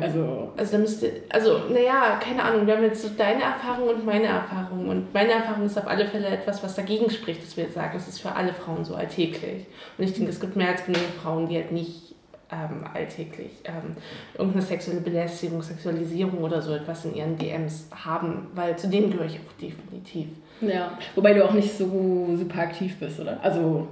also, 0.00 0.52
also 0.56 0.72
da 0.72 0.78
müsste, 0.78 1.12
also 1.28 1.60
naja, 1.70 2.18
keine 2.20 2.42
Ahnung, 2.42 2.66
wir 2.66 2.76
haben 2.76 2.84
jetzt 2.84 3.02
so 3.02 3.08
deine 3.16 3.42
Erfahrung 3.42 3.88
und 3.88 4.04
meine 4.04 4.26
Erfahrung. 4.26 4.88
Und 4.88 5.12
meine 5.12 5.32
Erfahrung 5.32 5.66
ist 5.66 5.78
auf 5.78 5.86
alle 5.86 6.06
Fälle 6.06 6.28
etwas, 6.28 6.62
was 6.62 6.74
dagegen 6.74 7.10
spricht, 7.10 7.42
dass 7.42 7.56
wir 7.56 7.64
jetzt 7.64 7.74
sagen, 7.74 7.96
es 7.96 8.08
ist 8.08 8.20
für 8.20 8.32
alle 8.32 8.52
Frauen 8.52 8.84
so 8.84 8.94
alltäglich. 8.94 9.66
Und 9.98 10.04
ich 10.04 10.14
denke, 10.14 10.30
es 10.30 10.40
gibt 10.40 10.56
mehr 10.56 10.68
als 10.68 10.84
genug 10.84 11.02
Frauen, 11.22 11.48
die 11.48 11.56
halt 11.56 11.72
nicht 11.72 12.14
ähm, 12.52 12.84
alltäglich 12.92 13.50
ähm, 13.64 13.96
irgendeine 14.34 14.64
sexuelle 14.64 15.00
Belästigung, 15.00 15.62
Sexualisierung 15.62 16.38
oder 16.38 16.60
so 16.62 16.74
etwas 16.74 17.04
in 17.04 17.14
ihren 17.14 17.36
DMs 17.36 17.88
haben, 17.94 18.48
weil 18.54 18.76
zu 18.76 18.88
denen 18.88 19.10
gehöre 19.10 19.26
ich 19.26 19.38
auch 19.38 19.60
definitiv. 19.60 20.28
Ja, 20.60 20.98
wobei 21.14 21.34
du 21.34 21.44
auch 21.44 21.52
nicht 21.52 21.76
so 21.76 22.28
super 22.36 22.60
aktiv 22.60 22.98
bist, 22.98 23.18
oder? 23.20 23.38
Also 23.42 23.88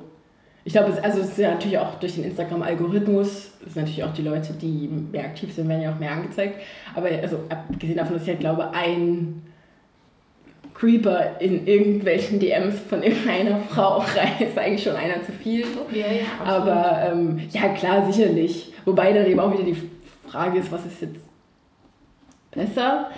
ich 0.65 0.73
glaube, 0.73 0.93
es, 0.93 1.03
also 1.03 1.21
es 1.21 1.29
ist 1.31 1.39
ja 1.39 1.51
natürlich 1.51 1.79
auch 1.79 1.97
durch 1.97 2.15
den 2.15 2.25
Instagram-Algorithmus, 2.25 3.51
ist 3.67 3.77
natürlich 3.77 4.05
auch 4.05 4.13
die 4.13 4.23
Leute, 4.23 4.53
die 4.53 4.89
mehr 4.89 5.25
aktiv 5.25 5.53
sind, 5.53 5.69
werden 5.69 5.83
ja 5.83 5.93
auch 5.93 5.99
mehr 5.99 6.13
angezeigt. 6.13 6.61
Aber 6.95 7.09
also 7.09 7.41
abgesehen 7.49 7.97
davon, 7.97 8.15
dass 8.15 8.23
ich 8.23 8.29
halt 8.29 8.41
glaube, 8.41 8.71
ein 8.73 9.43
Creeper 10.75 11.41
in 11.41 11.67
irgendwelchen 11.67 12.39
DMs 12.39 12.79
von 12.89 13.03
irgendeiner 13.03 13.59
Frau 13.71 13.99
rein 13.99 14.47
ist 14.49 14.57
eigentlich 14.57 14.83
schon 14.83 14.97
einer 14.97 15.23
zu 15.25 15.33
viel. 15.33 15.65
So. 15.65 15.87
Ja, 15.97 16.07
ja, 16.07 16.25
Aber 16.45 17.11
ähm, 17.13 17.41
ja, 17.51 17.69
klar, 17.71 18.11
sicherlich. 18.11 18.73
Wobei 18.85 19.13
dann 19.13 19.27
eben 19.27 19.41
auch 19.41 19.53
wieder 19.53 19.65
die 19.65 19.77
Frage 20.27 20.59
ist, 20.59 20.71
was 20.71 20.87
ist 20.87 21.01
jetzt 21.03 21.21
besser? 22.53 23.11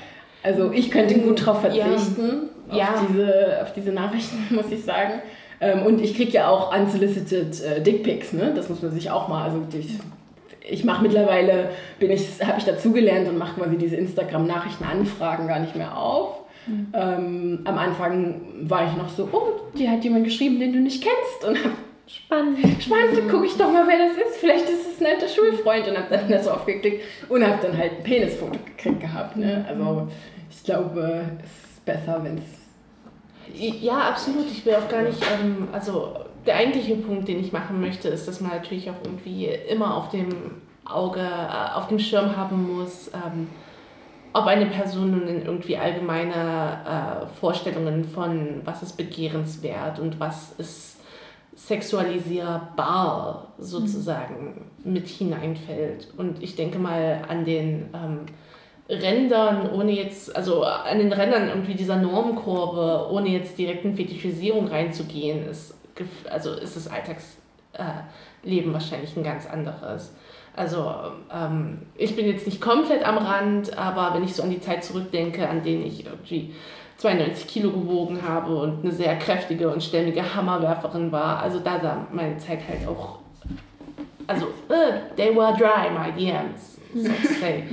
Also 0.42 0.72
ich 0.72 0.90
könnte 0.90 1.18
gut 1.20 1.40
darauf 1.40 1.61
verzichten, 1.61 2.51
ja. 2.72 2.95
Auf, 2.95 3.07
Diese, 3.09 3.59
auf 3.62 3.72
diese 3.72 3.92
Nachrichten, 3.92 4.47
muss 4.55 4.70
ich 4.70 4.84
sagen. 4.84 5.20
Ähm, 5.64 5.86
und 5.86 6.02
ich 6.02 6.14
kriege 6.14 6.32
ja 6.32 6.48
auch 6.48 6.76
unsolicited 6.78 7.58
äh, 7.62 7.80
Dickpics, 7.82 8.34
ne? 8.34 8.52
Das 8.54 8.68
muss 8.68 8.82
man 8.82 8.92
sich 8.92 9.10
auch 9.10 9.28
mal, 9.28 9.44
also 9.44 9.62
ich, 9.72 9.98
ich 10.60 10.84
mache 10.84 11.02
mittlerweile, 11.02 11.70
bin 11.98 12.10
ich, 12.10 12.44
habe 12.44 12.58
ich 12.58 12.64
dazugelernt 12.64 13.28
und 13.28 13.38
mache 13.38 13.58
quasi 13.58 13.78
diese 13.78 13.96
Instagram-Nachrichten-Anfragen 13.96 15.48
gar 15.48 15.60
nicht 15.60 15.74
mehr 15.74 15.96
auf. 15.96 16.40
Mhm. 16.66 16.88
Ähm, 16.92 17.60
am 17.64 17.78
Anfang 17.78 18.42
war 18.60 18.86
ich 18.86 18.94
noch 18.98 19.08
so, 19.08 19.26
oh, 19.32 19.72
die 19.78 19.88
hat 19.88 20.04
jemand 20.04 20.24
geschrieben, 20.24 20.60
den 20.60 20.74
du 20.74 20.80
nicht 20.80 21.02
kennst. 21.02 21.48
Und 21.48 21.72
Spannend. 22.06 22.58
Spannend, 22.82 23.30
gucke 23.30 23.46
ich 23.46 23.56
doch 23.56 23.72
mal, 23.72 23.86
wer 23.88 23.96
das 23.96 24.18
ist. 24.18 24.36
Vielleicht 24.36 24.68
ist 24.68 24.86
es 24.92 25.00
ein 25.00 25.06
alter 25.06 25.26
Schulfreund 25.26 25.88
und 25.88 25.96
habe 25.96 26.08
dann 26.10 26.28
das 26.28 26.46
aufgeklickt 26.46 27.02
und 27.30 27.42
habe 27.42 27.58
dann 27.62 27.78
halt 27.78 27.92
ein 27.92 28.02
Penisfoto 28.02 28.58
gekriegt 28.66 29.00
gehabt. 29.00 29.38
Ne? 29.38 29.64
Also 29.66 30.08
ich 30.50 30.62
glaube, 30.62 31.24
es 31.42 31.70
ist 31.70 31.84
besser, 31.86 32.20
wenn 32.22 32.36
es 32.36 32.63
ja, 33.53 34.11
absolut. 34.11 34.47
Ich 34.51 34.64
will 34.64 34.74
auch 34.74 34.88
gar 34.88 35.03
nicht, 35.03 35.20
ähm, 35.22 35.68
also 35.72 36.14
der 36.47 36.57
eigentliche 36.57 36.97
Punkt, 36.97 37.28
den 37.28 37.40
ich 37.40 37.53
machen 37.53 37.80
möchte, 37.80 38.09
ist, 38.09 38.28
dass 38.28 38.40
man 38.40 38.53
natürlich 38.53 38.90
auch 38.90 39.03
irgendwie 39.03 39.47
immer 39.47 39.97
auf 39.97 40.11
dem 40.11 40.62
Auge, 40.84 41.20
äh, 41.20 41.74
auf 41.74 41.88
dem 41.88 41.99
Schirm 41.99 42.36
haben 42.36 42.76
muss, 42.76 43.09
ähm, 43.09 43.49
ob 44.32 44.47
eine 44.47 44.66
Person 44.66 45.12
nun 45.12 45.28
in 45.28 45.45
irgendwie 45.45 45.76
allgemeine 45.76 46.80
äh, 46.84 47.26
Vorstellungen 47.38 48.05
von 48.05 48.62
was 48.64 48.82
ist 48.82 48.97
begehrenswert 48.97 50.01
und 50.01 50.18
was 50.18 50.53
ist 50.59 50.95
sexualisierbar 51.55 53.55
sozusagen 53.59 54.70
mhm. 54.82 54.92
mit 54.92 55.07
hineinfällt. 55.07 56.12
Und 56.16 56.42
ich 56.42 56.57
denke 56.57 56.78
mal 56.78 57.22
an 57.28 57.45
den 57.45 57.90
ähm, 57.95 58.20
Rändern, 58.89 59.70
ohne 59.70 59.93
jetzt, 59.93 60.35
also 60.37 60.62
an 60.62 60.99
den 60.99 61.12
Rändern 61.12 61.49
irgendwie 61.49 61.74
dieser 61.74 61.97
Normkurve, 61.97 63.09
ohne 63.11 63.28
jetzt 63.30 63.57
direkt 63.57 63.85
in 63.85 63.97
Fetischisierung 63.97 64.68
reinzugehen, 64.68 65.49
ist, 65.49 65.74
also 66.30 66.53
ist 66.53 66.76
das 66.76 66.89
Alltagsleben 66.89 68.70
äh, 68.70 68.72
wahrscheinlich 68.72 69.16
ein 69.16 69.24
ganz 69.24 69.47
anderes. 69.47 70.14
Also 70.55 70.95
ähm, 71.35 71.82
ich 71.97 72.14
bin 72.14 72.26
jetzt 72.26 72.47
nicht 72.47 72.61
komplett 72.61 73.07
am 73.07 73.18
Rand, 73.18 73.76
aber 73.76 74.14
wenn 74.14 74.22
ich 74.22 74.35
so 74.35 74.43
an 74.43 74.51
die 74.51 74.61
Zeit 74.61 74.85
zurückdenke, 74.85 75.49
an 75.49 75.62
denen 75.62 75.87
ich 75.87 76.05
irgendwie 76.05 76.55
92 76.99 77.49
Kilo 77.49 77.70
gewogen 77.70 78.20
habe 78.26 78.55
und 78.55 78.85
eine 78.85 78.93
sehr 78.93 79.16
kräftige 79.18 79.70
und 79.70 79.82
stämmige 79.82 80.35
Hammerwerferin 80.35 81.11
war, 81.11 81.43
also 81.43 81.59
da 81.59 81.80
sah 81.80 82.07
meine 82.12 82.37
Zeit 82.37 82.61
halt 82.68 82.87
auch, 82.87 83.18
also 84.26 84.47
uh, 84.68 84.93
they 85.16 85.35
were 85.35 85.55
dry, 85.57 85.91
my 85.91 86.12
DMs 86.12 86.74
so 86.95 87.09
to 87.09 87.34
say. 87.40 87.64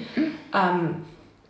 ähm, 0.54 0.96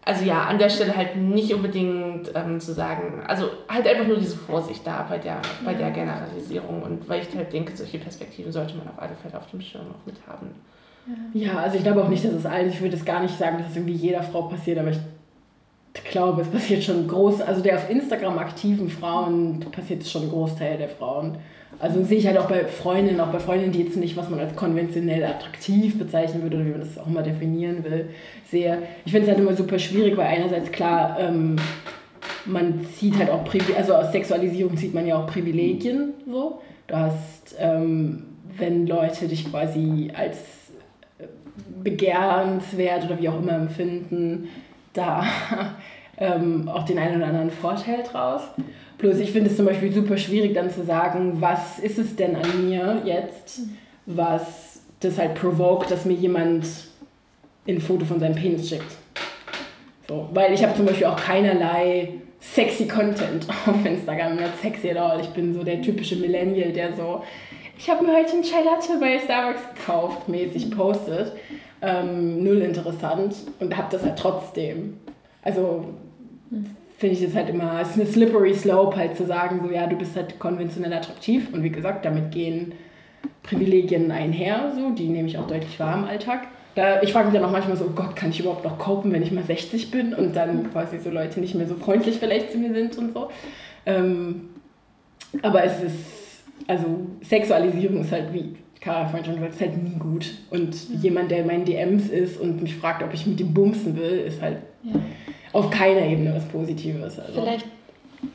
also 0.03 0.25
ja, 0.25 0.45
an 0.45 0.57
der 0.57 0.69
Stelle 0.69 0.95
halt 0.95 1.15
nicht 1.15 1.53
unbedingt 1.53 2.31
ähm, 2.33 2.59
zu 2.59 2.73
sagen, 2.73 3.21
also 3.27 3.49
halt 3.69 3.87
einfach 3.87 4.07
nur 4.07 4.17
diese 4.17 4.35
Vorsicht 4.35 4.85
da 4.85 5.05
bei 5.07 5.19
der, 5.19 5.41
bei 5.63 5.75
der 5.75 5.91
Generalisierung 5.91 6.81
und 6.81 7.07
weil 7.07 7.21
ich 7.21 7.35
halt 7.35 7.53
denke, 7.53 7.75
solche 7.75 7.99
Perspektiven 7.99 8.51
sollte 8.51 8.75
man 8.75 8.87
auf 8.87 8.99
alle 8.99 9.15
Fälle 9.15 9.37
auf 9.37 9.49
dem 9.51 9.61
Schirm 9.61 9.85
auch 9.91 10.05
mit 10.05 10.15
haben. 10.27 10.55
Ja, 11.33 11.57
also 11.57 11.77
ich 11.77 11.83
glaube 11.83 12.03
auch 12.03 12.09
nicht, 12.09 12.23
dass 12.23 12.33
es 12.33 12.45
allen, 12.45 12.69
ich 12.69 12.81
würde 12.81 12.95
es 12.95 13.05
gar 13.05 13.21
nicht 13.21 13.37
sagen, 13.37 13.57
dass 13.57 13.69
es 13.69 13.75
irgendwie 13.75 13.93
jeder 13.93 14.23
Frau 14.23 14.43
passiert, 14.43 14.79
aber 14.79 14.89
ich 14.89 14.99
glaube, 15.93 16.41
es 16.41 16.47
passiert 16.47 16.83
schon 16.83 17.07
groß, 17.07 17.41
also 17.41 17.61
der 17.61 17.75
auf 17.75 17.89
Instagram 17.89 18.37
aktiven 18.37 18.89
Frauen 18.89 19.59
passiert 19.71 20.05
schon 20.05 20.23
ein 20.23 20.29
Großteil 20.29 20.77
der 20.77 20.89
Frauen. 20.89 21.37
Also 21.79 22.03
sehe 22.03 22.19
ich 22.19 22.27
halt 22.27 22.37
auch 22.37 22.47
bei 22.47 22.65
Freundinnen, 22.65 23.19
auch 23.19 23.31
bei 23.31 23.39
Freundinnen, 23.39 23.71
die 23.71 23.81
jetzt 23.81 23.97
nicht, 23.97 24.15
was 24.15 24.29
man 24.29 24.39
als 24.39 24.55
konventionell 24.55 25.23
attraktiv 25.23 25.97
bezeichnen 25.97 26.43
würde 26.43 26.57
oder 26.57 26.65
wie 26.65 26.71
man 26.71 26.79
das 26.81 26.97
auch 26.97 27.07
immer 27.07 27.23
definieren 27.23 27.83
will, 27.83 28.09
sehe. 28.45 28.83
Ich 29.05 29.11
finde 29.11 29.27
es 29.27 29.33
halt 29.33 29.43
immer 29.43 29.55
super 29.55 29.79
schwierig, 29.79 30.15
weil 30.15 30.27
einerseits 30.27 30.71
klar, 30.71 31.17
ähm, 31.19 31.55
man 32.45 32.85
zieht 32.85 33.17
halt 33.17 33.29
auch, 33.29 33.43
Privi 33.45 33.73
also 33.73 33.95
aus 33.95 34.11
Sexualisierung 34.11 34.77
zieht 34.77 34.93
man 34.93 35.07
ja 35.07 35.17
auch 35.17 35.27
Privilegien 35.27 36.13
so. 36.29 36.61
Du 36.87 36.95
hast, 36.95 37.55
ähm, 37.57 38.23
wenn 38.57 38.85
Leute 38.85 39.27
dich 39.27 39.49
quasi 39.49 40.11
als 40.13 40.37
äh, 41.17 41.25
begehrenswert 41.83 43.05
oder 43.05 43.19
wie 43.19 43.29
auch 43.29 43.39
immer 43.39 43.53
empfinden, 43.53 44.49
da 44.93 45.25
ähm, 46.17 46.67
auch 46.67 46.83
den 46.83 46.99
einen 46.99 47.17
oder 47.17 47.27
anderen 47.27 47.51
Vorteil 47.51 48.03
draus. 48.03 48.41
Plus 48.97 49.19
ich 49.19 49.31
finde 49.31 49.49
es 49.49 49.57
zum 49.57 49.65
Beispiel 49.65 49.91
super 49.91 50.17
schwierig 50.17 50.53
dann 50.53 50.69
zu 50.69 50.83
sagen, 50.83 51.41
was 51.41 51.79
ist 51.79 51.97
es 51.97 52.15
denn 52.15 52.35
an 52.35 52.69
mir 52.69 53.01
jetzt, 53.05 53.61
was 54.05 54.81
das 54.99 55.17
halt 55.17 55.33
provoked, 55.35 55.89
dass 55.89 56.05
mir 56.05 56.13
jemand 56.13 56.67
ein 57.67 57.79
Foto 57.79 58.05
von 58.05 58.19
seinem 58.19 58.35
Penis 58.35 58.69
schickt. 58.69 58.97
So, 60.07 60.29
weil 60.33 60.53
ich 60.53 60.63
habe 60.63 60.75
zum 60.75 60.85
Beispiel 60.85 61.07
auch 61.07 61.15
keinerlei 61.15 62.09
sexy 62.39 62.87
Content 62.87 63.47
auf 63.65 63.85
Instagram, 63.85 64.35
nicht 64.35 64.61
sexy 64.61 64.91
at 64.91 64.97
all. 64.97 65.21
Ich 65.21 65.29
bin 65.29 65.53
so 65.53 65.63
der 65.63 65.81
typische 65.81 66.17
Millennial, 66.17 66.71
der 66.71 66.93
so, 66.93 67.23
ich 67.77 67.89
habe 67.89 68.05
mir 68.05 68.13
heute 68.13 68.37
ein 68.37 68.43
Chai 68.43 68.63
Latte 68.63 68.99
bei 68.99 69.17
Starbucks 69.19 69.61
gekauft, 69.75 70.27
mäßig 70.27 70.69
postet. 70.71 71.33
Ähm, 71.81 72.43
null 72.43 72.61
interessant 72.61 73.35
und 73.59 73.75
habe 73.75 73.87
das 73.91 74.03
halt 74.03 74.19
trotzdem. 74.19 74.97
Also 75.41 75.85
finde 76.97 77.15
ich 77.15 77.23
das 77.25 77.33
halt 77.33 77.49
immer, 77.49 77.81
es 77.81 77.89
ist 77.89 77.99
eine 77.99 78.05
slippery 78.05 78.53
slope 78.53 78.95
halt 78.95 79.17
zu 79.17 79.25
sagen, 79.25 79.61
so 79.63 79.73
ja, 79.73 79.87
du 79.87 79.95
bist 79.95 80.15
halt 80.15 80.37
konventionell 80.37 80.93
attraktiv 80.93 81.47
und 81.51 81.63
wie 81.63 81.71
gesagt, 81.71 82.05
damit 82.05 82.31
gehen 82.31 82.73
Privilegien 83.41 84.11
einher, 84.11 84.71
so, 84.75 84.91
die 84.91 85.07
nehme 85.07 85.27
ich 85.27 85.37
auch 85.39 85.47
deutlich 85.47 85.79
wahr 85.79 85.97
im 85.97 86.03
Alltag. 86.03 86.47
da, 86.75 87.01
ich 87.01 87.11
frage 87.11 87.29
mich 87.29 87.33
dann 87.33 87.43
auch 87.43 87.51
manchmal 87.51 87.75
so, 87.75 87.85
oh 87.85 87.93
Gott, 87.95 88.15
kann 88.15 88.29
ich 88.29 88.39
überhaupt 88.39 88.63
noch 88.63 88.77
copen, 88.77 89.11
wenn 89.11 89.23
ich 89.23 89.31
mal 89.31 89.43
60 89.43 89.89
bin 89.89 90.13
und 90.13 90.35
dann 90.35 90.71
quasi 90.71 90.99
so 90.99 91.09
Leute 91.09 91.39
nicht 91.39 91.55
mehr 91.55 91.67
so 91.67 91.75
freundlich 91.75 92.17
vielleicht 92.19 92.51
zu 92.51 92.59
mir 92.59 92.73
sind 92.73 92.95
und 92.97 93.13
so. 93.13 93.29
Ähm, 93.87 94.49
aber 95.41 95.63
es 95.63 95.81
ist, 95.81 96.43
also 96.67 96.85
Sexualisierung 97.23 98.01
ist 98.01 98.11
halt 98.11 98.31
wie 98.33 98.55
Kara 98.81 99.07
vorhin 99.07 99.25
schon 99.25 99.35
gesagt, 99.35 99.53
ist 99.53 99.61
halt 99.61 99.83
nie 99.83 99.97
gut. 99.97 100.25
Und 100.49 100.89
mhm. 100.89 101.01
jemand, 101.01 101.31
der 101.31 101.39
in 101.39 101.47
meinen 101.47 101.65
DMs 101.65 102.09
ist 102.09 102.39
und 102.39 102.61
mich 102.61 102.75
fragt, 102.75 103.03
ob 103.03 103.13
ich 103.13 103.25
mit 103.27 103.39
ihm 103.39 103.53
bumsen 103.53 103.95
will, 103.95 104.19
ist 104.19 104.41
halt 104.41 104.57
ja. 104.83 104.93
auf 105.53 105.69
keiner 105.69 106.01
Ebene 106.01 106.33
was 106.35 106.45
Positives. 106.45 107.19
Also. 107.19 107.41
Vielleicht 107.41 107.65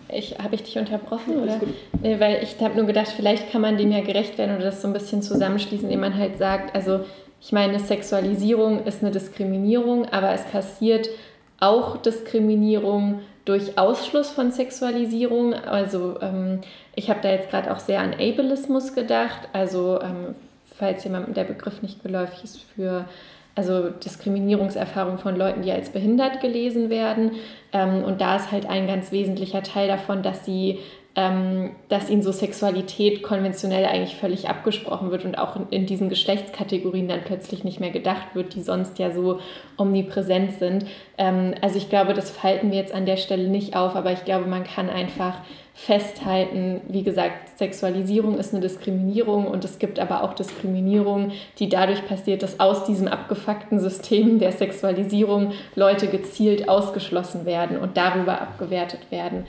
ich, 0.08 0.38
habe 0.38 0.54
ich 0.54 0.62
dich 0.62 0.78
unterbrochen? 0.78 1.36
Oder? 1.42 1.60
Nee, 2.00 2.20
weil 2.20 2.42
ich 2.42 2.60
habe 2.60 2.76
nur 2.76 2.86
gedacht, 2.86 3.08
vielleicht 3.08 3.50
kann 3.50 3.60
man 3.60 3.76
dem 3.76 3.90
ja 3.90 4.00
gerecht 4.00 4.38
werden 4.38 4.56
oder 4.56 4.66
das 4.66 4.82
so 4.82 4.88
ein 4.88 4.92
bisschen 4.92 5.22
zusammenschließen, 5.22 5.86
indem 5.86 6.00
man 6.00 6.16
halt 6.16 6.38
sagt, 6.38 6.74
also 6.74 7.00
ich 7.40 7.52
meine, 7.52 7.78
Sexualisierung 7.78 8.84
ist 8.84 9.02
eine 9.02 9.12
Diskriminierung, 9.12 10.06
aber 10.06 10.32
es 10.32 10.44
passiert 10.44 11.08
auch 11.60 11.96
Diskriminierung 11.98 13.20
durch 13.44 13.78
Ausschluss 13.78 14.30
von 14.30 14.52
Sexualisierung. 14.52 15.54
Also 15.54 16.20
ähm, 16.20 16.60
ich 16.96 17.08
habe 17.10 17.20
da 17.22 17.30
jetzt 17.30 17.50
gerade 17.50 17.72
auch 17.72 17.78
sehr 17.78 18.00
an 18.00 18.14
Ableismus 18.14 18.94
gedacht. 18.94 19.48
Also 19.52 20.00
ähm, 20.00 20.34
falls 20.64 21.04
jemandem 21.04 21.34
der 21.34 21.44
Begriff 21.44 21.82
nicht 21.82 22.02
geläufig 22.02 22.42
ist 22.42 22.60
für 22.74 23.04
also 23.54 23.88
Diskriminierungserfahrung 23.90 25.18
von 25.18 25.36
Leuten, 25.36 25.62
die 25.62 25.72
als 25.72 25.90
behindert 25.90 26.40
gelesen 26.40 26.90
werden. 26.90 27.32
Ähm, 27.72 28.02
und 28.02 28.20
da 28.20 28.36
ist 28.36 28.50
halt 28.50 28.68
ein 28.68 28.86
ganz 28.86 29.12
wesentlicher 29.12 29.62
Teil 29.62 29.88
davon, 29.88 30.22
dass 30.22 30.44
sie 30.44 30.80
ähm, 31.18 31.70
dass 31.88 32.10
ihnen 32.10 32.20
so 32.20 32.30
Sexualität 32.30 33.22
konventionell 33.22 33.86
eigentlich 33.86 34.16
völlig 34.16 34.50
abgesprochen 34.50 35.10
wird 35.10 35.24
und 35.24 35.38
auch 35.38 35.56
in, 35.56 35.68
in, 35.70 35.86
diesen 35.86 36.10
Geschlechtskategorien 36.10 37.08
dann 37.08 37.22
plötzlich 37.24 37.64
nicht 37.64 37.80
mehr 37.80 37.90
gedacht 37.90 38.34
wird, 38.34 38.54
die 38.54 38.60
sonst 38.60 38.98
ja 38.98 39.10
so 39.10 39.40
omnipräsent 39.78 40.52
sind. 40.52 40.84
Ähm, 41.16 41.54
also 41.62 41.78
ich 41.78 41.88
glaube, 41.88 42.12
das 42.12 42.30
falten 42.30 42.70
wir 42.70 42.78
jetzt 42.78 42.94
an 42.94 43.06
der 43.06 43.16
Stelle 43.16 43.48
nicht 43.48 43.74
auf, 43.74 43.96
aber 43.96 44.12
ich 44.12 44.26
glaube, 44.26 44.44
man 44.46 44.64
kann 44.64 44.90
einfach 44.90 45.38
festhalten. 45.76 46.80
Wie 46.88 47.02
gesagt, 47.02 47.58
Sexualisierung 47.58 48.38
ist 48.38 48.52
eine 48.52 48.62
Diskriminierung 48.62 49.46
und 49.46 49.64
es 49.64 49.78
gibt 49.78 50.00
aber 50.00 50.24
auch 50.24 50.32
Diskriminierung, 50.32 51.32
die 51.58 51.68
dadurch 51.68 52.04
passiert, 52.08 52.42
dass 52.42 52.58
aus 52.58 52.84
diesem 52.84 53.06
abgefuckten 53.06 53.78
System 53.78 54.38
der 54.38 54.52
Sexualisierung 54.52 55.52
Leute 55.74 56.08
gezielt 56.08 56.68
ausgeschlossen 56.68 57.44
werden 57.44 57.76
und 57.76 57.96
darüber 57.96 58.40
abgewertet 58.40 59.10
werden. 59.10 59.46